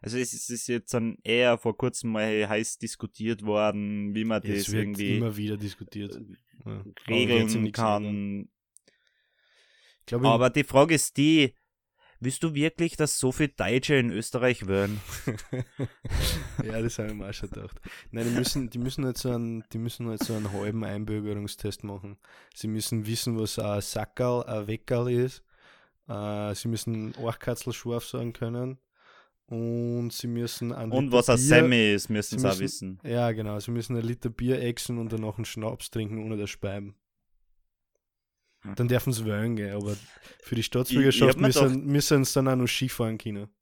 Also 0.02 0.16
es 0.16 0.32
ist, 0.32 0.66
jetzt 0.68 0.94
dann 0.94 1.18
eher 1.22 1.58
vor 1.58 1.76
kurzem 1.76 2.10
mal 2.12 2.48
heiß 2.48 2.78
diskutiert 2.78 3.42
worden, 3.42 4.14
wie 4.14 4.24
man 4.24 4.40
das 4.40 4.50
Es 4.50 4.72
wird 4.72 4.84
irgendwie 4.84 5.18
immer 5.18 5.36
wieder 5.36 5.58
diskutiert. 5.58 6.18
Ja. 6.64 6.82
Sich 6.82 7.08
regeln 7.08 7.48
ändern. 7.48 7.72
kann. 7.72 8.48
Ich 10.00 10.06
glaube, 10.06 10.26
Aber 10.28 10.48
die 10.48 10.64
Frage 10.64 10.94
ist 10.94 11.18
die, 11.18 11.54
willst 12.20 12.42
du 12.42 12.54
wirklich, 12.54 12.96
dass 12.96 13.18
so 13.18 13.32
viele 13.32 13.48
Deutsche 13.50 13.94
in 13.96 14.10
Österreich 14.10 14.66
wären? 14.66 15.00
ja, 16.64 16.80
das 16.80 16.98
habe 16.98 17.08
ich 17.08 17.14
mir 17.14 17.28
auch 17.28 17.32
schon 17.34 17.50
gedacht. 17.50 17.80
Nein, 18.10 18.26
die 18.30 18.38
müssen, 18.38 18.70
die 18.70 18.78
müssen 18.78 19.04
halt 19.04 19.18
so 19.18 19.30
einen, 19.30 19.64
die 19.72 19.78
müssen 19.78 20.08
halt 20.08 20.22
so 20.22 20.34
einen 20.34 20.52
halben 20.52 20.84
Einbürgerungstest 20.84 21.84
machen. 21.84 22.18
Sie 22.54 22.68
müssen 22.68 23.06
wissen, 23.06 23.38
was 23.38 23.58
ein 23.58 23.80
Sackerl, 23.80 24.44
ein 24.44 24.66
Weckerl 24.66 25.10
ist. 25.10 25.42
Äh, 26.08 26.54
sie 26.54 26.68
müssen 26.68 27.14
Orchkatzel 27.16 27.72
scharf 27.72 28.04
sagen 28.06 28.32
können. 28.32 28.78
Und 29.46 30.12
sie 30.12 30.28
müssen 30.28 30.72
ein 30.72 30.92
Und 30.92 31.10
was 31.10 31.28
ein 31.28 31.36
Semi 31.36 31.92
ist, 31.92 32.08
müssen 32.08 32.38
sie 32.38 32.42
sie 32.42 32.46
auch 32.46 32.50
müssen- 32.60 32.98
wissen. 32.98 33.10
Ja, 33.10 33.32
genau. 33.32 33.58
Sie 33.58 33.72
müssen 33.72 33.96
ein 33.96 34.04
Liter 34.04 34.30
Bier 34.30 34.62
exen 34.62 34.98
und 34.98 35.12
danach 35.12 35.36
einen 35.38 35.44
Schnaps 35.44 35.90
trinken 35.90 36.22
ohne 36.24 36.36
das 36.36 36.50
Speiben. 36.50 36.94
Dann 38.76 38.88
dürfen 38.88 39.12
sie 39.12 39.24
wählen 39.24 39.56
gehen, 39.56 39.74
aber 39.74 39.96
für 40.42 40.54
die 40.54 40.62
Staatsbürgerschaft 40.62 41.38
müssen, 41.38 41.86
müssen 41.86 42.24
sie 42.24 42.34
dann 42.34 42.48
auch 42.48 42.56
noch 42.56 42.68
Skifahren 42.68 43.18
können. 43.18 43.48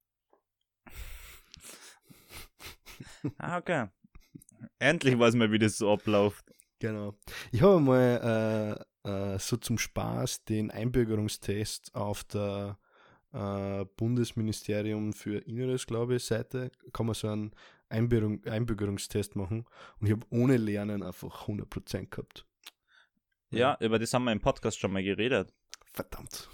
Ah, 3.39 3.59
okay. 3.59 3.89
Endlich 4.79 5.19
weiß 5.19 5.35
man, 5.35 5.51
wie 5.51 5.59
das 5.59 5.77
so 5.77 5.93
abläuft. 5.93 6.45
Genau. 6.79 7.15
Ich 7.51 7.63
habe 7.63 7.81
mal 7.81 8.85
äh, 9.05 9.35
äh, 9.35 9.39
so 9.39 9.57
zum 9.57 9.79
Spaß 9.79 10.45
den 10.45 10.71
Einbürgerungstest 10.71 11.95
auf 11.95 12.25
der 12.25 12.79
äh, 13.33 13.85
Bundesministerium 13.97 15.13
für 15.13 15.39
Inneres, 15.39 15.87
glaube 15.87 16.17
ich, 16.17 16.25
Seite, 16.25 16.71
kann 16.93 17.07
man 17.07 17.15
so 17.15 17.29
einen 17.29 17.53
Einbürgerung, 17.89 18.45
Einbürgerungstest 18.45 19.37
machen 19.37 19.65
und 20.01 20.07
ich 20.07 20.13
habe 20.13 20.27
ohne 20.31 20.57
Lernen 20.57 21.03
einfach 21.03 21.49
100% 21.49 22.11
gehabt. 22.11 22.47
Ja, 23.51 23.77
über 23.81 23.99
das 23.99 24.13
haben 24.13 24.25
wir 24.25 24.33
im 24.33 24.41
Podcast 24.41 24.79
schon 24.79 24.93
mal 24.93 25.03
geredet. 25.03 25.55
Verdammt. 25.93 26.49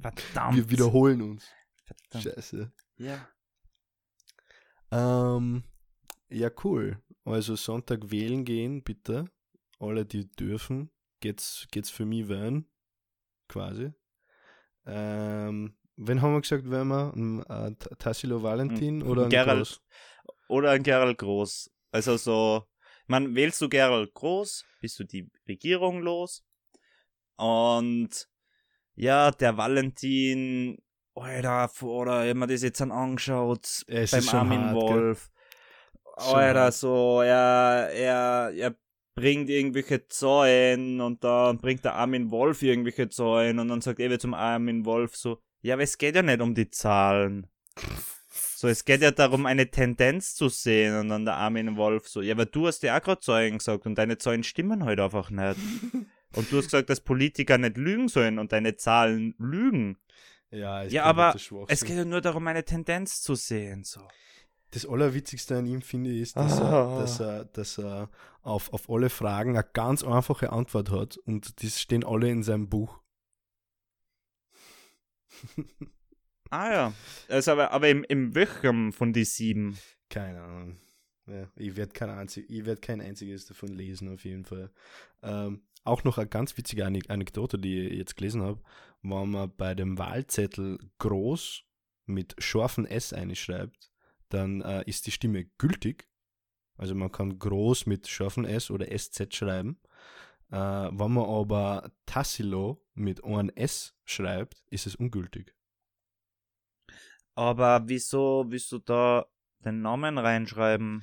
Verdammt. 0.00 0.56
Wir 0.56 0.70
wiederholen 0.70 1.20
uns. 1.22 1.48
Verdammt. 1.84 2.34
Scheiße. 2.34 2.72
Ja. 2.96 3.28
Ähm, 4.92 5.64
ja, 6.28 6.50
cool. 6.64 7.02
Also 7.24 7.56
Sonntag 7.56 8.10
wählen 8.10 8.44
gehen, 8.44 8.82
bitte. 8.82 9.24
Alle, 9.78 10.04
die 10.04 10.30
dürfen, 10.30 10.90
geht's, 11.20 11.66
geht's 11.70 11.90
für 11.90 12.04
mich 12.04 12.28
wählen. 12.28 12.66
Quasi. 13.48 13.92
Ähm, 14.86 15.76
wen 15.96 16.22
haben 16.22 16.32
wir 16.34 16.40
gesagt, 16.40 16.70
wären 16.70 16.88
wir? 16.88 17.12
Ein, 17.14 17.42
Äh, 17.46 17.74
Tassilo 17.98 18.42
Valentin 18.42 19.02
Ein 19.02 19.08
oder 19.08 19.24
ein 19.24 19.30
Gerald. 19.30 19.58
Groß? 19.58 19.82
Oder 20.48 20.70
ein 20.70 20.82
Gerald 20.82 21.18
Groß. 21.18 21.70
Also 21.92 22.16
so, 22.16 22.64
man 23.10 23.34
wählst 23.34 23.60
du 23.60 23.68
Gerald 23.68 24.14
Groß, 24.14 24.64
bist 24.80 25.00
du 25.00 25.04
die 25.04 25.28
Regierung 25.48 26.00
los. 26.00 26.44
Und 27.36 28.28
ja, 28.94 29.32
der 29.32 29.56
Valentin, 29.56 30.78
Alter, 31.14 31.68
oder 31.82 32.28
hab 32.28 32.36
mir 32.36 32.46
das 32.46 32.62
jetzt 32.62 32.80
dann 32.80 32.92
angeschaut 32.92 33.84
Es 33.88 34.12
beim 34.12 34.28
Armin 34.28 34.64
hart, 34.66 34.74
gell? 34.74 34.80
Wolf. 34.80 35.30
Schon 36.20 36.34
Alter, 36.36 36.70
so, 36.70 37.22
er, 37.22 37.90
er, 37.92 38.52
er 38.54 38.76
bringt 39.16 39.48
irgendwelche 39.50 40.06
Zahlen 40.06 41.00
und 41.00 41.24
dann 41.24 41.58
bringt 41.58 41.84
der 41.84 41.94
Armin 41.94 42.30
Wolf 42.30 42.62
irgendwelche 42.62 43.08
Zahlen 43.08 43.58
und 43.58 43.68
dann 43.68 43.80
sagt 43.80 43.98
er 43.98 44.18
zum 44.20 44.34
Armin 44.34 44.84
Wolf 44.84 45.16
so, 45.16 45.42
ja, 45.62 45.74
aber 45.74 45.82
es 45.82 45.98
geht 45.98 46.14
ja 46.14 46.22
nicht 46.22 46.40
um 46.40 46.54
die 46.54 46.70
Zahlen. 46.70 47.48
So, 48.60 48.68
es 48.68 48.84
geht 48.84 49.00
ja 49.00 49.10
darum, 49.10 49.46
eine 49.46 49.70
Tendenz 49.70 50.34
zu 50.34 50.50
sehen 50.50 50.94
und 50.98 51.08
dann 51.08 51.24
der 51.24 51.36
Armin 51.36 51.78
Wolf 51.78 52.10
so, 52.10 52.20
ja, 52.20 52.34
aber 52.34 52.44
du 52.44 52.66
hast 52.66 52.82
ja 52.82 52.94
auch 52.94 53.02
gerade 53.02 53.22
Zahlen 53.22 53.56
gesagt 53.56 53.86
und 53.86 53.94
deine 53.94 54.18
Zahlen 54.18 54.44
stimmen 54.44 54.84
halt 54.84 55.00
einfach 55.00 55.30
nicht. 55.30 55.56
Und 56.36 56.52
du 56.52 56.58
hast 56.58 56.66
gesagt, 56.66 56.90
dass 56.90 57.00
Politiker 57.00 57.56
nicht 57.58 57.76
lügen 57.76 58.06
sollen 58.08 58.38
und 58.38 58.52
deine 58.52 58.76
Zahlen 58.76 59.34
lügen. 59.38 59.96
Ja, 60.52 60.84
Ja, 60.84 61.02
aber. 61.02 61.34
Es 61.66 61.84
geht 61.84 61.96
ja 61.96 62.04
nur 62.04 62.20
darum, 62.20 62.46
eine 62.46 62.64
Tendenz 62.64 63.20
zu 63.22 63.34
sehen, 63.34 63.82
so. 63.82 64.06
Das 64.70 64.86
Allerwitzigste 64.86 65.56
an 65.56 65.66
ihm 65.66 65.82
finde 65.82 66.10
ich, 66.10 66.20
ist, 66.20 66.36
dass, 66.36 66.60
Ah. 66.60 66.98
er, 66.98 67.00
dass 67.00 67.20
er, 67.20 67.44
dass 67.46 67.78
er 67.78 68.10
auf, 68.42 68.72
auf 68.72 68.88
alle 68.90 69.08
Fragen 69.10 69.56
eine 69.56 69.66
ganz 69.72 70.04
einfache 70.04 70.52
Antwort 70.52 70.90
hat 70.92 71.16
und 71.16 71.62
die 71.62 71.70
stehen 71.70 72.04
alle 72.04 72.28
in 72.28 72.42
seinem 72.44 72.68
Buch. 72.68 73.00
Ah 76.50 76.72
ja. 76.72 76.94
Also 77.28 77.52
aber, 77.52 77.70
aber 77.70 77.88
im, 77.88 78.04
im 78.04 78.34
Wöchern 78.34 78.92
von 78.92 79.12
die 79.12 79.24
sieben. 79.24 79.78
Keine 80.08 80.42
Ahnung. 80.42 80.76
Ja, 81.26 81.48
ich 81.54 81.76
werde 81.76 81.92
kein, 81.92 82.10
einzig, 82.10 82.46
werd 82.64 82.82
kein 82.82 83.00
einziges 83.00 83.46
davon 83.46 83.68
lesen, 83.68 84.12
auf 84.12 84.24
jeden 84.24 84.44
Fall. 84.44 84.70
Ähm, 85.22 85.62
auch 85.84 86.02
noch 86.02 86.18
eine 86.18 86.28
ganz 86.28 86.56
witzige 86.56 86.84
Anek- 86.84 87.08
Anekdote, 87.08 87.58
die 87.58 87.86
ich 87.86 87.98
jetzt 87.98 88.16
gelesen 88.16 88.42
habe, 88.42 88.60
wenn 89.02 89.30
man 89.30 89.54
bei 89.56 89.74
dem 89.74 89.96
Wahlzettel 89.96 90.78
groß 90.98 91.62
mit 92.06 92.34
scharfen 92.38 92.84
S 92.84 93.12
einschreibt, 93.12 93.92
dann 94.28 94.60
äh, 94.62 94.82
ist 94.86 95.06
die 95.06 95.12
Stimme 95.12 95.44
gültig. 95.58 96.08
Also 96.76 96.94
man 96.94 97.12
kann 97.12 97.38
groß 97.38 97.86
mit 97.86 98.08
scharfen 98.08 98.44
S 98.44 98.70
oder 98.70 98.86
SZ 98.86 99.34
schreiben. 99.34 99.78
Äh, 100.50 100.56
wenn 100.56 101.12
man 101.12 101.24
aber 101.24 101.92
Tassilo 102.06 102.84
mit 102.94 103.22
einem 103.22 103.50
S 103.50 103.94
schreibt, 104.04 104.64
ist 104.70 104.86
es 104.86 104.96
ungültig. 104.96 105.54
Aber 107.34 107.82
wieso, 107.86 108.44
wieso 108.48 108.78
da 108.78 109.26
den 109.64 109.82
Namen 109.82 110.18
reinschreiben? 110.18 111.02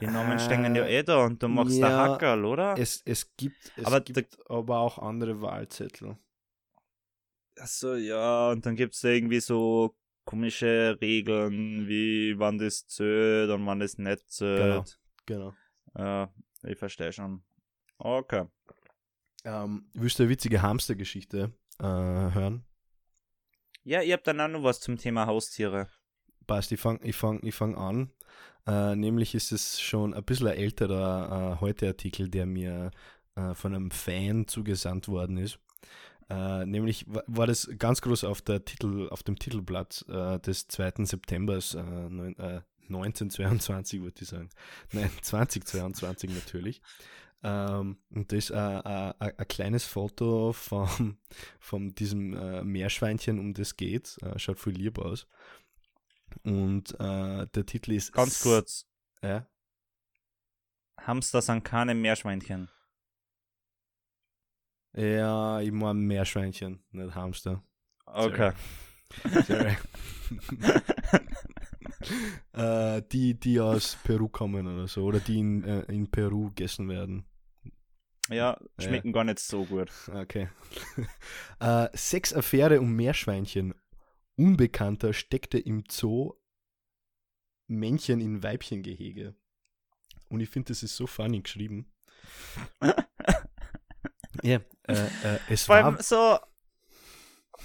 Die 0.00 0.06
Namen 0.06 0.38
stehen 0.38 0.74
ja 0.74 0.86
eh 0.86 1.02
da 1.02 1.24
und 1.24 1.42
du 1.42 1.48
machst 1.48 1.80
da 1.80 1.88
ja, 1.88 1.96
Hackerl, 1.96 2.44
oder? 2.44 2.76
Es, 2.78 3.02
es 3.06 3.34
gibt, 3.36 3.72
es 3.76 3.86
Aber 3.86 4.00
gibt 4.00 4.38
aber 4.50 4.78
auch 4.78 4.98
andere 4.98 5.40
Wahlzettel. 5.40 6.18
Achso, 7.58 7.94
ja, 7.94 8.50
und 8.50 8.66
dann 8.66 8.76
gibt's 8.76 9.00
da 9.00 9.08
irgendwie 9.08 9.40
so 9.40 9.96
komische 10.26 10.98
Regeln, 11.00 11.88
wie 11.88 12.38
wann 12.38 12.58
das 12.58 12.86
zählt 12.86 13.50
und 13.50 13.64
wann 13.64 13.80
das 13.80 13.96
nicht 13.96 14.30
zählt. 14.30 14.98
Genau. 15.24 15.54
Ja, 15.96 16.30
ich 16.64 16.76
verstehe 16.76 17.12
schon. 17.12 17.42
Okay. 17.96 18.44
Ähm, 19.44 19.88
willst 19.94 20.18
du 20.18 20.24
eine 20.24 20.30
witzige 20.30 20.60
Hamstergeschichte 20.60 21.52
äh, 21.78 21.84
hören? 21.84 22.66
Ja, 23.86 24.02
ihr 24.02 24.14
habt 24.14 24.26
dann 24.26 24.40
auch 24.40 24.48
noch 24.48 24.64
was 24.64 24.80
zum 24.80 24.98
Thema 24.98 25.26
Haustiere. 25.26 25.86
Passt, 26.48 26.72
ich 26.72 26.80
fange 26.80 26.98
ich 27.04 27.14
fang, 27.14 27.38
ich 27.44 27.54
fang 27.54 27.76
an. 27.76 28.10
Äh, 28.66 28.96
nämlich 28.96 29.34
ist 29.36 29.52
es 29.52 29.80
schon 29.80 30.12
ein 30.12 30.24
bisschen 30.24 30.48
ein 30.48 30.56
älterer 30.56 31.54
äh, 31.56 31.60
Heute-Artikel, 31.60 32.28
der 32.28 32.46
mir 32.46 32.90
äh, 33.36 33.54
von 33.54 33.74
einem 33.76 33.92
Fan 33.92 34.48
zugesandt 34.48 35.06
worden 35.06 35.36
ist. 35.38 35.60
Äh, 36.28 36.66
nämlich 36.66 37.04
wa- 37.06 37.22
war 37.28 37.46
das 37.46 37.70
ganz 37.78 38.00
groß 38.00 38.24
auf, 38.24 38.42
der 38.42 38.64
Titel, 38.64 39.08
auf 39.10 39.22
dem 39.22 39.38
Titelblatt 39.38 40.04
äh, 40.08 40.40
des 40.40 40.66
2. 40.66 41.04
September 41.04 41.54
äh, 41.58 42.08
neun, 42.10 42.36
äh, 42.40 42.62
1922, 42.88 44.02
würde 44.02 44.20
ich 44.20 44.26
sagen. 44.28 44.48
Nein, 44.90 45.10
2022 45.22 46.30
natürlich. 46.30 46.82
Ähm, 47.46 47.98
und 48.10 48.32
das 48.32 48.38
ist 48.38 48.50
äh, 48.50 48.56
äh, 48.56 49.14
ein 49.20 49.38
ein 49.38 49.48
kleines 49.48 49.84
Foto 49.84 50.52
von, 50.52 51.16
von 51.60 51.94
diesem 51.94 52.34
äh, 52.34 52.64
Meerschweinchen, 52.64 53.38
um 53.38 53.54
das 53.54 53.76
geht. 53.76 54.18
Äh, 54.22 54.36
schaut 54.40 54.58
voll 54.58 54.72
lieb 54.72 54.98
aus. 54.98 55.28
Und 56.42 56.98
äh, 56.98 57.46
der 57.46 57.66
Titel 57.66 57.92
ist. 57.92 58.12
Ganz 58.12 58.42
kurz. 58.42 58.88
Ja. 59.22 59.46
Hamster 61.00 61.40
sind 61.40 61.62
keine 61.62 61.94
Meerschweinchen. 61.94 62.68
Ja, 64.94 65.60
ich 65.60 65.70
meine 65.70 66.00
Meerschweinchen, 66.00 66.82
nicht 66.90 67.14
Hamster. 67.14 67.62
Okay. 68.06 68.52
Sorry. 69.46 69.76
äh, 72.54 73.02
die, 73.12 73.38
die 73.38 73.60
aus 73.60 73.98
Peru 74.02 74.28
kommen 74.28 74.66
oder 74.66 74.88
so, 74.88 75.04
oder 75.04 75.20
die 75.20 75.38
in, 75.38 75.62
äh, 75.62 75.82
in 75.82 76.10
Peru 76.10 76.48
gegessen 76.48 76.88
werden. 76.88 77.26
Ja, 78.28 78.58
schmecken 78.78 79.12
gar 79.12 79.24
nicht 79.24 79.38
so 79.38 79.64
gut. 79.64 79.90
Okay. 80.12 80.48
äh, 81.60 81.88
Sexaffäre 81.96 82.80
um 82.80 82.92
Meerschweinchen. 82.92 83.74
Unbekannter 84.36 85.12
steckte 85.12 85.58
im 85.58 85.84
Zoo 85.88 86.34
Männchen 87.68 88.20
in 88.20 88.42
Weibchengehege. 88.42 89.34
Und 90.28 90.40
ich 90.40 90.50
finde, 90.50 90.68
das 90.68 90.82
ist 90.82 90.96
so 90.96 91.06
funny 91.06 91.40
geschrieben. 91.40 91.92
ja, 94.42 94.60
äh, 94.82 94.92
äh, 94.92 95.38
es 95.48 95.64
Vor 95.64 95.76
allem 95.76 95.96
war. 95.96 96.02
so, 96.02 96.38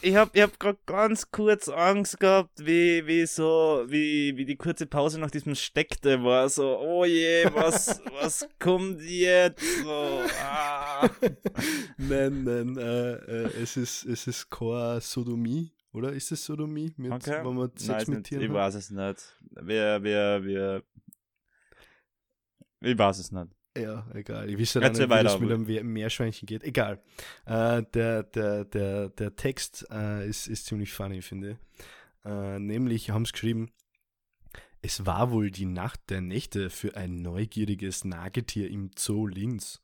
ich 0.02 0.16
hab, 0.16 0.36
ich 0.36 0.41
hab 0.41 0.60
gerade 0.60 0.80
ganz 0.86 1.30
kurz 1.32 1.70
Angst 1.70 2.20
gehabt, 2.20 2.66
wie, 2.66 3.06
wie 3.06 3.26
so, 3.26 3.86
wie, 3.88 4.36
wie 4.36 4.45
die 4.45 4.56
kurze 4.56 4.86
Pause 4.86 5.20
nach 5.20 5.32
diesem 5.32 5.56
Steckte 5.56 6.24
war, 6.24 6.49
so, 6.49 6.80
oh 6.80 7.06
je, 7.06 7.45
was, 7.54 8.02
was 8.22 8.47
kommt 8.60 9.02
jetzt? 9.02 9.64
So, 9.84 10.22
ah. 10.43 11.10
nein, 11.97 12.43
nein, 12.43 12.78
äh, 12.78 13.14
äh, 13.14 13.62
es 13.62 13.78
ist, 13.78 14.06
es 14.06 14.28
ist 14.28 14.49
keine 14.49 15.02
Sodomie, 15.02 15.72
oder? 15.93 16.12
Ist 16.14 16.32
es 16.32 16.43
Sodomie, 16.43 16.93
mit, 16.97 17.12
Okay. 17.12 17.43
wenn 17.45 17.56
man 17.56 17.72
Sex 17.76 18.08
mit 18.08 18.26
Tieren 18.26 18.43
ich 18.43 18.54
weiß 18.54 18.76
es 18.76 18.89
nicht. 18.89 19.38
Wir, 19.62 20.04
wir, 20.04 20.43
wir, 20.43 20.84
ich 22.82 22.97
weiß 22.97 23.20
es 23.20 23.32
nicht. 23.32 23.49
Ja, 23.78 24.05
egal. 24.13 24.49
Ich 24.49 24.59
weiß 24.59 24.74
ja 24.76 24.82
nicht, 24.82 24.95
wie 24.95 24.99
das 24.99 25.09
weiter, 25.09 25.39
mit 25.39 25.51
einem 25.51 25.67
We- 25.67 25.84
Meerschweinchen 25.84 26.45
geht. 26.45 26.63
Egal. 26.63 27.01
Äh, 27.45 27.84
der, 27.93 28.24
der, 28.24 28.65
der, 28.65 29.09
der 29.09 29.36
Text 29.36 29.88
äh, 29.89 30.28
ist, 30.28 30.47
ist 30.47 30.65
ziemlich 30.65 30.91
funny, 30.91 31.22
finde 31.22 31.51
ich. 31.51 31.57
Äh, 32.26 32.59
nämlich 32.59 33.11
haben 33.11 33.26
sie 33.26 33.32
geschrieben, 33.32 33.72
es 34.82 35.05
war 35.05 35.32
wohl 35.32 35.51
die 35.51 35.65
Nacht 35.65 36.01
der 36.09 36.22
Nächte 36.22 36.69
für 36.69 36.97
ein 36.97 37.22
neugieriges 37.22 38.03
Nagetier 38.03 38.69
im 38.69 38.91
Zoo 38.97 39.28
Linz. 39.28 39.82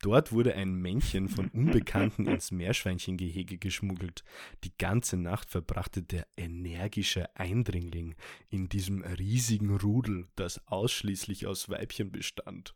Dort 0.00 0.32
wurde 0.32 0.54
ein 0.54 0.74
Männchen 0.74 1.28
von 1.28 1.48
Unbekannten 1.48 2.26
ins 2.26 2.50
Meerschweinchengehege 2.52 3.58
geschmuggelt. 3.58 4.22
Die 4.62 4.76
ganze 4.76 5.16
Nacht 5.16 5.50
verbrachte 5.50 6.02
der 6.02 6.26
energische 6.36 7.34
Eindringling 7.36 8.14
in 8.50 8.68
diesem 8.68 9.02
riesigen 9.02 9.74
Rudel, 9.76 10.28
das 10.36 10.60
ausschließlich 10.68 11.46
aus 11.46 11.68
Weibchen 11.70 12.12
bestand. 12.12 12.74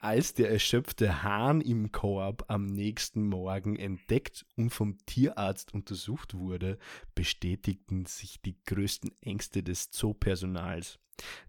Als 0.00 0.32
der 0.34 0.48
erschöpfte 0.50 1.24
Hahn 1.24 1.60
im 1.60 1.90
Korb 1.90 2.44
am 2.46 2.66
nächsten 2.66 3.24
Morgen 3.26 3.74
entdeckt 3.74 4.46
und 4.56 4.70
vom 4.70 4.96
Tierarzt 5.06 5.74
untersucht 5.74 6.34
wurde, 6.34 6.78
bestätigten 7.16 8.06
sich 8.06 8.40
die 8.40 8.56
größten 8.64 9.10
Ängste 9.20 9.64
des 9.64 9.90
Zoopersonals. 9.90 11.00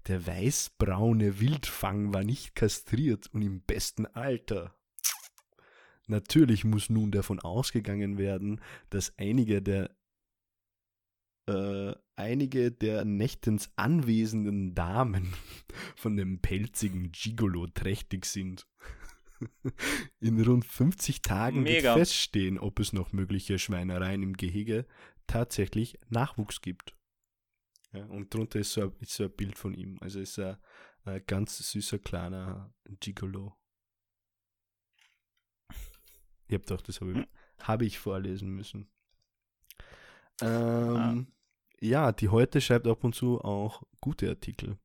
Der 0.07 0.25
weißbraune 0.25 1.39
Wildfang 1.39 2.11
war 2.11 2.23
nicht 2.23 2.55
kastriert 2.55 3.27
und 3.33 3.43
im 3.43 3.61
besten 3.61 4.07
Alter. 4.07 4.73
Natürlich 6.07 6.65
muss 6.65 6.89
nun 6.89 7.11
davon 7.11 7.39
ausgegangen 7.39 8.17
werden, 8.17 8.61
dass 8.89 9.13
einige 9.19 9.61
der 9.61 9.91
äh, 11.49 11.95
einige 12.15 12.71
der 12.71 13.05
nächtens 13.05 13.71
anwesenden 13.75 14.75
Damen 14.75 15.33
von 15.95 16.15
dem 16.15 16.39
pelzigen 16.41 17.11
Gigolo 17.11 17.67
trächtig 17.67 18.25
sind. 18.25 18.67
In 20.19 20.41
rund 20.41 20.65
50 20.65 21.21
Tagen 21.21 21.63
Mega. 21.63 21.95
wird 21.95 22.07
feststehen, 22.07 22.59
ob 22.59 22.79
es 22.79 22.93
noch 22.93 23.13
mögliche 23.13 23.57
Schweinereien 23.57 24.21
im 24.21 24.33
Gehege 24.35 24.85
tatsächlich 25.27 25.97
Nachwuchs 26.09 26.61
gibt. 26.61 26.95
Ja, 27.93 28.05
und 28.05 28.33
drunter 28.33 28.59
ist 28.59 28.73
so, 28.73 28.81
ein, 28.81 28.93
ist 28.99 29.13
so 29.13 29.23
ein 29.23 29.31
Bild 29.31 29.57
von 29.57 29.73
ihm. 29.73 29.97
Also 30.01 30.19
ist 30.19 30.37
er 30.37 30.59
ein 31.05 31.23
ganz 31.25 31.57
süßer 31.57 31.99
kleiner 31.99 32.73
Gigolo. 32.99 33.55
Ich 36.47 36.55
hab 36.55 36.65
gedacht, 36.65 36.87
das 36.87 36.99
habe 36.99 37.13
ich, 37.13 37.27
habe 37.65 37.85
ich 37.85 37.97
vorlesen 37.97 38.49
müssen. 38.49 38.91
Ähm, 40.41 41.27
Ja, 41.81 42.11
die 42.11 42.29
Heute 42.29 42.61
schreibt 42.61 42.87
ab 42.87 43.03
und 43.03 43.15
zu 43.15 43.39
auch 43.41 43.83
gute 44.01 44.29
Artikel. 44.29 44.77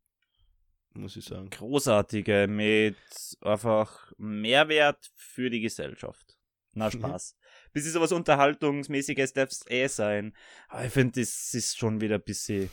Muss 0.95 1.17
ich 1.17 1.25
sagen. 1.25 1.51
Großartige 1.51 2.47
mit 2.49 2.97
einfach 3.41 4.13
Mehrwert 4.17 5.11
für 5.17 5.51
die 5.51 5.61
Gesellschaft. 5.61 6.39
Na 6.73 6.91
Spaß. 6.91 7.37
Bis 7.73 7.93
sowas 7.93 8.13
Unterhaltungsmäßiges 8.13 9.33
darf 9.33 9.51
es 9.51 9.65
eh 9.69 9.89
sein. 9.89 10.37
Aber 10.69 10.85
ich 10.85 10.93
finde, 10.93 11.21
das 11.21 11.53
ist 11.53 11.77
schon 11.77 12.01
wieder 12.01 12.17
ein 12.17 12.23
bisschen, 12.23 12.71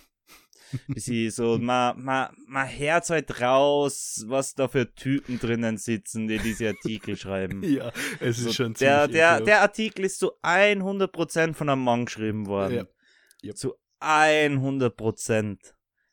bisschen 0.87 1.31
so, 1.31 1.57
man, 1.57 1.99
man, 1.99 2.35
man 2.45 2.67
hört 2.67 3.09
halt 3.09 3.41
raus, 3.41 4.23
was 4.27 4.53
da 4.53 4.67
für 4.67 4.93
Typen 4.93 5.39
drinnen 5.39 5.77
sitzen, 5.77 6.27
die 6.27 6.37
diese 6.37 6.69
Artikel 6.69 7.17
schreiben. 7.17 7.63
Ja, 7.67 7.91
es 8.19 8.37
ist 8.37 8.43
So, 8.43 8.53
schon 8.53 8.73
der, 8.75 9.05
ziemlich 9.05 9.13
der, 9.13 9.27
ekelhaft. 9.29 9.47
der 9.47 9.61
Artikel 9.61 10.05
ist 10.05 10.19
zu 10.19 10.31
100% 10.43 11.53
von 11.55 11.69
einem 11.69 11.83
Mann 11.83 12.05
geschrieben 12.05 12.45
worden. 12.45 12.75
Ja. 12.75 12.85
Yep. 13.43 13.57
Zu 13.57 13.73
100%. 14.01 15.57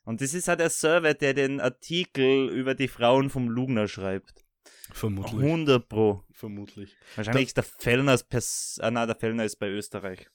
Und 0.03 0.21
das 0.21 0.33
ist 0.33 0.47
halt 0.47 0.59
der 0.59 0.69
Server, 0.69 1.13
der 1.13 1.33
den 1.33 1.59
Artikel 1.59 2.49
über 2.49 2.73
die 2.75 2.87
Frauen 2.87 3.29
vom 3.29 3.49
Lugner 3.49 3.87
schreibt. 3.87 4.45
Vermutlich. 4.91 5.41
100 5.41 5.87
Pro. 5.87 6.23
Vermutlich. 6.31 6.95
Wahrscheinlich 7.15 7.47
ist 7.47 7.57
der 7.57 7.63
Fellner 7.63 8.13
ist 8.15 8.29
Pers 8.29 8.79
ah, 8.81 8.89
nein, 8.89 9.07
der 9.07 9.15
Fellner 9.15 9.45
ist 9.45 9.57
bei 9.57 9.69
Österreich. 9.69 10.27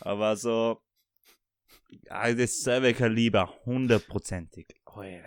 Aber 0.00 0.36
so, 0.36 0.82
ja, 1.88 2.32
das 2.34 2.60
Server-Kaliber, 2.60 3.54
hundertprozentig. 3.64 4.66
Oh, 4.94 5.02
ja. 5.02 5.22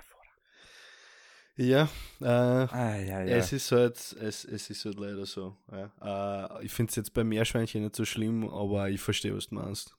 Ja, 1.55 1.89
äh, 2.21 2.25
Ah, 2.25 2.95
ja, 2.95 3.21
ja. 3.21 3.35
Es 3.35 3.51
ist 3.51 3.69
halt, 3.73 3.97
es, 3.97 4.45
es 4.45 4.69
ist 4.69 4.85
halt 4.85 4.97
leider 4.97 5.25
so. 5.25 5.57
Ja. 5.69 6.55
Äh, 6.57 6.65
ich 6.65 6.71
finde 6.71 6.91
es 6.91 6.95
jetzt 6.95 7.13
bei 7.13 7.25
Meerschweinchen 7.25 7.83
nicht 7.83 7.97
so 7.97 8.05
schlimm, 8.05 8.47
aber 8.49 8.89
ich 8.89 9.01
verstehe, 9.01 9.35
was 9.35 9.49
du 9.49 9.55
meinst. 9.55 9.97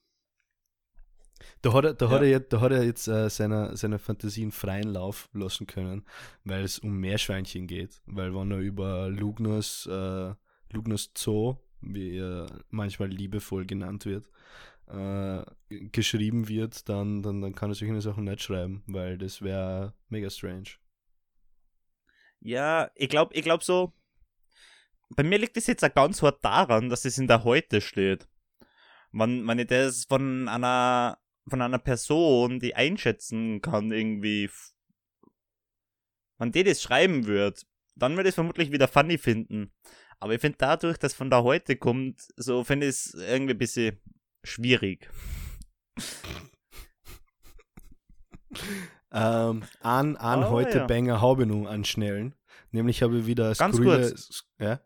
Da 1.62 1.72
hat 1.72 1.84
er, 1.84 1.95
da 1.95 2.09
hat 2.11 2.20
Ja. 2.20 2.26
er, 2.26 2.30
jetzt, 2.30 2.53
da 2.53 2.61
hat 2.61 2.72
er 2.72 2.84
jetzt 2.84 3.09
äh, 3.09 3.28
seiner, 3.30 3.76
seiner 3.76 3.99
Fantasien 3.99 4.53
freien 4.53 4.93
Lauf 4.93 5.28
lassen 5.32 5.66
können, 5.66 6.05
weil 6.45 6.62
es 6.64 6.78
um 6.78 6.99
Meerschweinchen 6.99 7.66
geht. 7.66 8.03
Weil 8.07 8.34
wenn 8.34 8.51
er 8.51 8.59
über 8.59 9.09
Lugners, 9.09 9.86
äh, 9.86 10.34
Lugners 10.72 11.11
Zoo, 11.16 11.57
wie 11.80 12.16
er 12.18 12.47
manchmal 12.68 13.09
liebevoll 13.09 13.64
genannt 13.66 14.05
wird, 14.07 14.30
äh, 14.88 15.43
geschrieben 15.68 16.49
wird, 16.49 16.88
dann, 16.88 17.22
dann, 17.22 17.41
dann 17.41 17.55
kann 17.55 17.70
er 17.70 17.74
solche 17.74 18.01
Sachen 18.01 18.24
nicht 18.24 18.43
schreiben, 18.43 18.82
weil 18.86 19.16
das 19.18 19.41
wäre 19.41 19.95
mega 20.09 20.28
strange. 20.30 20.70
Ja, 22.41 22.91
ich 22.95 23.09
glaube, 23.09 23.34
ich 23.34 23.43
glaube 23.43 23.64
so. 23.64 23.93
Bei 25.11 25.22
mir 25.22 25.38
liegt 25.38 25.57
es 25.57 25.66
jetzt 25.66 25.84
auch 25.84 25.93
ganz 25.93 26.22
hart 26.22 26.45
daran, 26.45 26.88
dass 26.88 27.05
es 27.05 27.18
in 27.18 27.26
der 27.26 27.45
Heute 27.45 27.80
steht. 27.80 28.28
Wenn, 29.12 29.47
wenn 29.47 29.59
ich 29.59 29.66
das 29.66 30.05
von 30.05 30.49
einer, 30.49 31.18
von 31.49 31.62
einer 31.62 31.78
Person, 31.78 32.61
die 32.61 32.74
einschätzen 32.74 33.61
kann, 33.61 33.91
irgendwie, 33.91 34.51
wenn 36.38 36.53
die 36.53 36.64
das 36.64 36.82
schreiben 36.82 37.26
wird, 37.26 37.66
dann 37.97 38.16
würde 38.16 38.28
ich 38.28 38.32
es 38.32 38.36
vermutlich 38.36 38.72
wieder 38.72 38.88
funny 38.88 39.18
finden. 39.18 39.72
Aber 40.20 40.34
ich 40.34 40.41
finde 40.41 40.59
dadurch, 40.59 40.99
dass 40.99 41.14
von 41.14 41.30
der 41.30 41.43
Heute 41.43 41.76
kommt, 41.76 42.28
so 42.36 42.62
finde 42.64 42.86
ich 42.86 42.97
es 42.97 43.14
irgendwie 43.14 43.55
ein 43.55 43.59
bisschen 43.59 43.99
schwierig. 44.45 45.11
Ähm, 49.12 49.64
an 49.80 50.16
an 50.16 50.45
Oh, 50.45 50.51
heute 50.51 50.78
ja. 50.78 50.86
Banger 50.86 51.20
habe 51.20 51.43
ich 51.43 51.49
noch 51.49 51.66
einen 51.66 51.84
schnellen. 51.84 52.34
Nämlich 52.70 53.03
habe 53.03 53.18
ich 53.18 53.26
wieder 53.26 53.55
Ganz 53.55 53.76
skurrile- 53.76 54.14
Ja? 54.61 54.80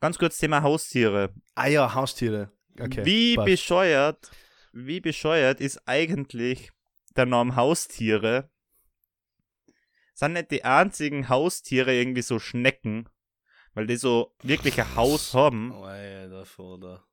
Ganz 0.00 0.18
kurz 0.18 0.36
Thema 0.38 0.62
Haustiere. 0.62 1.32
Ah 1.54 1.68
ja, 1.68 1.94
Haustiere. 1.94 2.52
Okay. 2.78 3.04
wie 3.06 3.36
passt. 3.36 3.46
bescheuert, 3.46 4.30
wie 4.76 5.00
bescheuert 5.00 5.60
ist 5.60 5.88
eigentlich 5.88 6.70
der 7.16 7.24
Name 7.24 7.56
Haustiere? 7.56 8.50
Sind 10.12 10.34
nicht 10.34 10.50
die 10.50 10.64
einzigen 10.64 11.28
Haustiere 11.28 11.94
irgendwie 11.94 12.22
so 12.22 12.38
Schnecken, 12.38 13.08
weil 13.74 13.86
die 13.86 13.96
so 13.96 14.34
wirklich 14.42 14.80
ein 14.80 14.94
Haus 14.94 15.32
haben? 15.34 15.72
Oh, 15.72 15.84
Alter, 15.84 16.44
Vater. 16.44 17.06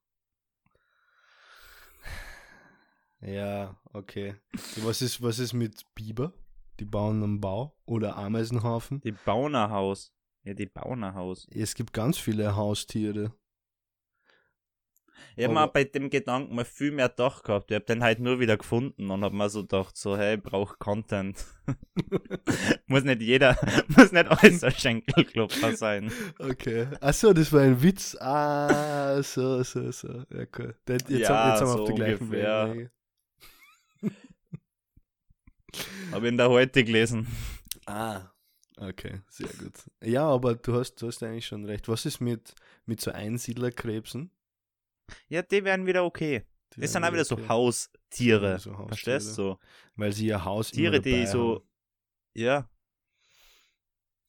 Ja, 3.21 3.79
okay. 3.93 4.35
Was 4.77 5.01
ist, 5.01 5.21
was 5.21 5.39
ist 5.39 5.53
mit 5.53 5.85
Biber? 5.95 6.33
Die 6.79 6.85
bauen 6.85 7.23
einen 7.23 7.39
Bau 7.39 7.77
oder 7.85 8.17
Ameisenhaufen? 8.17 8.99
Die 9.01 9.13
bauen 9.13 9.55
ein 9.55 9.69
Haus. 9.69 10.13
Ja, 10.43 10.53
die 10.53 10.65
bauen 10.65 11.05
ein 11.05 11.13
Haus. 11.13 11.47
Es 11.51 11.75
gibt 11.75 11.93
ganz 11.93 12.17
viele 12.17 12.57
Haustiere. 12.57 13.33
Ich 15.35 15.43
habe 15.45 15.53
mir 15.53 15.67
bei 15.67 15.83
dem 15.83 16.09
Gedanken 16.09 16.55
mal 16.55 16.65
viel 16.65 16.91
mehr 16.91 17.09
gedacht 17.09 17.43
gehabt. 17.43 17.71
Ich 17.71 17.75
habe 17.75 17.85
den 17.85 18.03
halt 18.03 18.19
nur 18.19 18.39
wieder 18.39 18.57
gefunden 18.57 19.09
und 19.09 19.23
habe 19.23 19.35
mir 19.35 19.49
so 19.49 19.61
gedacht, 19.61 19.97
so, 19.97 20.15
hey, 20.17 20.35
ich 20.37 20.43
brauch 20.43 20.77
Content. 20.79 21.43
muss 22.87 23.03
nicht 23.03 23.21
jeder, 23.21 23.57
muss 23.87 24.11
nicht 24.11 24.27
alles 24.27 24.63
ein 24.63 24.71
Schenkelklopfer 24.71 25.75
sein. 25.75 26.11
Okay. 26.37 26.87
Achso, 27.01 27.33
das 27.33 27.51
war 27.51 27.61
ein 27.61 27.81
Witz. 27.81 28.15
Ah, 28.19 29.21
so, 29.23 29.63
so, 29.63 29.91
so. 29.91 30.07
Ja, 30.29 30.45
cool. 30.57 30.75
Jetzt, 30.87 31.09
Ja, 31.09 31.29
haben, 31.29 31.51
jetzt 31.51 31.61
haben 31.61 31.67
wir 31.67 31.67
so 31.67 31.79
auf 31.81 31.87
der 31.87 31.95
gleichen. 31.95 32.31
Wellenlänge. 32.31 32.91
Habe 36.11 36.27
in 36.27 36.37
der 36.37 36.49
heute 36.49 36.83
gelesen. 36.83 37.27
Ah, 37.85 38.21
okay, 38.77 39.21
sehr 39.29 39.47
gut. 39.47 39.73
Ja, 40.03 40.27
aber 40.27 40.53
du 40.55 40.75
hast, 40.75 41.01
du 41.01 41.07
hast 41.07 41.23
eigentlich 41.23 41.47
schon 41.47 41.65
recht. 41.65 41.87
Was 41.87 42.05
ist 42.05 42.21
mit, 42.21 42.53
mit 42.85 43.01
so 43.01 43.11
Einsiedlerkrebsen? 43.11 44.29
Ja, 45.27 45.41
die 45.41 45.63
wären 45.63 45.85
wieder 45.85 46.03
okay. 46.05 46.45
Die 46.75 46.81
Das 46.81 46.91
sind 46.91 47.01
werden 47.01 47.09
auch 47.11 47.13
wieder 47.13 47.25
so 47.25 47.35
okay. 47.35 47.47
Haustiere. 47.49 48.59
So 48.59 48.71
Haustiere. 48.71 48.87
Verstehst 48.87 49.37
du? 49.37 49.57
Weil 49.95 50.11
sie 50.13 50.27
ihr 50.27 50.43
Haus 50.43 50.71
Tiere, 50.71 51.01
die 51.01 51.25
so, 51.27 51.55
Haben. 51.55 51.69
ja. 52.33 52.69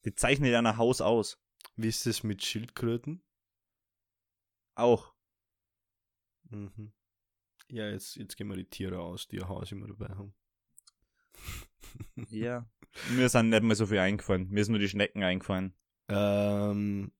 Die 0.05 0.13
zeichnen 0.13 0.51
ja 0.51 0.59
ein 0.59 0.77
Haus 0.77 1.01
aus. 1.01 1.39
Wie 1.75 1.87
ist 1.87 2.05
das 2.05 2.23
mit 2.23 2.43
Schildkröten? 2.43 3.23
Auch. 4.75 5.13
Mhm. 6.49 6.93
Ja, 7.69 7.89
jetzt, 7.89 8.15
jetzt 8.15 8.37
gehen 8.37 8.47
wir 8.47 8.55
die 8.55 8.69
Tiere 8.69 8.99
aus, 8.99 9.27
die 9.27 9.37
ihr 9.37 9.47
Haus 9.47 9.71
immer 9.71 9.87
dabei 9.87 10.13
haben. 10.13 10.35
Ja. 12.29 12.69
Mir 13.09 13.27
sind 13.29 13.49
nicht 13.49 13.63
mehr 13.63 13.75
so 13.75 13.87
viel 13.87 13.99
eingefallen. 13.99 14.47
Mir 14.49 14.63
sind 14.63 14.73
nur 14.73 14.79
die 14.79 14.87
Schnecken 14.89 15.23
eingefallen. 15.23 15.73
Ähm, 16.07 17.11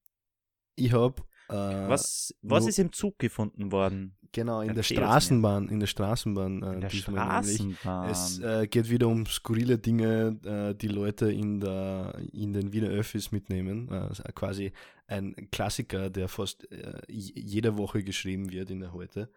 ich 0.75 0.93
habe 0.93 1.23
Was, 1.47 2.33
was 2.41 2.63
nur- 2.63 2.69
ist 2.69 2.79
im 2.79 2.91
Zug 2.91 3.19
gefunden 3.19 3.71
worden? 3.71 4.17
genau 4.35 4.61
in 4.61 4.67
der 4.67 4.75
mir. 4.77 4.83
Straßenbahn, 4.83 5.69
in 5.69 5.79
der 5.79 5.87
Straßenbahn 5.87 6.61
äh, 6.61 6.73
In 6.73 6.81
der. 6.81 6.89
Straßenbahn. 6.89 8.09
Es 8.09 8.39
äh, 8.39 8.67
geht 8.67 8.89
wieder 8.89 9.07
um 9.07 9.25
skurrile 9.25 9.77
Dinge, 9.79 10.37
äh, 10.43 10.75
die 10.75 10.89
Leute 10.89 11.31
in, 11.31 11.61
der, 11.61 12.19
in 12.33 12.53
den 12.53 12.73
Wiener 12.73 12.89
Öffis 12.89 13.31
mitnehmen. 13.31 13.89
Äh, 13.89 14.31
quasi 14.33 14.73
ein 15.07 15.49
Klassiker, 15.51 16.09
der 16.09 16.27
fast 16.27 16.69
äh, 16.71 17.01
jede 17.07 17.77
Woche 17.77 18.03
geschrieben 18.03 18.51
wird 18.51 18.69
in 18.69 18.81
der 18.81 18.93
Heute. 18.93 19.31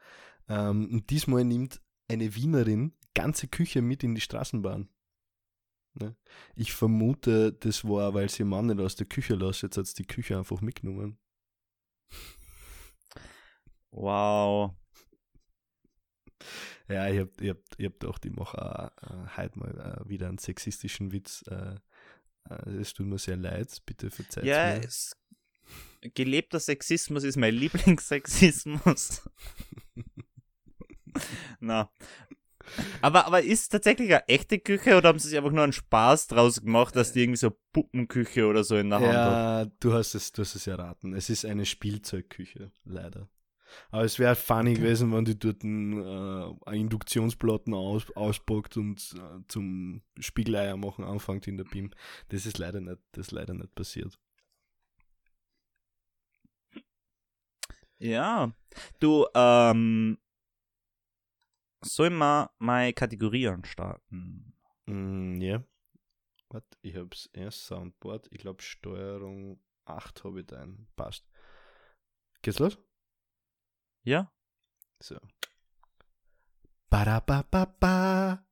Ähm, 0.48 0.88
und 0.92 1.10
diesmal 1.10 1.44
nimmt 1.44 1.80
eine 2.08 2.34
Wienerin 2.34 2.92
ganze 3.14 3.48
Küche 3.48 3.82
mit 3.82 4.02
in 4.02 4.14
die 4.14 4.20
Straßenbahn. 4.20 4.88
Ne? 5.94 6.16
Ich 6.56 6.72
vermute, 6.72 7.52
das 7.52 7.84
war, 7.84 8.14
weil 8.14 8.28
sie 8.28 8.42
ihr 8.42 8.46
Mann 8.46 8.66
nicht 8.66 8.80
aus 8.80 8.96
der 8.96 9.06
Küche 9.06 9.34
lässt, 9.34 9.62
jetzt 9.62 9.76
hat 9.76 9.86
sie 9.86 10.02
die 10.02 10.06
Küche 10.06 10.36
einfach 10.38 10.60
mitgenommen. 10.60 11.18
Wow. 13.90 14.74
Ja, 16.88 17.08
ich 17.08 17.20
hab, 17.20 17.40
ich 17.40 17.50
hab, 17.50 17.58
ich 17.76 17.86
hab 17.86 18.00
gedacht, 18.00 18.24
ich 18.24 18.32
mache 18.32 18.90
äh, 19.02 19.36
heute 19.36 19.58
mal 19.58 20.00
äh, 20.04 20.08
wieder 20.08 20.28
einen 20.28 20.38
sexistischen 20.38 21.12
Witz. 21.12 21.42
Äh, 21.48 21.74
äh, 22.48 22.70
es 22.80 22.94
tut 22.94 23.06
mir 23.06 23.18
sehr 23.18 23.36
leid, 23.36 23.82
bitte 23.84 24.10
verzeiht 24.10 24.44
Ja, 24.44 24.74
mir. 24.74 24.84
es, 24.86 25.16
gelebter 26.14 26.60
Sexismus 26.60 27.24
ist 27.24 27.36
mein 27.36 27.54
Lieblingssexismus. 27.54 29.28
Na. 31.60 31.90
Aber, 33.00 33.26
aber 33.26 33.42
ist 33.42 33.70
tatsächlich 33.70 34.10
eine 34.10 34.28
echte 34.28 34.58
Küche 34.58 34.96
oder 34.96 35.08
haben 35.08 35.18
sie 35.18 35.28
sich 35.28 35.38
einfach 35.38 35.52
nur 35.52 35.64
einen 35.64 35.72
Spaß 35.72 36.28
draus 36.28 36.60
gemacht, 36.60 36.96
dass 36.96 37.12
die 37.12 37.22
irgendwie 37.22 37.38
so 37.38 37.50
Puppenküche 37.72 38.46
oder 38.46 38.64
so 38.64 38.76
in 38.76 38.90
der 38.90 39.00
Hand 39.00 39.08
hat? 39.08 39.14
Ja, 39.14 39.64
du 39.80 39.92
hast 39.92 40.14
es, 40.14 40.32
du 40.32 40.42
hast 40.42 40.54
es 40.54 40.66
erraten. 40.66 41.14
Es 41.14 41.30
ist 41.30 41.44
eine 41.44 41.66
Spielzeugküche, 41.66 42.70
leider. 42.84 43.28
Aber 43.90 44.04
es 44.04 44.18
wäre 44.18 44.34
funny 44.34 44.74
gewesen, 44.74 45.12
wenn 45.12 45.24
die 45.24 45.38
dort 45.38 45.62
einen, 45.62 46.56
äh, 46.66 46.76
Induktionsplatten 46.76 47.74
aus, 47.74 48.04
auspackt 48.16 48.76
und 48.76 49.14
äh, 49.16 49.42
zum 49.48 50.02
Spiegeleier 50.18 50.76
machen 50.76 51.04
anfängt 51.04 51.46
in 51.46 51.56
der 51.56 51.64
BIM. 51.64 51.90
Das 52.28 52.46
ist 52.46 52.58
leider 52.58 52.80
nicht, 52.80 52.98
das 53.12 53.26
ist 53.26 53.32
leider 53.32 53.54
nicht 53.54 53.74
passiert. 53.74 54.18
Ja. 57.98 58.52
Du, 59.00 59.26
ähm, 59.34 60.18
sollen 61.82 62.16
wir 62.16 62.50
meine 62.58 62.92
Kategorien 62.92 63.64
starten? 63.64 64.54
Mm, 64.86 65.40
ja. 65.40 65.62
Warte, 66.48 66.78
ich 66.82 66.96
hab's 66.96 67.28
erst 67.32 67.66
Soundboard. 67.66 68.28
Ich 68.30 68.38
glaube 68.38 68.62
Steuerung 68.62 69.60
8 69.84 70.24
habe 70.24 70.40
ich 70.40 70.46
da 70.46 70.62
ein. 70.62 70.88
Passt. 70.96 71.28
Geht's 72.42 72.58
los? 72.58 72.78
Ja? 74.02 74.32
So. 75.00 75.18
Ba-da-ba-ba-ba. 76.90 78.46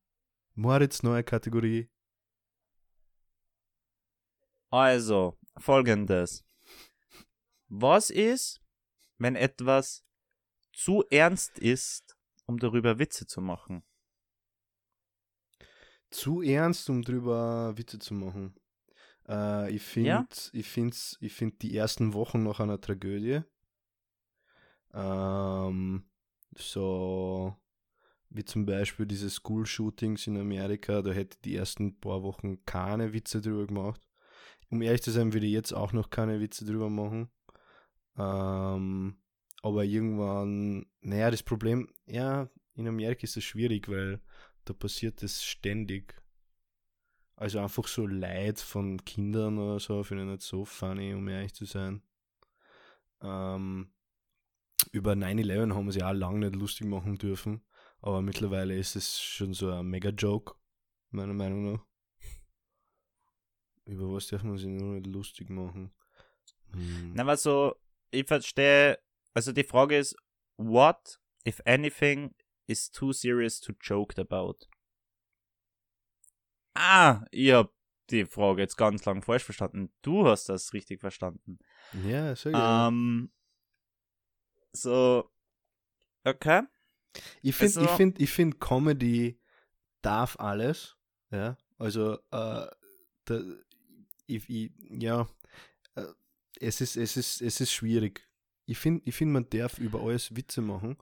Moritz, 0.54 1.02
neue 1.02 1.24
Kategorie. 1.24 1.88
Also, 4.70 5.38
folgendes. 5.58 6.44
Was 7.68 8.10
ist, 8.10 8.60
wenn 9.18 9.36
etwas 9.36 10.04
zu 10.72 11.02
ernst 11.10 11.58
ist, 11.58 12.05
um 12.46 12.58
darüber 12.58 12.98
Witze 12.98 13.26
zu 13.26 13.40
machen? 13.40 13.82
Zu 16.10 16.42
ernst, 16.42 16.88
um 16.88 17.02
drüber 17.02 17.76
Witze 17.76 17.98
zu 17.98 18.14
machen. 18.14 18.54
Äh, 19.28 19.72
ich 19.74 19.82
finde 19.82 20.08
Ja? 20.08 20.26
ich 20.52 20.68
find's, 20.68 21.18
ich 21.20 21.32
find 21.34 21.62
die 21.62 21.76
ersten 21.76 22.12
Wochen 22.14 22.42
nach 22.42 22.60
einer 22.60 22.80
Tragödie. 22.80 23.42
Ähm, 24.94 26.04
so 26.56 27.56
wie 28.30 28.44
zum 28.44 28.66
Beispiel 28.66 29.06
diese 29.06 29.30
School-Shootings 29.30 30.26
in 30.26 30.38
Amerika, 30.38 31.02
da 31.02 31.10
hätte 31.12 31.36
ich 31.36 31.42
die 31.42 31.56
ersten 31.56 31.98
paar 32.00 32.22
Wochen 32.22 32.64
keine 32.64 33.12
Witze 33.12 33.40
drüber 33.40 33.66
gemacht. 33.66 34.00
Um 34.70 34.82
ehrlich 34.82 35.02
zu 35.02 35.10
sein, 35.10 35.32
würde 35.32 35.46
ich 35.46 35.52
jetzt 35.52 35.72
auch 35.72 35.92
noch 35.92 36.10
keine 36.10 36.40
Witze 36.40 36.64
drüber 36.64 36.90
machen. 36.90 37.30
Ähm, 38.16 39.16
aber 39.66 39.84
irgendwann, 39.84 40.86
naja, 41.00 41.28
das 41.28 41.42
Problem, 41.42 41.92
ja, 42.06 42.48
in 42.74 42.86
Amerika 42.86 43.24
ist 43.24 43.34
das 43.36 43.42
schwierig, 43.42 43.88
weil 43.88 44.20
da 44.64 44.72
passiert 44.74 45.24
das 45.24 45.44
ständig. 45.44 46.14
Also 47.34 47.58
einfach 47.58 47.88
so 47.88 48.06
Leid 48.06 48.60
von 48.60 49.04
Kindern 49.04 49.58
oder 49.58 49.80
so, 49.80 50.04
finde 50.04 50.22
ich 50.22 50.30
nicht 50.30 50.42
so 50.42 50.64
funny, 50.64 51.14
um 51.14 51.26
ehrlich 51.26 51.52
zu 51.52 51.64
sein. 51.64 52.00
Ähm, 53.20 53.92
über 54.92 55.14
9-11 55.14 55.74
haben 55.74 55.86
wir 55.86 55.92
sich 55.92 56.04
auch 56.04 56.12
lange 56.12 56.46
nicht 56.46 56.54
lustig 56.54 56.86
machen 56.86 57.18
dürfen, 57.18 57.60
aber 58.00 58.22
mittlerweile 58.22 58.78
ist 58.78 58.94
es 58.94 59.20
schon 59.20 59.52
so 59.52 59.72
ein 59.72 59.86
Mega-Joke, 59.86 60.54
meiner 61.10 61.34
Meinung 61.34 61.72
nach. 61.72 61.84
Über 63.84 64.12
was 64.12 64.28
darf 64.28 64.44
man 64.44 64.58
sich 64.58 64.68
nur 64.68 64.94
nicht 64.94 65.08
lustig 65.08 65.50
machen? 65.50 65.92
Hm. 66.70 67.14
Na, 67.14 67.24
aber 67.24 67.36
so, 67.36 67.74
ich 68.12 68.26
verstehe, 68.26 68.98
also 69.36 69.52
die 69.52 69.64
Frage 69.64 69.98
ist, 69.98 70.16
what, 70.56 71.20
if 71.46 71.60
anything, 71.66 72.34
is 72.66 72.90
too 72.90 73.12
serious 73.12 73.60
to 73.60 73.72
joke 73.80 74.18
about? 74.18 74.66
Ah, 76.74 77.24
ich 77.30 77.52
hab 77.52 77.72
die 78.10 78.24
Frage 78.24 78.62
jetzt 78.62 78.76
ganz 78.76 79.04
lang 79.04 79.22
falsch 79.22 79.44
verstanden. 79.44 79.92
Du 80.02 80.26
hast 80.26 80.48
das 80.48 80.72
richtig 80.72 81.00
verstanden. 81.00 81.58
Ja, 82.04 82.32
ich 82.32 82.44
ja. 82.44 82.88
Ähm, 82.88 83.30
so, 84.72 85.30
okay. 86.24 86.62
Ich 87.42 87.56
finde, 87.56 87.80
Also- 87.80 87.84
ich 87.84 87.90
finde, 87.90 88.22
ich 88.22 88.30
finde, 88.30 88.56
Comedy 88.58 89.40
darf 90.02 90.38
alles. 90.38 90.96
Ja, 91.30 91.56
also, 91.78 92.14
äh, 92.30 92.66
da, 93.24 93.40
ich, 94.26 94.48
ich, 94.48 94.72
ja, 94.90 95.28
äh, 95.94 96.04
es 96.60 96.80
ist, 96.80 96.96
es 96.96 97.16
ist, 97.16 97.42
es 97.42 97.60
ist 97.60 97.72
schwierig. 97.72 98.25
Ich 98.66 98.78
finde, 98.78 99.02
ich 99.04 99.14
finde, 99.14 99.34
man 99.34 99.50
darf 99.50 99.78
über 99.78 100.00
alles 100.02 100.34
Witze 100.36 100.60
machen, 100.60 100.96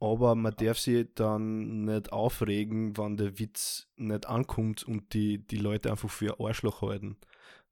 aber 0.00 0.34
man 0.34 0.54
darf 0.56 0.78
sich 0.78 1.06
dann 1.14 1.84
nicht 1.84 2.12
aufregen, 2.12 2.96
wenn 2.96 3.16
der 3.16 3.38
Witz 3.38 3.88
nicht 3.96 4.26
ankommt 4.26 4.82
und 4.84 5.12
die, 5.14 5.38
die 5.38 5.58
Leute 5.58 5.90
einfach 5.90 6.10
für 6.10 6.40
Arschloch 6.40 6.82
halten. 6.82 7.16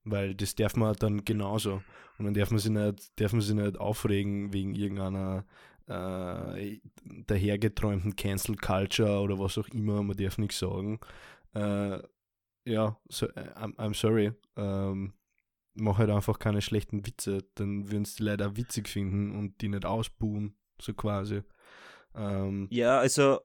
Weil 0.05 0.35
das 0.35 0.55
darf 0.55 0.77
man 0.77 0.95
dann 0.97 1.25
genauso. 1.25 1.83
Und 2.19 2.25
dann 2.27 2.35
darf 2.35 2.51
man 2.51 2.59
sich 2.59 2.71
nicht, 2.71 3.21
darf 3.21 3.33
man 3.33 3.41
sich 3.41 3.55
nicht 3.55 3.79
aufregen 3.79 4.53
wegen 4.53 4.75
irgendeiner 4.75 5.45
äh, 5.87 6.81
dahergeträumten 7.27 8.17
Cancel 8.17 8.57
Culture 8.57 9.21
oder 9.21 9.39
was 9.39 9.59
auch 9.59 9.69
immer, 9.69 10.03
man 10.03 10.17
darf 10.17 10.39
nichts 10.39 10.59
sagen. 10.59 11.01
Äh, 11.55 11.99
ja, 12.65 12.97
so, 13.09 13.27
äh, 13.29 13.51
I'm, 13.57 13.75
I'm 13.77 13.95
sorry. 13.95 14.33
Ähm, 14.57 15.13
mach 15.75 15.99
halt 15.99 16.11
einfach 16.11 16.39
keine 16.39 16.63
schlechten 16.63 17.07
Witze, 17.07 17.45
dann 17.55 17.91
würden 17.91 18.03
es 18.03 18.17
die 18.17 18.23
Leute 18.25 18.49
auch 18.49 18.57
witzig 18.57 18.89
finden 18.89 19.37
und 19.39 19.61
die 19.61 19.69
nicht 19.69 19.85
ausbuhen, 19.85 20.57
so 20.81 20.93
quasi. 20.95 21.43
Ähm, 22.15 22.69
Ja, 22.71 22.99
also, 22.99 23.41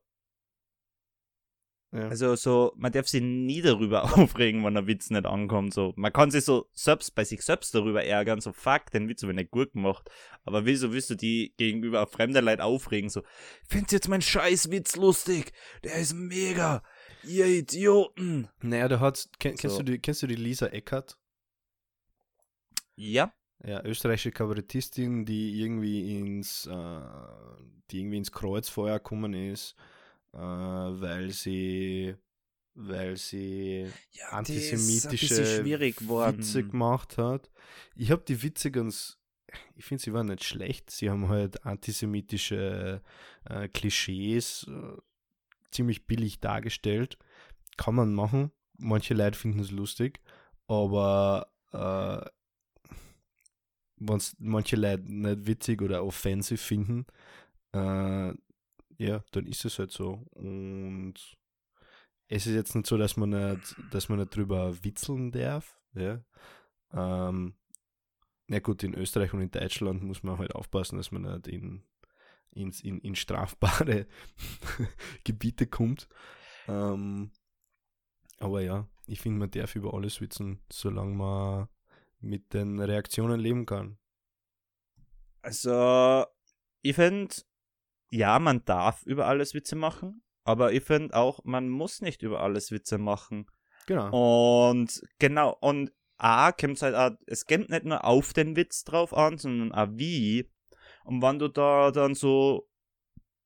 Ja. 1.93 2.09
Also 2.09 2.35
so, 2.35 2.73
man 2.75 2.91
darf 2.91 3.07
sich 3.07 3.21
nie 3.21 3.61
darüber 3.61 4.03
aufregen, 4.17 4.63
wenn 4.65 4.73
der 4.73 4.87
Witz 4.87 5.09
nicht 5.09 5.25
ankommt. 5.25 5.73
So, 5.73 5.93
man 5.95 6.11
kann 6.11 6.31
sich 6.31 6.43
so 6.43 6.67
selbst 6.73 7.15
bei 7.15 7.23
sich 7.23 7.41
selbst 7.43 7.73
darüber 7.73 8.03
ärgern, 8.03 8.41
so 8.41 8.51
fuck, 8.51 8.91
den 8.91 9.07
Witz 9.07 9.21
habe 9.23 9.31
ich 9.31 9.37
nicht 9.37 9.51
gut 9.51 9.71
gemacht. 9.71 10.09
Aber 10.43 10.65
wieso 10.65 10.91
willst 10.91 11.09
du 11.09 11.15
die 11.15 11.53
gegenüber 11.57 12.05
fremder 12.05 12.41
Leute 12.41 12.65
aufregen? 12.65 13.09
So, 13.09 13.23
findest 13.69 13.93
jetzt 13.93 14.09
mein 14.09 14.21
scheiß 14.21 14.69
Witz 14.69 14.97
lustig? 14.97 15.53
Der 15.85 15.95
ist 15.95 16.13
mega. 16.13 16.83
Ihr 17.23 17.45
Idioten. 17.47 18.49
Naja, 18.61 18.89
da 18.89 18.99
hat's, 18.99 19.29
kenn, 19.39 19.55
kennst, 19.55 19.77
So. 19.77 19.81
du 19.83 19.93
die, 19.93 19.99
kennst 19.99 20.21
du 20.21 20.27
die 20.27 20.35
Lisa 20.35 20.67
Eckert? 20.67 21.17
Ja. 22.97 23.33
Ja, 23.63 23.83
österreichische 23.83 24.31
Kabarettistin, 24.31 25.25
die 25.25 25.61
irgendwie 25.61 26.19
ins, 26.19 26.67
äh, 26.67 27.01
die 27.89 27.99
irgendwie 27.99 28.17
ins 28.17 28.31
Kreuzfeuer 28.31 28.99
gekommen 28.99 29.33
ist, 29.33 29.75
äh, 30.33 30.37
weil 30.37 31.31
sie, 31.31 32.15
weil 32.75 33.17
sie 33.17 33.91
ja 34.11 34.29
antisemitische 34.29 35.65
Witze 35.65 36.63
gemacht 36.63 37.17
hat. 37.17 37.49
Ich 37.95 38.11
habe 38.11 38.23
die 38.27 38.43
Witze 38.43 38.69
ganz, 38.69 39.17
ich 39.75 39.85
finde, 39.85 40.03
sie 40.03 40.13
waren 40.13 40.27
nicht 40.27 40.43
schlecht. 40.43 40.91
Sie 40.91 41.09
haben 41.09 41.27
halt 41.27 41.65
antisemitische 41.65 43.01
äh, 43.45 43.67
Klischees 43.69 44.67
äh, 44.69 44.97
ziemlich 45.71 46.05
billig 46.05 46.41
dargestellt. 46.41 47.17
Kann 47.75 47.95
man 47.95 48.13
machen. 48.13 48.51
Manche 48.77 49.15
Leute 49.15 49.37
finden 49.37 49.59
es 49.59 49.71
lustig, 49.71 50.19
aber 50.67 51.51
wenn 53.97 54.21
manche 54.39 54.75
Leute 54.75 55.03
nicht 55.11 55.47
witzig 55.47 55.81
oder 55.81 56.03
offensiv 56.03 56.61
finden, 56.61 57.05
äh, 57.73 58.33
ja, 58.99 59.23
dann 59.31 59.45
ist 59.45 59.65
es 59.65 59.79
halt 59.79 59.91
so. 59.91 60.25
Und 60.31 61.15
es 62.27 62.45
ist 62.45 62.53
jetzt 62.55 62.75
nicht 62.75 62.87
so, 62.87 62.97
dass 62.97 63.17
man 63.17 63.29
nicht, 63.29 63.75
dass 63.91 64.09
man 64.09 64.19
nicht 64.19 64.35
drüber 64.35 64.83
witzeln 64.83 65.31
darf. 65.31 65.79
Ja. 65.93 66.23
Ähm, 66.93 67.55
na 68.47 68.59
gut, 68.59 68.83
in 68.83 68.93
Österreich 68.93 69.33
und 69.33 69.41
in 69.41 69.51
Deutschland 69.51 70.03
muss 70.03 70.23
man 70.23 70.37
halt 70.37 70.55
aufpassen, 70.55 70.97
dass 70.97 71.11
man 71.11 71.23
nicht 71.23 71.47
in, 71.47 71.83
ins, 72.51 72.81
in, 72.81 72.99
in 72.99 73.15
strafbare 73.15 74.07
Gebiete 75.23 75.67
kommt. 75.67 76.07
Ähm, 76.67 77.31
aber 78.39 78.61
ja, 78.61 78.87
ich 79.05 79.19
finde, 79.19 79.39
man 79.39 79.51
darf 79.51 79.75
über 79.75 79.93
alles 79.93 80.21
witzen, 80.21 80.59
solange 80.71 81.15
man 81.15 81.67
mit 82.19 82.53
den 82.53 82.79
Reaktionen 82.79 83.39
leben 83.39 83.65
kann. 83.65 83.97
Also, 85.41 86.25
ich 86.81 86.95
finde, 86.95 87.35
ja, 88.09 88.39
man 88.39 88.65
darf 88.65 89.03
über 89.03 89.27
alles 89.27 89.53
Witze 89.53 89.75
machen, 89.75 90.23
aber 90.43 90.73
ich 90.73 90.83
finde 90.83 91.15
auch, 91.15 91.43
man 91.43 91.69
muss 91.69 92.01
nicht 92.01 92.21
über 92.23 92.41
alles 92.41 92.71
Witze 92.71 92.97
machen. 92.97 93.47
Genau. 93.85 94.69
Und 94.69 95.01
genau, 95.19 95.55
und 95.61 95.91
A, 96.17 96.51
kommt 96.51 96.81
halt 96.81 96.95
auch, 96.95 97.11
es 97.27 97.45
kommt 97.45 97.69
nicht 97.69 97.85
nur 97.85 98.03
auf 98.03 98.33
den 98.33 98.55
Witz 98.55 98.83
drauf 98.83 99.13
an, 99.13 99.37
sondern 99.37 99.71
auch 99.71 99.89
wie. 99.91 100.49
Und 101.05 101.21
wenn 101.21 101.39
du 101.39 101.47
da 101.47 101.91
dann 101.91 102.15
so 102.15 102.67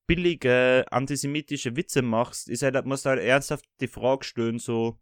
billige 0.07 0.85
antisemitische 0.89 1.75
Witze 1.75 2.01
machst, 2.01 2.49
ist 2.49 2.63
halt, 2.63 2.85
musst 2.85 3.05
du 3.05 3.09
halt 3.09 3.21
ernsthaft 3.21 3.65
die 3.79 3.87
Frage 3.87 4.25
stellen, 4.25 4.57
so, 4.57 4.99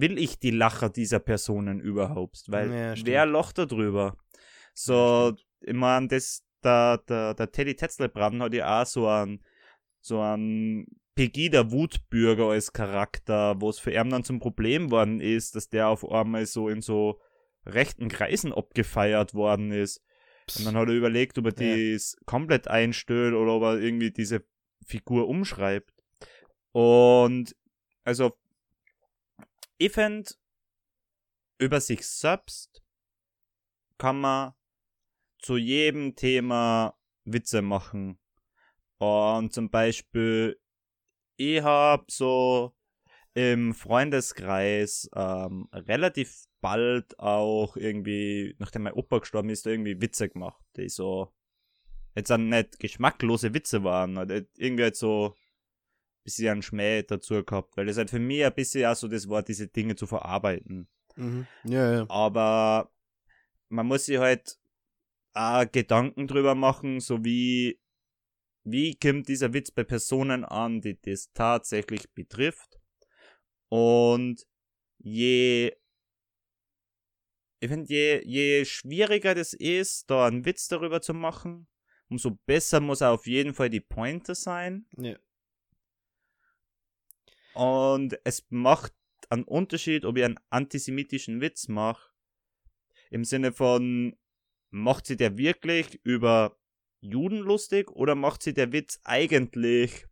will 0.00 0.18
ich 0.18 0.38
die 0.38 0.50
Lacher 0.50 0.90
dieser 0.90 1.18
Personen 1.18 1.80
überhaupt? 1.80 2.44
Weil 2.48 2.70
Ja, 2.72 2.94
wer 3.04 3.26
lacht 3.26 3.58
da 3.58 3.66
drüber? 3.66 4.16
So, 4.74 5.34
ich 5.60 5.74
meine, 5.74 6.08
das, 6.08 6.44
der, 6.62 6.98
der, 7.08 7.34
der 7.34 7.50
Teddy 7.50 7.74
Tetzlebrand 7.74 8.40
hat 8.40 8.54
ja 8.54 8.80
auch 8.82 8.86
so 8.86 9.08
einen, 9.08 9.42
so 10.00 10.20
einen 10.20 10.86
Pegida 11.14 11.72
Wutbürger 11.72 12.50
als 12.50 12.72
Charakter, 12.72 13.60
wo 13.60 13.70
es 13.70 13.80
für 13.80 13.92
ihn 13.92 14.10
dann 14.10 14.22
zum 14.22 14.38
Problem 14.38 14.90
worden 14.92 15.20
ist, 15.20 15.56
dass 15.56 15.68
der 15.68 15.88
auf 15.88 16.08
einmal 16.08 16.46
so 16.46 16.68
in 16.68 16.80
so 16.80 17.20
rechten 17.66 18.08
Kreisen 18.08 18.52
abgefeiert 18.52 19.34
worden 19.34 19.72
ist. 19.72 20.00
Und 20.56 20.64
dann 20.64 20.76
hat 20.76 20.88
er 20.88 20.94
überlegt, 20.94 21.36
ob 21.38 21.46
er 21.46 21.60
Ja. 21.62 21.92
das 21.94 22.16
komplett 22.24 22.68
einstellt 22.68 23.34
oder 23.34 23.52
ob 23.54 23.62
er 23.64 23.80
irgendwie 23.80 24.12
diese 24.12 24.44
Figur 24.86 25.28
umschreibt. 25.28 25.92
Und 26.72 27.54
also, 28.04 28.32
ich 29.78 29.92
finde, 29.92 30.30
über 31.58 31.80
sich 31.80 32.06
selbst 32.06 32.82
kann 33.96 34.20
man 34.20 34.54
zu 35.38 35.56
jedem 35.56 36.14
Thema 36.14 36.98
Witze 37.24 37.62
machen. 37.62 38.18
Und 38.98 39.52
zum 39.52 39.70
Beispiel, 39.70 40.60
ich 41.36 41.62
hab 41.62 42.10
so 42.10 42.74
im 43.34 43.72
Freundeskreis 43.74 45.08
ähm, 45.14 45.68
relativ 45.72 46.46
bald 46.60 47.18
auch 47.20 47.76
irgendwie, 47.76 48.56
nachdem 48.58 48.82
mein 48.82 48.94
Opa 48.94 49.18
gestorben 49.18 49.50
ist, 49.50 49.66
irgendwie 49.66 50.00
Witze 50.00 50.28
gemacht, 50.28 50.64
die 50.76 50.88
so 50.88 51.32
jetzt 52.16 52.30
dann 52.30 52.48
nicht 52.48 52.80
geschmacklose 52.80 53.54
Witze 53.54 53.84
waren, 53.84 54.18
oder 54.18 54.42
irgendwie 54.56 54.82
halt 54.82 54.96
so 54.96 55.36
bisschen 56.24 56.48
einen 56.50 56.62
Schmäh 56.62 57.02
dazu 57.02 57.44
gehabt, 57.44 57.76
weil 57.76 57.86
das 57.86 57.96
halt 57.96 58.10
für 58.10 58.18
mich 58.18 58.44
ein 58.44 58.54
bisschen 58.54 58.86
auch 58.86 58.96
so 58.96 59.08
das 59.08 59.28
war, 59.28 59.42
diese 59.42 59.68
Dinge 59.68 59.96
zu 59.96 60.06
verarbeiten. 60.06 60.88
Mhm. 61.16 61.46
Ja, 61.64 61.92
ja. 61.92 62.06
Aber 62.08 62.90
man 63.68 63.86
muss 63.86 64.06
sich 64.06 64.18
halt 64.18 64.58
auch 65.34 65.70
Gedanken 65.70 66.26
drüber 66.26 66.54
machen, 66.54 67.00
so 67.00 67.24
wie, 67.24 67.80
wie 68.64 68.96
kommt 68.96 69.28
dieser 69.28 69.52
Witz 69.52 69.70
bei 69.70 69.84
Personen 69.84 70.44
an, 70.44 70.80
die 70.80 71.00
das 71.00 71.32
tatsächlich 71.32 72.10
betrifft. 72.12 72.80
Und 73.68 74.46
je, 74.98 75.76
ich 77.60 77.68
finde, 77.68 77.88
je, 77.88 78.22
je 78.24 78.64
schwieriger 78.64 79.34
das 79.34 79.52
ist, 79.52 80.10
da 80.10 80.26
einen 80.26 80.44
Witz 80.44 80.68
darüber 80.68 81.00
zu 81.00 81.14
machen, 81.14 81.68
umso 82.08 82.38
besser 82.46 82.80
muss 82.80 83.02
auf 83.02 83.26
jeden 83.26 83.54
Fall 83.54 83.70
die 83.70 83.80
Pointe 83.80 84.34
sein. 84.34 84.86
ja. 84.96 85.16
Und 87.58 88.16
es 88.22 88.46
macht 88.50 88.94
einen 89.30 89.42
Unterschied, 89.42 90.04
ob 90.04 90.16
ich 90.16 90.24
einen 90.24 90.38
antisemitischen 90.48 91.40
Witz 91.40 91.66
mache. 91.66 92.12
Im 93.10 93.24
Sinne 93.24 93.50
von, 93.50 94.16
macht 94.70 95.06
sie 95.06 95.16
der 95.16 95.36
wirklich 95.38 96.00
über 96.04 96.56
Juden 97.00 97.38
lustig 97.38 97.90
oder 97.90 98.14
macht 98.14 98.44
sie 98.44 98.54
der 98.54 98.70
Witz 98.70 99.00
eigentlich 99.02 100.06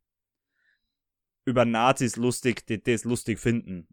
über 1.45 1.65
Nazis 1.65 2.17
lustig, 2.17 2.67
die 2.67 2.83
das 2.83 3.05
lustig 3.05 3.39
finden? 3.39 3.87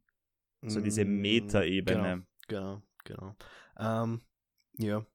So 0.66 0.82
diese 0.82 1.06
Mm, 1.06 1.22
Meta-Ebene. 1.22 2.26
Genau, 2.48 2.82
genau. 3.04 3.36
Ähm, 3.78 4.22
ja. 4.80 5.06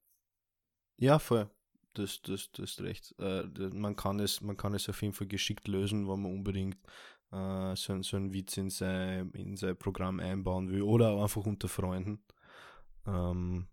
Ja, 0.97 1.19
voll. 1.19 1.51
Das, 1.95 2.23
das, 2.23 2.53
das 2.53 2.71
ist 2.71 2.81
recht. 2.83 3.17
Äh, 3.19 3.49
man, 3.73 3.97
kann 3.97 4.21
es, 4.21 4.43
man 4.43 4.57
kann 4.57 4.75
es 4.75 4.89
auf 4.89 5.03
jeden 5.03 5.15
Fall 5.15 5.27
geschickt 5.27 5.67
lösen, 5.67 6.09
wenn 6.09 6.23
man 6.23 6.33
unbedingt 6.33 6.79
äh, 7.33 7.77
so, 7.77 8.03
so 8.03 8.17
einen 8.17 8.33
Witz 8.33 8.57
in 8.57 8.71
sein, 8.71 9.31
in 9.33 9.57
sein 9.57 9.77
Programm 9.77 10.21
einbauen 10.21 10.71
will 10.71 10.83
oder 10.83 11.11
auch 11.11 11.23
einfach 11.23 11.45
unter 11.47 11.69
Freunden. 11.69 12.21
Ähm, 13.07 13.67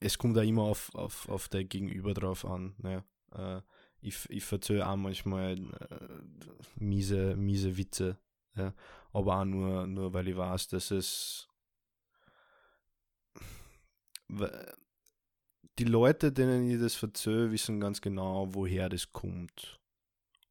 es 0.00 0.18
kommt 0.18 0.38
auch 0.38 0.42
immer 0.42 0.62
auf, 0.62 0.94
auf, 0.94 1.28
auf 1.28 1.48
der 1.48 1.64
Gegenüber 1.64 2.14
drauf 2.14 2.44
an. 2.44 2.74
Ne? 2.78 3.04
Äh, 3.32 3.60
ich 4.00 4.28
ich 4.28 4.44
verzöge 4.44 4.86
auch 4.86 4.96
manchmal 4.96 5.58
äh, 5.58 6.08
miese, 6.76 7.36
miese 7.36 7.76
Witze. 7.76 8.18
Ja? 8.54 8.72
aber 9.12 9.40
auch 9.40 9.44
nur, 9.44 9.86
nur 9.86 10.12
weil 10.12 10.28
ich 10.28 10.36
weiß, 10.36 10.68
dass 10.68 10.90
es 10.90 11.48
die 15.78 15.84
Leute, 15.84 16.32
denen 16.32 16.68
ich 16.68 16.80
das 16.80 16.94
verzöge, 16.94 17.52
wissen 17.52 17.80
ganz 17.80 18.00
genau, 18.00 18.52
woher 18.54 18.88
das 18.88 19.12
kommt 19.12 19.78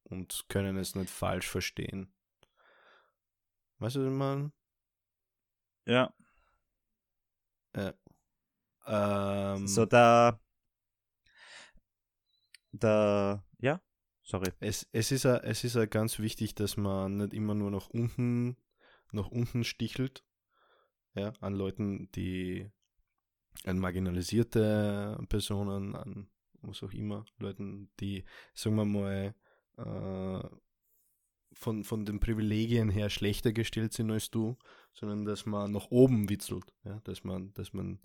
und 0.06 0.46
können 0.50 0.78
es 0.78 0.96
nicht 0.96 1.10
falsch 1.10 1.48
verstehen. 1.48 2.14
Weißt 3.80 3.96
du, 3.96 4.02
was 4.02 4.08
ich 4.08 4.18
meine? 4.18 4.52
Ja. 5.86 6.14
Ähm, 8.88 9.68
So 9.68 9.86
da, 9.86 10.40
da, 12.72 13.44
ja, 13.60 13.82
sorry. 14.24 14.52
es, 14.60 14.88
es, 14.92 15.12
ist 15.12 15.24
ja, 15.24 15.38
es 15.38 15.64
ist 15.64 15.76
ja 15.76 15.86
ganz 15.86 16.20
wichtig, 16.20 16.56
dass 16.56 16.78
man 16.78 17.18
nicht 17.18 17.34
immer 17.34 17.54
nur 17.56 17.72
nach 17.72 17.90
unten, 17.90 18.58
nach 19.12 19.28
unten 19.28 19.64
stichelt, 19.64 20.24
ja, 21.16 21.34
an 21.42 21.54
Leuten, 21.54 22.10
die 22.12 22.70
an 23.64 23.80
marginalisierte 23.80 25.18
Personen, 25.30 25.96
an 25.96 26.30
was 26.62 26.84
auch 26.84 26.94
immer, 26.94 27.26
Leuten, 27.38 27.92
die, 28.00 28.26
sagen 28.54 28.76
wir 28.76 28.86
mal, 28.86 29.36
äh, 29.78 30.50
von, 31.54 31.84
von 31.84 32.06
den 32.06 32.20
Privilegien 32.20 32.90
her 32.90 33.10
schlechter 33.10 33.54
gestellt 33.54 33.94
sind 33.94 34.12
als 34.12 34.30
du, 34.30 34.58
sondern 34.94 35.26
dass 35.26 35.46
man 35.46 35.72
nach 35.72 35.90
oben 35.90 36.30
witzelt, 36.30 36.74
ja, 36.84 37.00
dass 37.04 37.24
man, 37.24 37.54
dass 37.54 37.74
man 37.74 38.00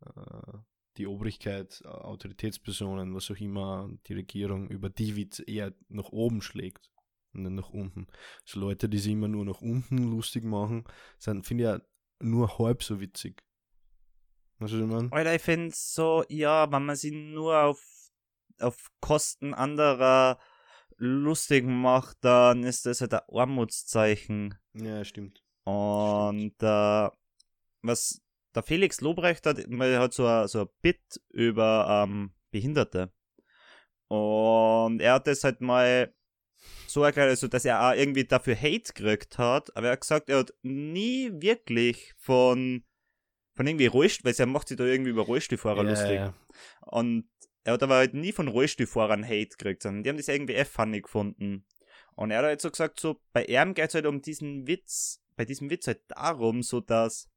äh, 0.00 0.58
die 0.96 1.06
Obrigkeit, 1.06 1.82
äh, 1.84 1.88
Autoritätspersonen, 1.88 3.14
was 3.14 3.30
auch 3.30 3.40
immer, 3.40 3.90
die 4.06 4.14
Regierung 4.14 4.68
über 4.68 4.90
die 4.90 5.16
Witz 5.16 5.42
eher 5.46 5.74
nach 5.88 6.10
oben 6.10 6.40
schlägt. 6.40 6.90
und 7.32 7.42
nicht 7.42 7.52
nach 7.52 7.70
unten. 7.70 8.06
So 8.44 8.60
Leute, 8.60 8.88
die 8.88 8.98
sich 8.98 9.12
immer 9.12 9.28
nur 9.28 9.44
nach 9.44 9.60
unten 9.60 9.98
lustig 9.98 10.44
machen, 10.44 10.84
sind, 11.18 11.46
finde 11.46 11.64
ich 11.64 11.70
ja 11.70 11.80
nur 12.20 12.58
halb 12.58 12.82
so 12.82 13.00
witzig. 13.00 13.42
Weißt 14.58 14.72
was 14.72 14.80
ich 14.80 14.86
meine? 14.86 15.12
Alter, 15.12 15.34
ich 15.34 15.42
finde 15.42 15.74
so, 15.74 16.24
ja, 16.28 16.70
wenn 16.70 16.86
man 16.86 16.96
sich 16.96 17.12
nur 17.12 17.60
auf, 17.60 17.82
auf 18.60 18.88
Kosten 19.00 19.52
anderer 19.52 20.38
lustig 20.98 21.64
macht, 21.64 22.18
dann 22.22 22.62
ist 22.64 22.86
das 22.86 23.00
halt 23.00 23.14
ein 23.14 23.20
Armutszeichen. 23.32 24.54
Ja, 24.74 25.04
stimmt. 25.04 25.42
Und 25.64 26.54
äh, 26.60 27.08
was 27.82 28.22
der 28.54 28.62
Felix 28.62 29.00
Lobrecht 29.00 29.46
hat, 29.46 29.58
er 29.58 30.00
hat 30.00 30.14
so 30.14 30.26
ein, 30.26 30.48
so 30.48 30.62
ein 30.62 30.68
Bit 30.82 31.20
über 31.30 32.04
ähm, 32.06 32.32
Behinderte. 32.50 33.12
Und 34.08 35.00
er 35.00 35.14
hat 35.14 35.26
das 35.26 35.44
halt 35.44 35.60
mal 35.60 36.14
so 36.86 37.02
erklärt, 37.02 37.30
also, 37.30 37.48
dass 37.48 37.64
er 37.64 37.82
auch 37.82 37.94
irgendwie 37.94 38.24
dafür 38.24 38.56
Hate 38.56 38.92
gekriegt 38.92 39.38
hat, 39.38 39.76
aber 39.76 39.86
er 39.88 39.92
hat 39.92 40.00
gesagt, 40.02 40.28
er 40.28 40.38
hat 40.38 40.54
nie 40.62 41.30
wirklich 41.32 42.14
von, 42.18 42.84
von 43.54 43.66
irgendwie 43.66 43.86
Rollstuhl, 43.86 44.30
weil 44.30 44.38
er 44.38 44.46
macht 44.46 44.68
sich 44.68 44.76
da 44.76 44.84
irgendwie 44.84 45.10
über 45.10 45.22
Rollstuhlfahrer 45.22 45.82
Ja, 45.84 45.90
lustig. 45.90 46.14
ja. 46.16 46.34
Und 46.82 47.28
er 47.64 47.72
hat 47.72 47.82
aber 47.82 47.96
halt 47.96 48.14
nie 48.14 48.32
von 48.32 48.48
Rollstuhlfahrern 48.48 49.24
Hate 49.24 49.56
gekriegt, 49.56 49.82
sondern 49.82 50.02
die 50.02 50.10
haben 50.10 50.18
das 50.18 50.28
irgendwie 50.28 50.52
eh 50.52 50.66
funny 50.66 51.00
gefunden. 51.00 51.66
Und 52.14 52.30
er 52.30 52.38
hat 52.38 52.44
halt 52.44 52.60
so 52.60 52.70
gesagt, 52.70 53.00
so, 53.00 53.20
bei 53.32 53.44
ihm 53.46 53.74
geht 53.74 53.88
es 53.88 53.94
halt 53.94 54.06
um 54.06 54.20
diesen 54.20 54.66
Witz, 54.66 55.22
bei 55.34 55.44
diesem 55.44 55.70
Witz 55.70 55.86
halt 55.86 56.02
darum, 56.08 56.62
so 56.62 56.80
dass, 56.80 57.30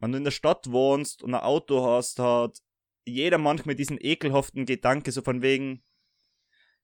wenn 0.00 0.12
du 0.12 0.18
in 0.18 0.24
der 0.24 0.30
Stadt 0.30 0.70
wohnst 0.72 1.22
und 1.22 1.34
ein 1.34 1.40
Auto 1.42 1.86
hast, 1.86 2.18
hat 2.18 2.58
jeder 3.04 3.38
manchmal 3.38 3.74
diesen 3.74 3.98
ekelhaften 4.00 4.64
Gedanke, 4.64 5.12
so 5.12 5.22
von 5.22 5.42
wegen, 5.42 5.84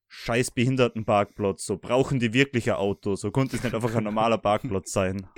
scheiß 0.08 0.50
Behindertenparkplatz, 0.50 1.64
so, 1.64 1.78
brauchen 1.78 2.20
die 2.20 2.34
wirklich 2.34 2.70
ein 2.70 2.76
Auto, 2.76 3.16
so 3.16 3.30
konnte 3.30 3.56
es 3.56 3.64
nicht 3.64 3.74
einfach 3.74 3.94
ein 3.94 4.04
normaler 4.04 4.38
Parkplatz 4.38 4.92
sein. 4.92 5.26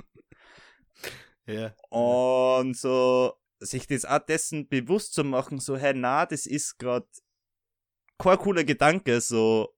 Ja. 1.47 1.75
Und 1.89 2.77
so 2.77 3.33
sich 3.61 3.87
das 3.87 4.05
auch 4.05 4.19
dessen 4.19 4.67
bewusst 4.67 5.13
zu 5.13 5.23
machen, 5.23 5.59
so, 5.59 5.77
hey, 5.77 5.93
na, 5.93 6.25
das 6.25 6.45
ist 6.45 6.77
grad 6.77 7.07
kein 8.17 8.37
cooler 8.37 8.63
Gedanke, 8.63 9.19
so, 9.21 9.73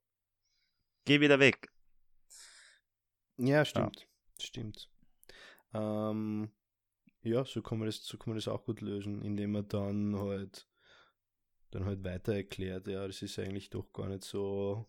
geh 1.06 1.22
wieder 1.22 1.40
weg. 1.40 1.72
Ja, 3.38 3.64
stimmt. 3.64 4.08
Stimmt. 4.40 4.90
Ähm, 5.74 6.52
ja, 7.22 7.46
so 7.46 7.62
kann, 7.62 7.80
man 7.80 7.88
das, 7.88 8.04
so 8.04 8.18
kann 8.18 8.30
man 8.30 8.38
das 8.38 8.48
auch 8.48 8.66
gut 8.66 8.82
lösen, 8.82 9.22
indem 9.22 9.54
man 9.54 9.68
dann 9.68 10.18
halt 10.20 10.68
dann 11.74 11.86
halt 11.86 12.04
weiter 12.04 12.34
erklärt, 12.34 12.88
ja, 12.88 13.06
das 13.08 13.22
ist 13.22 13.40
eigentlich 13.40 13.70
doch 13.70 13.92
gar 13.94 14.08
nicht 14.08 14.24
so. 14.24 14.86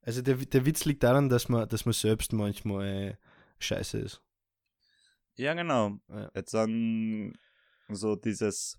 Also 0.00 0.22
der, 0.22 0.36
der 0.36 0.64
Witz 0.64 0.84
liegt 0.84 1.02
daran, 1.02 1.28
dass 1.28 1.48
man, 1.48 1.68
dass 1.68 1.84
man 1.84 1.92
selbst 1.92 2.32
manchmal 2.32 3.18
scheiße 3.58 3.98
ist. 3.98 4.22
Ja, 5.34 5.54
genau. 5.54 5.98
Ja. 6.08 6.30
Jetzt 6.34 6.54
dann 6.54 7.36
so 7.90 8.16
dieses, 8.16 8.78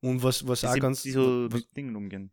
Und 0.00 0.22
was, 0.22 0.46
was 0.46 0.64
auch 0.64 0.78
ganz, 0.78 1.02
so 1.02 1.50
was, 1.50 1.68
Dingen 1.70 1.96
umgehen. 1.96 2.32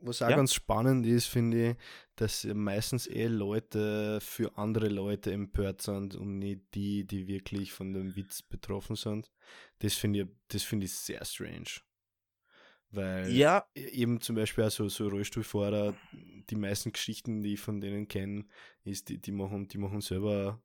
was 0.00 0.20
auch 0.22 0.30
Ja? 0.30 0.36
ganz 0.36 0.52
spannend 0.54 1.06
ist, 1.06 1.26
finde 1.26 1.70
ich, 1.70 1.76
dass 2.16 2.44
meistens 2.44 3.06
eh 3.06 3.26
Leute 3.26 4.18
für 4.20 4.56
andere 4.58 4.88
Leute 4.88 5.32
empört 5.32 5.82
sind 5.82 6.14
und 6.14 6.38
nicht 6.38 6.74
die, 6.74 7.04
die 7.06 7.26
wirklich 7.26 7.72
von 7.72 7.92
dem 7.92 8.14
Witz 8.16 8.42
betroffen 8.42 8.96
sind. 8.96 9.30
Das 9.78 9.94
finde 9.94 10.22
ich, 10.22 10.28
das 10.48 10.62
finde 10.62 10.86
ich 10.86 10.94
sehr 10.94 11.24
strange. 11.24 11.80
Weil 12.90 13.30
Ja, 13.32 13.66
eben 13.74 14.20
zum 14.20 14.36
Beispiel 14.36 14.64
auch 14.64 14.70
so, 14.70 14.88
so 14.88 15.08
Rollstuhlfahrer, 15.08 15.94
die 16.12 16.56
meisten 16.56 16.92
Geschichten, 16.92 17.42
die 17.42 17.54
ich 17.54 17.60
von 17.60 17.80
denen 17.80 18.06
kenne, 18.06 18.44
ist, 18.84 19.08
die, 19.08 19.18
die 19.18 19.32
machen, 19.32 19.66
die 19.68 19.78
machen 19.78 20.02
selber, 20.02 20.62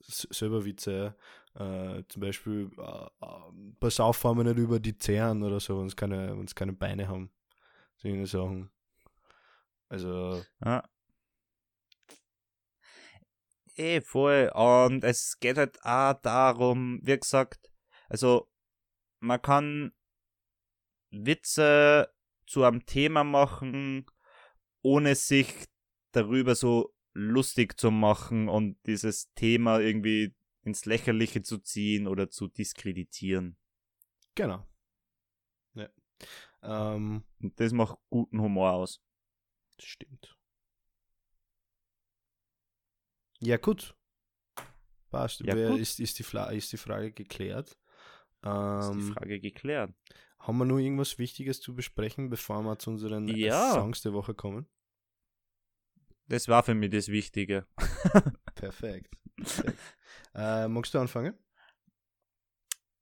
selber 0.00 0.64
Witze. 0.64 1.14
Äh, 1.54 2.02
zum 2.08 2.20
Beispiel, 2.20 2.70
äh, 2.78 3.06
äh, 3.24 3.52
pass 3.80 4.00
auf, 4.00 4.16
fahren 4.16 4.38
wir 4.38 4.44
nicht 4.44 4.58
über 4.58 4.80
die 4.80 4.96
Zähne 4.96 5.44
oder 5.44 5.60
so, 5.60 5.80
wenn 5.80 5.88
sie 5.88 5.96
keine, 5.96 6.36
wenn 6.36 6.46
sie 6.46 6.54
keine 6.54 6.72
Beine 6.72 7.08
haben. 7.08 7.30
Solche 7.96 8.26
Sachen. 8.26 8.70
Also, 9.88 10.42
Ja. 10.64 10.88
Eh, 13.76 14.00
voll. 14.02 14.50
Und 14.54 15.04
es 15.04 15.38
geht 15.40 15.56
halt 15.56 15.78
auch 15.82 16.14
darum, 16.20 17.00
wie 17.02 17.18
gesagt, 17.18 17.70
also 18.08 18.50
man 19.20 19.40
kann 19.40 19.92
Witze 21.10 22.12
zu 22.46 22.64
einem 22.64 22.84
Thema 22.84 23.24
machen, 23.24 24.06
ohne 24.82 25.14
sich 25.14 25.66
darüber 26.12 26.54
so 26.54 26.92
lustig 27.20 27.78
zu 27.78 27.90
machen 27.90 28.48
und 28.48 28.76
dieses 28.86 29.32
Thema 29.34 29.78
irgendwie 29.80 30.34
ins 30.62 30.84
Lächerliche 30.86 31.42
zu 31.42 31.58
ziehen 31.58 32.06
oder 32.06 32.30
zu 32.30 32.48
diskreditieren. 32.48 33.56
genau. 34.34 34.66
Ja. 35.74 35.88
Ähm, 36.62 37.24
Und 37.40 37.58
das 37.60 37.72
macht 37.72 37.98
guten 38.10 38.40
Humor 38.40 38.72
aus. 38.72 39.00
das 39.76 39.86
stimmt. 39.86 40.36
Ja, 43.40 43.56
gut. 43.56 43.94
Passt. 45.10 45.40
Ja, 45.40 45.54
gut. 45.54 45.80
Ist, 45.80 45.98
ist, 46.00 46.18
die 46.18 46.22
Fla 46.22 46.50
ist 46.50 46.72
die 46.72 46.76
Frage 46.76 47.12
geklärt? 47.12 47.70
Ist 47.70 47.78
Ähm, 48.44 48.98
die 48.98 49.12
Frage 49.12 49.40
geklärt. 49.40 49.92
Haben 50.38 50.58
wir 50.58 50.64
noch 50.64 50.78
irgendwas 50.78 51.18
Wichtiges 51.18 51.60
zu 51.60 51.74
besprechen, 51.74 52.30
bevor 52.30 52.62
wir 52.62 52.78
zu 52.78 52.90
unseren 52.90 53.28
Ja. 53.28 53.72
Songs 53.72 54.02
der 54.02 54.12
Woche 54.12 54.34
kommen? 54.34 54.66
Das 56.30 56.46
war 56.46 56.62
für 56.62 56.74
mich 56.74 56.90
das 56.90 57.08
Wichtige. 57.08 57.66
Perfekt. 58.54 59.10
Perfekt. 59.36 59.78
äh, 60.34 60.68
magst 60.68 60.94
du 60.94 61.00
anfangen? 61.00 61.34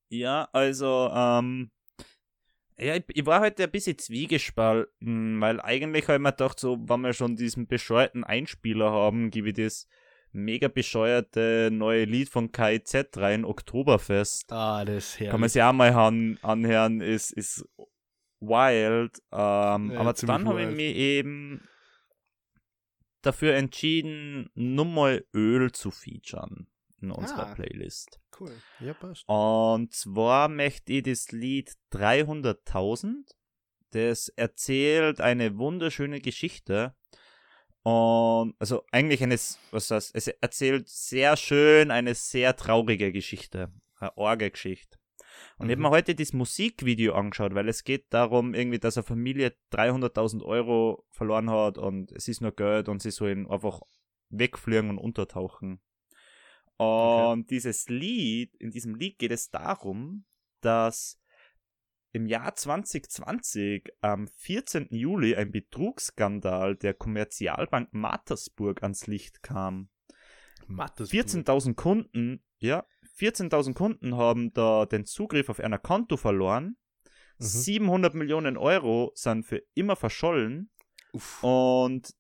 Ja, 0.09 0.49
also, 0.55 1.11
ähm, 1.15 1.71
ja, 2.79 2.95
ich, 2.97 3.05
ich 3.09 3.27
war 3.27 3.41
heute 3.41 3.65
ein 3.65 3.71
bisschen 3.71 3.99
zwiegespalten, 3.99 5.39
weil 5.43 5.61
eigentlich 5.61 6.09
habe 6.09 6.17
ich 6.17 6.23
mir 6.23 6.33
gedacht, 6.33 6.59
so, 6.59 6.79
wenn 6.89 7.03
wir 7.03 7.13
schon 7.13 7.37
diesen 7.37 7.67
bescheuerten 7.67 8.25
Einspieler 8.25 8.91
haben, 8.93 9.31
gebe 9.31 9.49
ich 9.51 9.57
das 9.57 9.87
mega 10.33 10.69
bescheuerte 10.69 11.69
neue 11.71 12.05
Lied 12.05 12.31
von 12.31 12.51
KIZ 12.51 13.09
rein, 13.19 13.45
Oktoberfest. 13.45 14.51
Ah, 14.51 14.87
das 14.87 15.05
ist 15.05 15.21
herrlich. 15.21 15.31
Kann 15.33 15.41
man 15.41 15.49
sich 15.51 15.63
auch 15.63 15.73
mal 15.75 15.93
an, 15.93 16.39
anhören, 16.41 17.03
ist, 17.03 17.33
ist 17.33 17.63
wild. 18.41 19.19
Ähm, 19.33 19.91
Ja, 19.91 20.01
aber 20.01 20.15
dann 20.15 20.49
habe 20.49 20.63
ich 20.63 20.75
mich 20.75 20.97
eben 20.97 21.69
dafür 23.23 23.55
entschieden, 23.55 24.51
nur 24.55 24.85
mal 24.85 25.25
Öl 25.35 25.73
zu 25.73 25.91
featuren 25.91 26.69
in 27.01 27.11
unserer 27.11 27.49
Ah. 27.49 27.55
Playlist. 27.55 28.21
Cool. 28.39 28.53
Ja, 28.81 28.95
passt. 28.95 29.25
Und 29.29 29.93
zwar 29.95 30.49
möchte 30.49 30.93
ich 30.95 31.03
das 31.05 31.31
Lied 31.33 31.73
300.000. 31.93 33.35
Das 33.91 34.29
erzählt 34.29 35.21
eine 35.21 35.57
wunderschöne 35.59 36.21
Geschichte. 36.21 36.95
Und, 37.83 38.55
also 38.59 38.85
eigentlich 38.93 39.23
eine, 39.23 39.39
was 39.71 39.91
heißt, 39.91 40.15
es 40.15 40.27
erzählt 40.29 40.89
sehr 40.89 41.37
schön 41.37 41.91
eine 41.91 42.15
sehr 42.15 42.55
traurige 42.57 43.13
Geschichte. 43.13 43.73
Eine 43.99 44.17
Orge-Geschichte. 44.17 44.98
Und 45.59 45.67
ich 45.69 45.73
habe 45.73 45.77
Mhm. 45.77 45.83
mir 45.83 45.91
heute 45.91 46.15
das 46.15 46.33
Musikvideo 46.33 47.15
angeschaut, 47.15 47.55
weil 47.55 47.69
es 47.69 47.85
geht 47.85 48.07
darum, 48.13 48.55
irgendwie, 48.55 48.79
dass 48.79 48.97
eine 48.97 49.05
Familie 49.05 49.55
300.000 49.71 50.43
Euro 50.43 51.05
verloren 51.11 51.51
hat 51.51 51.79
und 51.79 52.13
es 52.13 52.29
ist 52.29 52.41
nur 52.41 52.53
Geld 52.53 52.89
und 52.89 53.03
sie 53.03 53.11
sollen 53.11 53.49
einfach 53.51 53.81
wegfliegen 54.31 54.91
und 54.91 54.99
untertauchen. 54.99 55.81
Okay. 56.77 57.33
Und 57.33 57.51
dieses 57.51 57.89
Lied, 57.89 58.55
in 58.57 58.71
diesem 58.71 58.95
Lied 58.95 59.19
geht 59.19 59.33
es 59.33 59.51
darum, 59.51 60.25
dass 60.61 61.21
im 62.13 62.27
Jahr 62.27 62.55
2020 62.55 63.91
am 64.01 64.29
14. 64.29 64.89
Juli 64.91 65.37
ein 65.37 65.51
Betrugsskandal 65.51 66.77
der 66.77 66.95
Kommerzialbank 66.95 67.93
Mattersburg 67.93 68.83
ans 68.83 69.07
Licht 69.07 69.43
kam. 69.43 69.91
Mattes. 70.67 71.11
14.000 71.11 71.75
Kunden, 71.75 72.45
ja, 72.59 72.85
14.000 73.19 73.75
Kunden 73.75 74.17
haben 74.17 74.53
da 74.53 74.87
den 74.87 75.05
Zugriff 75.05 75.49
auf 75.49 75.61
ein 75.61 75.81
Konto 75.83 76.17
verloren. 76.17 76.77
Mhm. 77.39 77.45
700 77.45 78.15
Millionen 78.15 78.57
Euro 78.57 79.13
sind 79.15 79.45
für 79.45 79.63
immer 79.75 79.97
verschollen. 79.97 80.71
Uff. 81.13 81.43
Und 81.43 82.15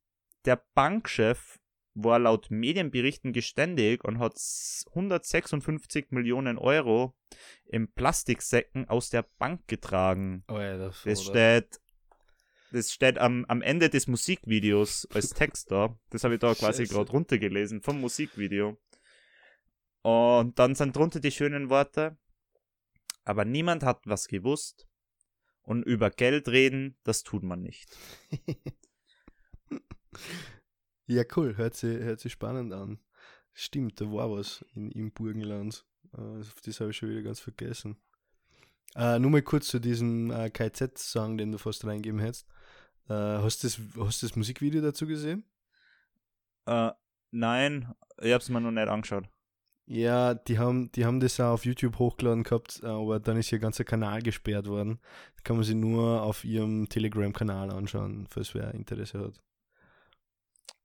der 0.45 0.63
Bankchef 0.75 1.59
war 1.95 2.19
laut 2.21 2.51
Medienberichten 2.51 3.33
geständig 3.33 4.05
und 4.05 4.19
hat 4.21 4.35
s- 4.37 4.85
156 4.91 6.07
Millionen 6.11 6.57
Euro 6.59 7.15
in 7.67 7.93
Plastiksäcken 7.93 8.89
aus 8.89 9.11
der 9.11 9.27
Bank 9.39 9.67
getragen. 9.67 10.45
Alter, 10.47 10.87
Das 11.05 11.23
Vater. 11.23 11.23
steht, 11.23 11.81
das 12.71 12.93
steht 12.93 13.19
am, 13.19 13.45
am 13.47 13.63
Ende 13.63 13.91
des 13.91 14.07
Musikvideos 14.07 15.09
als 15.13 15.31
Text 15.31 15.71
da. 15.73 15.99
Das 16.11 16.23
habe 16.25 16.35
ich 16.35 16.41
da 16.41 16.55
quasi 16.55 16.85
gerade 16.85 17.11
runtergelesen 17.11 17.83
vom 17.83 18.01
Musikvideo. 18.01 18.79
Und 20.03 20.59
dann 20.59 20.75
sind 20.75 20.97
drunter 20.97 21.21
die 21.21 21.31
schönen 21.31 21.71
Worte. 21.71 22.17
Aber 23.25 23.45
niemand 23.45 23.83
hat 23.83 24.07
was 24.07 24.29
gewusst. 24.29 24.89
Und 25.63 25.83
über 25.83 26.11
Geld 26.11 26.49
reden, 26.49 26.97
das 27.03 27.23
tut 27.23 27.43
man 27.43 27.63
nicht. 27.63 27.97
Ja, 31.11 31.23
cool, 31.37 31.57
hört 31.57 31.75
sich, 31.75 31.99
hört 32.01 32.21
sich 32.21 32.33
spannend 32.33 32.73
an. 32.75 32.99
Stimmt, 33.55 33.99
da 33.99 34.05
war 34.13 34.31
was 34.31 34.63
in, 34.75 34.91
im 34.93 35.11
Burgenland. 35.11 35.87
Äh, 36.13 36.45
das 36.65 36.81
habe 36.81 36.91
ich 36.91 36.99
schon 36.99 37.09
wieder 37.09 37.23
ganz 37.23 37.41
vergessen. 37.41 37.97
Äh, 38.95 39.19
nur 39.19 39.31
mal 39.31 39.41
kurz 39.41 39.69
zu 39.69 39.79
diesem 39.79 40.31
äh, 40.31 40.51
KZ-Song, 40.51 41.39
den 41.39 41.53
du 41.53 41.59
fast 41.59 41.87
reingeben 41.87 42.21
hättest. 42.21 42.47
Äh, 43.09 43.15
hast 43.15 43.65
du 43.65 43.69
das, 43.69 43.81
hast 43.99 44.23
das 44.23 44.37
Musikvideo 44.37 44.83
dazu 44.83 45.07
gesehen? 45.07 45.45
Äh, 46.67 46.91
nein, 47.31 47.95
ich 48.21 48.33
hab's 48.35 48.51
mir 48.51 48.61
noch 48.61 48.71
nicht 48.71 48.89
angeschaut. 48.89 49.25
Ja, 49.91 50.35
die 50.35 50.59
haben, 50.59 50.93
die 50.93 51.07
haben 51.07 51.19
das 51.19 51.41
auch 51.41 51.53
auf 51.55 51.65
YouTube 51.65 51.99
hochgeladen 51.99 52.43
gehabt, 52.43 52.81
äh, 52.83 52.87
aber 52.87 53.21
dann 53.21 53.39
ist 53.39 53.51
ihr 53.53 53.59
ganzer 53.59 53.85
Kanal 53.85 54.21
gesperrt 54.23 54.67
worden. 54.67 55.01
Da 55.37 55.43
kann 55.45 55.57
man 55.57 55.65
sie 55.65 55.75
nur 55.75 56.23
auf 56.23 56.45
ihrem 56.45 56.89
Telegram-Kanal 56.91 57.71
anschauen, 57.71 58.27
falls 58.29 58.55
wer 58.55 58.75
Interesse 58.75 59.19
hat. 59.21 59.41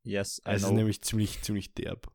Yes, 0.04 0.42
I 0.48 0.52
Also 0.52 0.68
es 0.68 0.70
ist 0.70 0.70
know. 0.70 0.78
nämlich 0.78 1.02
ziemlich, 1.02 1.42
ziemlich 1.42 1.74
derb. 1.74 2.12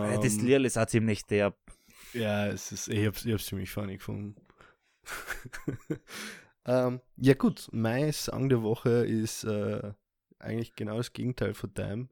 Äh, 0.00 0.18
das 0.18 0.38
Ähm, 0.38 0.42
Lied 0.42 0.64
ist 0.64 0.76
auch 0.78 0.86
ziemlich 0.86 1.26
derb. 1.26 1.56
Ja, 2.12 2.46
es 2.48 2.72
ist, 2.72 2.88
ich 2.88 3.06
hab's, 3.06 3.24
ich 3.24 3.32
hab's 3.32 3.46
ziemlich 3.46 3.70
funny 3.70 3.96
gefunden. 3.96 4.36
ähm, 6.66 7.00
ja 7.16 7.34
gut, 7.34 7.68
mein 7.72 8.12
Song 8.12 8.48
der 8.48 8.62
Woche 8.62 9.06
ist 9.06 9.44
äh, 9.44 9.92
eigentlich 10.38 10.74
genau 10.74 10.96
das 10.98 11.12
Gegenteil 11.12 11.54
von 11.54 11.72
deinem. 11.74 12.08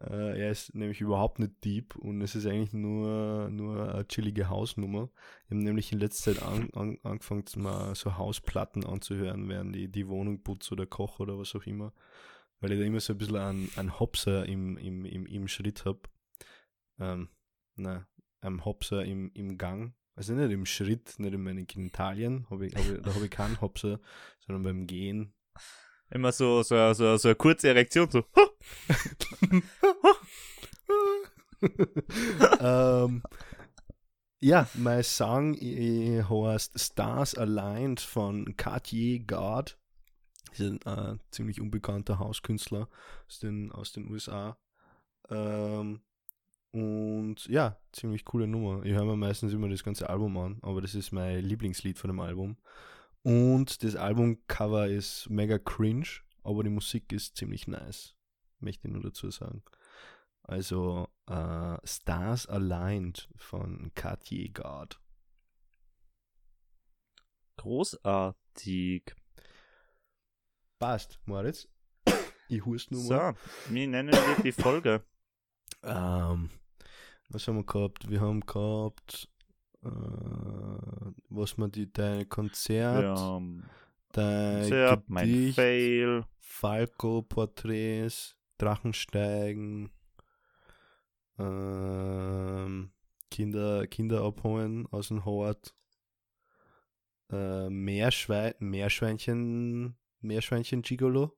Äh, 0.00 0.40
er 0.40 0.50
ist 0.50 0.74
nämlich 0.74 1.00
überhaupt 1.00 1.38
nicht 1.40 1.64
deep 1.64 1.96
und 1.96 2.22
es 2.22 2.34
ist 2.34 2.46
eigentlich 2.46 2.72
nur, 2.72 3.48
nur 3.50 3.94
eine 3.94 4.06
chillige 4.06 4.48
Hausnummer. 4.48 5.10
Ich 5.44 5.50
habe 5.50 5.62
nämlich 5.62 5.92
in 5.92 5.98
letzter 5.98 6.34
Zeit 6.34 6.42
an, 6.42 6.70
an, 6.74 6.98
angefangen, 7.02 7.44
mal 7.56 7.94
so 7.94 8.16
Hausplatten 8.16 8.84
anzuhören, 8.84 9.48
während 9.48 9.74
ich 9.74 9.90
die 9.90 10.08
Wohnung 10.08 10.42
putze 10.42 10.72
oder 10.72 10.86
koche 10.86 11.22
oder 11.22 11.38
was 11.38 11.54
auch 11.56 11.66
immer. 11.66 11.92
Weil 12.60 12.72
ich 12.72 12.78
da 12.78 12.84
immer 12.84 13.00
so 13.00 13.12
ein 13.12 13.18
bisschen 13.18 13.36
einen, 13.36 13.70
einen 13.76 13.98
Hopser 13.98 14.46
im, 14.46 14.76
im, 14.78 15.04
im, 15.04 15.26
im 15.26 15.48
Schritt 15.48 15.84
habe. 15.84 16.00
Ähm, 17.00 17.28
na, 17.76 18.06
am 18.40 18.64
Hopser 18.64 19.04
im, 19.04 19.30
im 19.34 19.58
Gang. 19.58 19.94
Also 20.14 20.34
nicht 20.34 20.50
im 20.50 20.66
Schritt, 20.66 21.18
nicht 21.18 21.32
in 21.32 21.42
meinen 21.42 21.66
Genitalien, 21.66 22.46
hab 22.50 22.60
ich, 22.60 22.74
hab 22.74 22.84
ich, 22.84 23.02
da 23.02 23.14
habe 23.14 23.24
ich 23.24 23.30
keinen 23.30 23.60
Hopser, 23.60 24.00
sondern 24.40 24.64
beim 24.64 24.86
Gehen. 24.86 25.32
Immer 26.10 26.32
so, 26.32 26.62
so, 26.62 26.92
so, 26.94 27.16
so 27.16 27.28
eine 27.28 27.34
kurze 27.34 27.68
Erektion, 27.68 28.10
so. 28.10 28.24
ähm, 32.60 33.22
ja, 34.40 34.68
mein 34.74 35.02
Song 35.02 35.54
heißt 35.54 36.78
Stars 36.78 37.34
Aligned 37.34 38.00
von 38.00 38.56
Cartier 38.56 39.20
God. 39.20 39.76
Das 40.50 40.60
ist 40.60 40.86
ein 40.86 41.16
äh, 41.16 41.18
ziemlich 41.30 41.60
unbekannter 41.60 42.18
Hauskünstler 42.18 42.88
aus 43.26 43.40
den, 43.40 43.70
aus 43.72 43.92
den 43.92 44.10
USA. 44.10 44.56
Ähm, 45.28 46.00
und 46.70 47.46
ja, 47.48 47.76
ziemlich 47.92 48.24
coole 48.24 48.46
Nummer. 48.46 48.84
Ich 48.84 48.92
höre 48.92 49.04
mir 49.04 49.16
meistens 49.16 49.52
immer 49.52 49.68
das 49.68 49.84
ganze 49.84 50.08
Album 50.08 50.36
an, 50.38 50.58
aber 50.62 50.80
das 50.80 50.94
ist 50.94 51.12
mein 51.12 51.44
Lieblingslied 51.44 51.98
von 51.98 52.08
dem 52.08 52.20
Album. 52.20 52.56
Und 53.22 53.82
das 53.82 53.96
Albumcover 53.96 54.88
ist 54.88 55.28
mega 55.28 55.58
cringe, 55.58 56.08
aber 56.42 56.62
die 56.64 56.70
Musik 56.70 57.12
ist 57.12 57.36
ziemlich 57.36 57.66
nice. 57.66 58.14
Möchte 58.60 58.88
ich 58.88 58.92
nur 58.94 59.02
dazu 59.02 59.30
sagen. 59.30 59.62
Also 60.42 61.08
äh, 61.26 61.76
Stars 61.84 62.46
Aligned 62.46 63.28
von 63.36 63.92
Cartier 63.94 64.48
God. 64.50 64.98
Großartig. 67.56 69.14
Passt, 70.78 71.18
Moritz. 71.26 71.68
Ich 72.48 72.64
hust 72.64 72.90
nur 72.90 73.00
So, 73.02 73.14
mal. 73.14 73.34
wie 73.68 73.86
nennen 73.86 74.12
wir 74.12 74.42
die 74.42 74.52
Folge? 74.52 75.04
Ähm, 75.82 76.50
was 77.28 77.46
haben 77.46 77.56
wir 77.56 77.64
gehabt? 77.66 78.08
Wir 78.08 78.20
haben 78.20 78.40
gehabt, 78.40 79.28
äh, 79.84 79.88
was 81.28 81.56
man 81.56 81.70
die, 81.70 81.92
dein 81.92 82.28
Konzert, 82.28 83.02
Ja, 83.02 83.40
dein 84.12 85.02
mein 85.06 85.26
Gedicht, 85.26 85.54
Fail. 85.56 86.24
Falco-Porträts, 86.40 88.36
Drachensteigen, 88.58 89.90
ähm, 91.38 92.90
Kinder, 93.30 93.86
Kinder 93.86 94.22
abholen 94.22 94.86
aus 94.90 95.08
dem 95.08 95.24
Hort, 95.24 95.74
äh, 97.30 97.68
Meerschwein, 97.68 98.54
Meerschweinchen, 98.58 99.96
Meerschweinchen 100.20 100.82
Gigolo, 100.82 101.36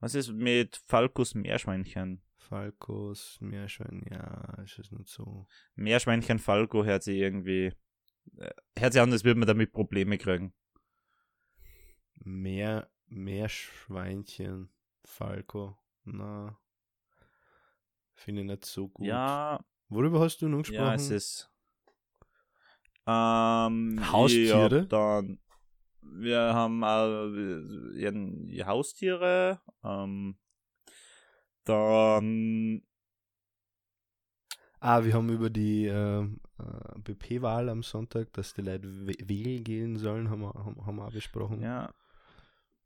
Was 0.00 0.14
ist 0.14 0.32
mit 0.32 0.76
Falkus 0.86 1.34
Meerschweinchen? 1.34 2.22
Falcos, 2.38 3.38
Meerschwein, 3.40 4.02
ja, 4.10 4.60
ist 4.64 4.78
es 4.78 4.90
nicht 4.90 5.08
so. 5.08 5.46
Meerschweinchen 5.76 6.38
Falco 6.40 6.84
hört 6.84 7.02
sich 7.04 7.18
irgendwie. 7.18 7.72
äh, 8.38 8.50
Hört 8.76 8.92
sich 8.94 9.00
an, 9.02 9.12
als 9.12 9.22
würde 9.24 9.38
man 9.38 9.46
damit 9.46 9.72
Probleme 9.72 10.18
kriegen. 10.18 10.52
Meer, 12.24 12.90
Meerschweinchen, 13.06 14.70
Falco, 15.04 15.78
na, 16.04 16.58
finde 18.14 18.40
ich 18.42 18.46
nicht 18.48 18.64
so 18.64 18.88
gut. 18.88 19.06
Ja, 19.06 19.64
Worüber 19.88 20.20
hast 20.20 20.40
du 20.42 20.48
nun 20.48 20.62
gesprochen? 20.62 20.82
ja, 20.84 20.94
es 20.94 21.10
ist. 21.10 21.50
Ähm, 23.06 24.00
Haustiere? 24.12 24.78
Ja, 24.80 24.84
dann, 24.86 25.40
wir 26.02 26.38
haben 26.38 26.82
äh, 26.82 28.64
Haustiere. 28.64 29.60
Ähm, 29.84 30.38
dann 31.64 32.82
Ah, 34.82 35.04
wir 35.04 35.12
haben 35.12 35.28
über 35.28 35.50
die 35.50 35.84
ähm, 35.84 36.40
äh, 36.58 36.98
BP-Wahl 37.00 37.68
am 37.68 37.82
Sonntag, 37.82 38.32
dass 38.32 38.54
die 38.54 38.62
Leute 38.62 38.88
wä- 38.88 39.28
wählen 39.28 39.62
gehen 39.62 39.98
sollen, 39.98 40.30
haben 40.30 40.40
wir, 40.40 40.54
haben, 40.54 40.86
haben 40.86 40.96
wir 40.96 41.06
auch 41.06 41.12
besprochen. 41.12 41.60
Ja. 41.60 41.92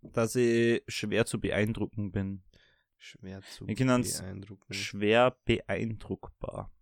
Dass 0.02 0.34
ich 0.34 0.82
schwer 0.88 1.24
zu 1.24 1.40
beeindrucken 1.40 2.10
bin. 2.10 2.42
Schwer 2.98 3.42
zu 3.42 3.68
Wir 3.68 3.76
beeindrucken. 4.22 4.74
Schwer 4.74 5.36
beeindruckbar. 5.44 6.72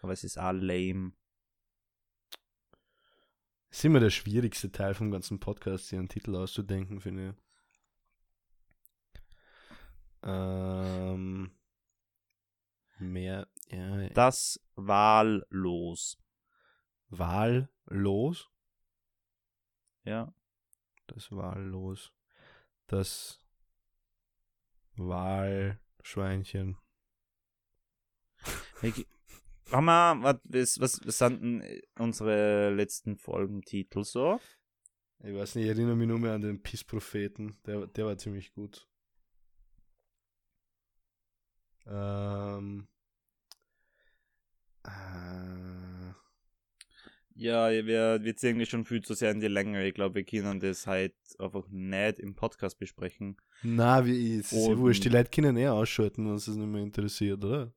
Aber 0.00 0.12
es 0.12 0.22
ist 0.22 0.38
auch 0.38 0.52
lame. 0.52 1.12
Das 3.72 3.78
ist 3.78 3.84
immer 3.86 4.00
der 4.00 4.10
schwierigste 4.10 4.70
Teil 4.70 4.92
vom 4.92 5.10
ganzen 5.10 5.40
Podcast, 5.40 5.88
sich 5.88 5.98
einen 5.98 6.10
Titel 6.10 6.36
auszudenken, 6.36 7.00
finde 7.00 7.30
ich. 7.30 7.34
Ähm, 10.22 11.56
mehr, 12.98 13.48
ja, 13.70 14.08
Das 14.10 14.60
wahllos. 14.74 16.18
wahllos. 17.08 18.50
Ja. 20.04 20.34
Das 21.06 21.32
wahllos. 21.32 22.12
Das 22.88 23.40
Wahlschweinchen. 24.96 26.76
Ich, 28.82 29.06
haben 29.72 29.86
wir, 29.86 30.38
was, 30.44 30.80
was, 30.80 31.00
was, 31.04 31.18
sind 31.18 31.42
denn 31.42 31.80
unsere 31.98 32.70
letzten 32.74 33.16
Folgentitel 33.16 34.04
so? 34.04 34.38
Ich 35.24 35.34
weiß 35.34 35.54
nicht, 35.54 35.64
ich 35.64 35.70
erinnere 35.70 35.96
mich 35.96 36.08
nur 36.08 36.18
mehr 36.18 36.34
an 36.34 36.42
den 36.42 36.62
Pisspropheten. 36.62 37.56
Der, 37.66 37.86
der 37.86 38.06
war 38.06 38.18
ziemlich 38.18 38.52
gut. 38.52 38.86
Ähm. 41.86 42.88
Äh, 44.84 45.92
Ja, 47.34 47.70
wir, 47.70 48.22
wir 48.22 48.36
ziehen 48.36 48.50
eigentlich 48.50 48.68
schon 48.68 48.84
viel 48.84 49.02
zu 49.02 49.14
sehr 49.14 49.30
in 49.30 49.40
die 49.40 49.48
Länge. 49.48 49.86
Ich 49.86 49.94
glaube, 49.94 50.16
wir 50.16 50.24
können 50.24 50.60
das 50.60 50.86
halt 50.86 51.14
einfach 51.38 51.66
nicht 51.70 52.18
im 52.18 52.34
Podcast 52.34 52.78
besprechen. 52.78 53.36
na, 53.62 54.04
wie, 54.04 54.38
es 54.38 54.52
ist 54.52 54.76
wurscht. 54.76 55.04
Die 55.04 55.08
Leute 55.08 55.30
können 55.30 55.56
eh 55.56 55.68
ausschalten, 55.68 56.26
wenn 56.26 56.34
es 56.34 56.46
nicht 56.46 56.58
mehr 56.58 56.82
interessiert, 56.82 57.42
oder? 57.44 57.72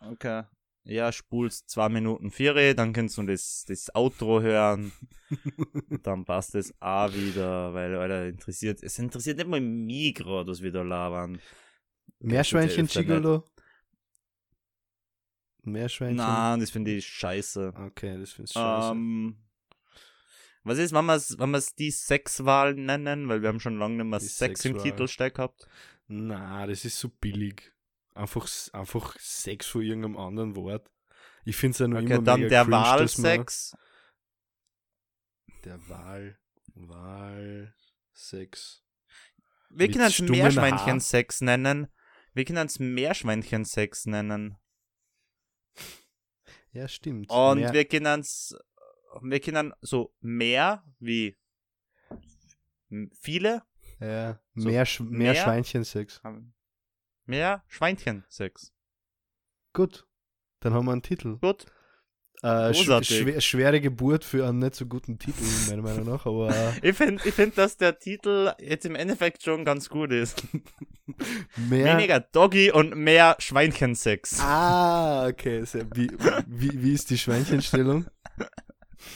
Okay. 0.00 0.44
Ja, 0.84 1.12
spulst 1.12 1.68
zwei 1.68 1.88
Minuten 1.88 2.30
vier, 2.30 2.74
dann 2.74 2.92
kannst 2.92 3.18
du 3.18 3.22
das, 3.22 3.64
das 3.68 3.94
Outro 3.94 4.40
hören. 4.40 4.92
dann 6.02 6.24
passt 6.24 6.54
es 6.54 6.74
auch 6.80 7.12
wieder, 7.12 7.74
weil, 7.74 7.94
Alter, 7.96 8.26
interessiert, 8.26 8.82
es 8.82 8.98
interessiert 8.98 9.36
nicht 9.36 9.48
mal 9.48 9.60
mich 9.60 10.14
gerade, 10.14 10.50
was 10.50 10.62
wir 10.62 10.72
da 10.72 10.82
labern. 10.82 11.40
Meerschweinchen. 12.20 12.86
Gigolo? 12.86 13.50
Meerschweinchen? 15.62 16.16
Nein, 16.16 16.60
das 16.60 16.70
finde 16.70 16.92
ich 16.92 17.06
scheiße. 17.06 17.74
Okay, 17.76 18.18
das 18.18 18.32
findest 18.32 18.56
du 18.56 18.60
scheiße. 18.60 18.92
Ähm, 18.92 19.36
was 20.62 20.78
ist, 20.78 20.92
wenn 20.92 21.06
wir 21.06 21.14
es 21.14 21.38
wenn 21.38 21.50
wir's 21.50 21.74
die 21.74 21.90
Sexwahl 21.90 22.74
nennen? 22.74 23.28
Weil 23.28 23.42
wir 23.42 23.48
haben 23.48 23.60
schon 23.60 23.78
lange 23.78 23.96
nicht 23.96 24.06
mehr 24.06 24.18
Die 24.18 24.26
Sex 24.26 24.64
im. 24.64 24.78
Titel 24.78 25.06
gehabt. 25.06 25.66
Na, 26.08 26.66
das 26.66 26.84
ist 26.84 26.98
so 26.98 27.08
billig. 27.08 27.72
Einfach, 28.14 28.48
einfach 28.72 29.16
Sex 29.18 29.66
vor 29.66 29.82
irgendeinem 29.82 30.16
anderen 30.16 30.56
Wort. 30.56 30.90
Ich 31.44 31.56
finde 31.56 31.72
es 31.72 31.78
ja 31.78 31.88
nur 31.88 32.00
Okay, 32.00 32.14
immer 32.14 32.22
dann 32.24 32.40
mega 32.40 32.48
der 32.50 32.64
cringe, 32.64 32.98
dass 32.98 33.18
man- 33.18 33.24
Wahlsex. 33.38 33.76
Der 35.64 35.88
Wahl, 35.88 36.38
Wahl, 36.74 37.74
Sex. 38.12 38.82
Wir 39.70 39.86
Mit 39.86 39.92
können 39.96 40.06
es 40.08 40.18
Meerschweinchen-Sex 40.20 41.40
nennen. 41.42 41.88
Wir 42.34 42.44
können 42.44 42.66
es 42.66 42.78
Meerschweinchensex 42.78 44.06
nennen. 44.06 44.56
Ja, 46.72 46.88
stimmt. 46.88 47.30
Und 47.30 47.58
Mehr- 47.60 47.72
wir 47.72 47.84
können 47.84 48.20
es, 48.20 48.56
wir 49.22 49.40
können 49.40 49.72
so 49.80 50.14
mehr 50.20 50.84
wie 50.98 51.36
viele, 53.20 53.62
ja, 54.00 54.40
so 54.54 54.68
mehr, 54.68 54.86
Sch 54.86 55.00
mehr 55.00 55.32
mehr- 55.32 55.34
Schweinchensex. 55.42 56.22
haben 56.22 56.54
mehr 57.30 57.62
Schweinchensex. 57.68 58.72
Gut, 59.72 60.06
dann 60.60 60.74
haben 60.74 60.84
wir 60.86 60.92
einen 60.92 61.02
Titel. 61.02 61.38
Gut. 61.38 61.66
Äh, 62.42 62.72
sch 62.72 62.78
Großartig. 62.78 63.18
schwer, 63.18 63.40
schwere 63.42 63.80
Geburt 63.82 64.24
für 64.24 64.48
einen 64.48 64.60
nicht 64.60 64.74
so 64.74 64.86
guten 64.86 65.18
Titel, 65.18 65.44
meiner 65.68 65.82
Meinung 65.82 66.06
nach, 66.06 66.24
aber 66.24 66.48
äh, 66.48 66.72
Ich 66.88 66.96
finde, 66.96 67.22
ich 67.28 67.34
find, 67.34 67.58
dass 67.58 67.76
der 67.76 67.98
Titel 67.98 68.52
jetzt 68.58 68.86
im 68.86 68.94
Endeffekt 68.94 69.42
schon 69.42 69.64
ganz 69.64 69.90
gut 69.90 70.10
ist. 70.10 70.42
mehr. 71.68 71.96
Weniger 71.98 72.20
Doggy 72.20 72.72
und 72.72 72.96
mehr 72.96 73.36
Schweinchensex. 73.38 74.40
Ah, 74.40 75.26
okay. 75.28 75.64
Sehr, 75.64 75.84
wie, 75.94 76.10
wie, 76.46 76.82
wie 76.82 76.94
ist 76.94 77.10
die 77.10 77.18
Schweinchenstellung? 77.18 78.06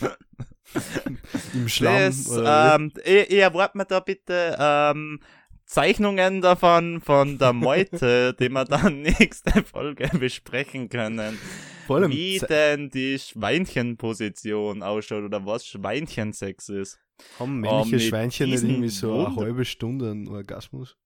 Im 1.54 1.68
Schlamm? 1.68 1.94
Das, 1.94 2.28
oder 2.28 2.74
ähm, 2.74 2.92
ihr, 3.06 3.30
ihr 3.30 3.42
erwartet 3.42 3.76
mir 3.76 3.86
da 3.86 4.00
bitte 4.00 4.56
ähm, 4.58 5.20
Zeichnungen 5.66 6.40
davon 6.40 7.00
von 7.00 7.38
der 7.38 7.52
Meute, 7.52 8.34
die 8.40 8.48
wir 8.50 8.64
dann 8.64 9.02
nächste 9.02 9.62
Folge 9.64 10.08
besprechen 10.18 10.88
können. 10.88 11.34
wie? 11.34 11.86
Vor 11.86 11.96
allem, 11.96 12.10
Wie 12.12 12.38
ze- 12.38 12.46
denn 12.46 12.90
die 12.90 13.18
Schweinchenposition 13.18 14.82
ausschaut 14.82 15.24
oder 15.24 15.44
was 15.46 15.66
Schweinchensex 15.66 16.68
ist. 16.70 16.98
haben 17.38 17.64
Oh, 17.64 17.68
männliche 17.84 17.96
mit 17.96 18.02
Schweinchen 18.02 18.50
nicht 18.50 18.62
irgendwie 18.62 18.88
so 18.88 19.12
eine 19.14 19.26
Wunder- 19.26 19.42
halbe 19.42 19.64
Stunde 19.64 20.10
einen 20.10 20.28
Orgasmus? 20.28 20.96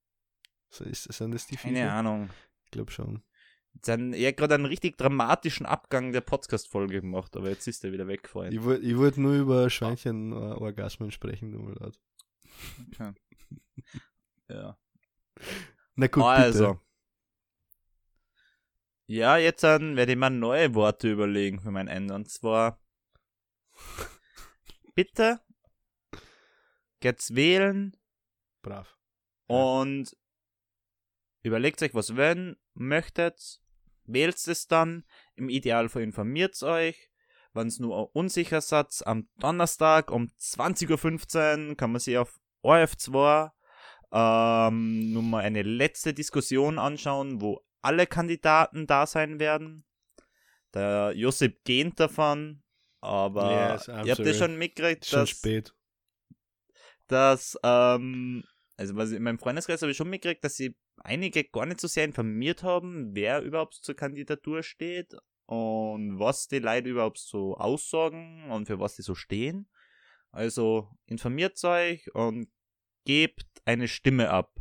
So 0.70 0.84
ist, 0.84 1.04
sind 1.12 1.32
das 1.34 1.46
die 1.46 1.56
Keine 1.56 1.76
Viecher? 1.76 1.92
Ahnung. 1.92 2.30
Ich 2.64 2.70
glaube 2.70 2.90
schon. 2.92 3.22
Dann 3.82 4.12
eher 4.12 4.32
gerade 4.32 4.54
einen 4.56 4.64
richtig 4.66 4.96
dramatischen 4.98 5.64
Abgang 5.66 6.12
der 6.12 6.20
Podcast-Folge 6.20 7.00
gemacht, 7.00 7.36
aber 7.36 7.48
jetzt 7.50 7.66
ist 7.68 7.84
er 7.84 7.92
wieder 7.92 8.06
weggefallen. 8.08 8.52
Ich 8.52 8.62
wollte 8.62 8.98
wollt 8.98 9.16
nur 9.18 9.34
über 9.34 9.70
Schweinchen-Orgasmen 9.70 11.10
sprechen, 11.10 11.52
tut 11.52 11.62
mir 11.64 11.74
leid. 11.74 11.98
Ja. 14.48 14.78
Na 15.94 16.06
gut, 16.06 16.24
also. 16.24 16.74
bitte. 16.74 16.88
Ja, 19.06 19.38
jetzt 19.38 19.62
dann 19.62 19.96
werde 19.96 20.12
ich 20.12 20.18
mir 20.18 20.28
neue 20.30 20.74
Worte 20.74 21.10
überlegen 21.10 21.60
für 21.60 21.70
mein 21.70 21.88
Ende. 21.88 22.14
Und 22.14 22.30
zwar 22.30 22.78
bitte 24.94 25.40
geht's 27.00 27.34
wählen 27.34 27.96
Brav. 28.60 28.98
und 29.46 30.16
überlegt 31.42 31.82
euch, 31.82 31.94
was 31.94 32.16
wenn 32.16 32.56
möchtet, 32.74 33.60
wählt 34.04 34.36
es 34.46 34.66
dann. 34.66 35.04
Im 35.34 35.48
Idealfall 35.48 36.02
informiert 36.02 36.62
euch. 36.62 37.10
Wenn 37.54 37.68
es 37.68 37.78
nur 37.78 37.98
ein 37.98 38.08
unsicher 38.12 38.60
Satz 38.60 39.00
am 39.00 39.28
Donnerstag 39.38 40.10
um 40.10 40.26
20.15 40.38 41.68
Uhr 41.70 41.76
kann 41.76 41.92
man 41.92 42.00
sich 42.00 42.18
auf 42.18 42.38
ORF2 42.62 43.52
ähm, 44.12 45.12
nur 45.12 45.22
mal 45.22 45.42
eine 45.44 45.62
letzte 45.62 46.14
Diskussion 46.14 46.78
anschauen, 46.78 47.40
wo 47.40 47.60
alle 47.82 48.06
Kandidaten 48.06 48.86
da 48.86 49.06
sein 49.06 49.38
werden. 49.40 49.84
Der 50.74 51.12
Josip 51.14 51.64
geht 51.64 51.98
davon, 52.00 52.62
aber 53.00 53.72
Yes, 53.72 53.88
ihr 53.88 53.94
habt 53.96 54.06
ja 54.06 54.14
sorry. 54.16 54.34
schon 54.34 54.58
mitgekriegt, 54.58 55.06
schon 55.06 55.20
dass 55.20 55.30
spät. 55.30 55.74
dass, 57.06 57.56
ähm, 57.62 58.44
also 58.76 58.96
was 58.96 59.10
in 59.12 59.22
meinem 59.22 59.38
Freundeskreis 59.38 59.80
habe 59.82 59.92
ich 59.92 59.96
schon 59.96 60.10
mitgekriegt, 60.10 60.44
dass 60.44 60.56
sie 60.56 60.76
einige 60.98 61.44
gar 61.44 61.66
nicht 61.66 61.80
so 61.80 61.88
sehr 61.88 62.04
informiert 62.04 62.62
haben, 62.62 63.14
wer 63.14 63.42
überhaupt 63.42 63.74
zur 63.74 63.94
Kandidatur 63.96 64.62
steht 64.62 65.14
und 65.46 66.18
was 66.18 66.48
die 66.48 66.58
Leute 66.58 66.88
überhaupt 66.90 67.18
so 67.18 67.56
aussagen 67.56 68.50
und 68.50 68.66
für 68.66 68.78
was 68.78 68.96
die 68.96 69.02
so 69.02 69.14
stehen. 69.14 69.68
Also 70.30 70.90
informiert 71.06 71.62
euch 71.64 72.14
und 72.14 72.48
gebt 73.08 73.46
eine 73.64 73.88
Stimme 73.88 74.28
ab. 74.28 74.54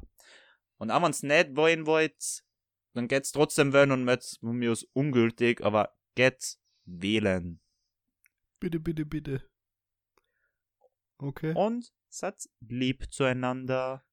Und 0.77 0.89
auch 0.89 1.03
wenn 1.03 1.11
es 1.11 1.21
nicht 1.21 1.57
wollen 1.57 1.85
wollt, 1.85 2.45
dann 2.93 3.09
geht's 3.09 3.33
trotzdem 3.33 3.73
wählen 3.73 3.91
und 3.91 4.05
mir 4.05 4.71
aus 4.71 4.83
ungültig, 4.93 5.61
aber 5.61 5.93
geht's 6.15 6.61
wählen. 6.85 7.59
Bitte, 8.61 8.79
bitte, 8.79 9.05
bitte. 9.05 9.49
Okay. 11.17 11.53
Und 11.55 11.93
seid 12.07 12.35
lieb 12.61 13.11
zueinander. 13.11 14.05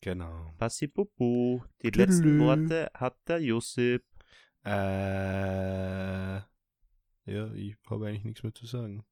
Genau. 0.00 0.52
Passi 0.58 0.88
Bubu. 0.88 1.62
Die 1.82 1.92
Tüdelü. 1.92 2.04
letzten 2.04 2.38
Worte 2.40 2.90
hat 2.92 3.16
der 3.28 3.40
Josip. 3.40 4.04
Äh, 4.64 4.70
ja, 6.38 6.46
ich 7.54 7.76
habe 7.88 8.08
eigentlich 8.08 8.24
nichts 8.24 8.42
mehr 8.42 8.52
zu 8.54 8.66
sagen. 8.66 9.06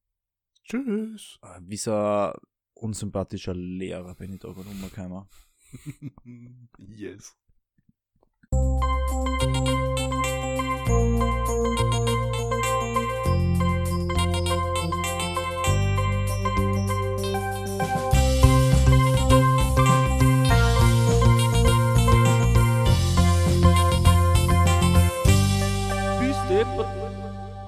Tschüss. 0.65 1.39
Ah, 1.43 1.61
Wie 1.63 1.77
so 1.77 1.95
ein 1.95 2.33
unsympathischer 2.85 3.55
Lehrer 3.55 4.15
bin 4.15 4.35
ich 4.35 4.41
da 4.41 4.53
gerade 4.53 4.69
rumgekommen. 4.69 5.25
yes. 6.79 7.35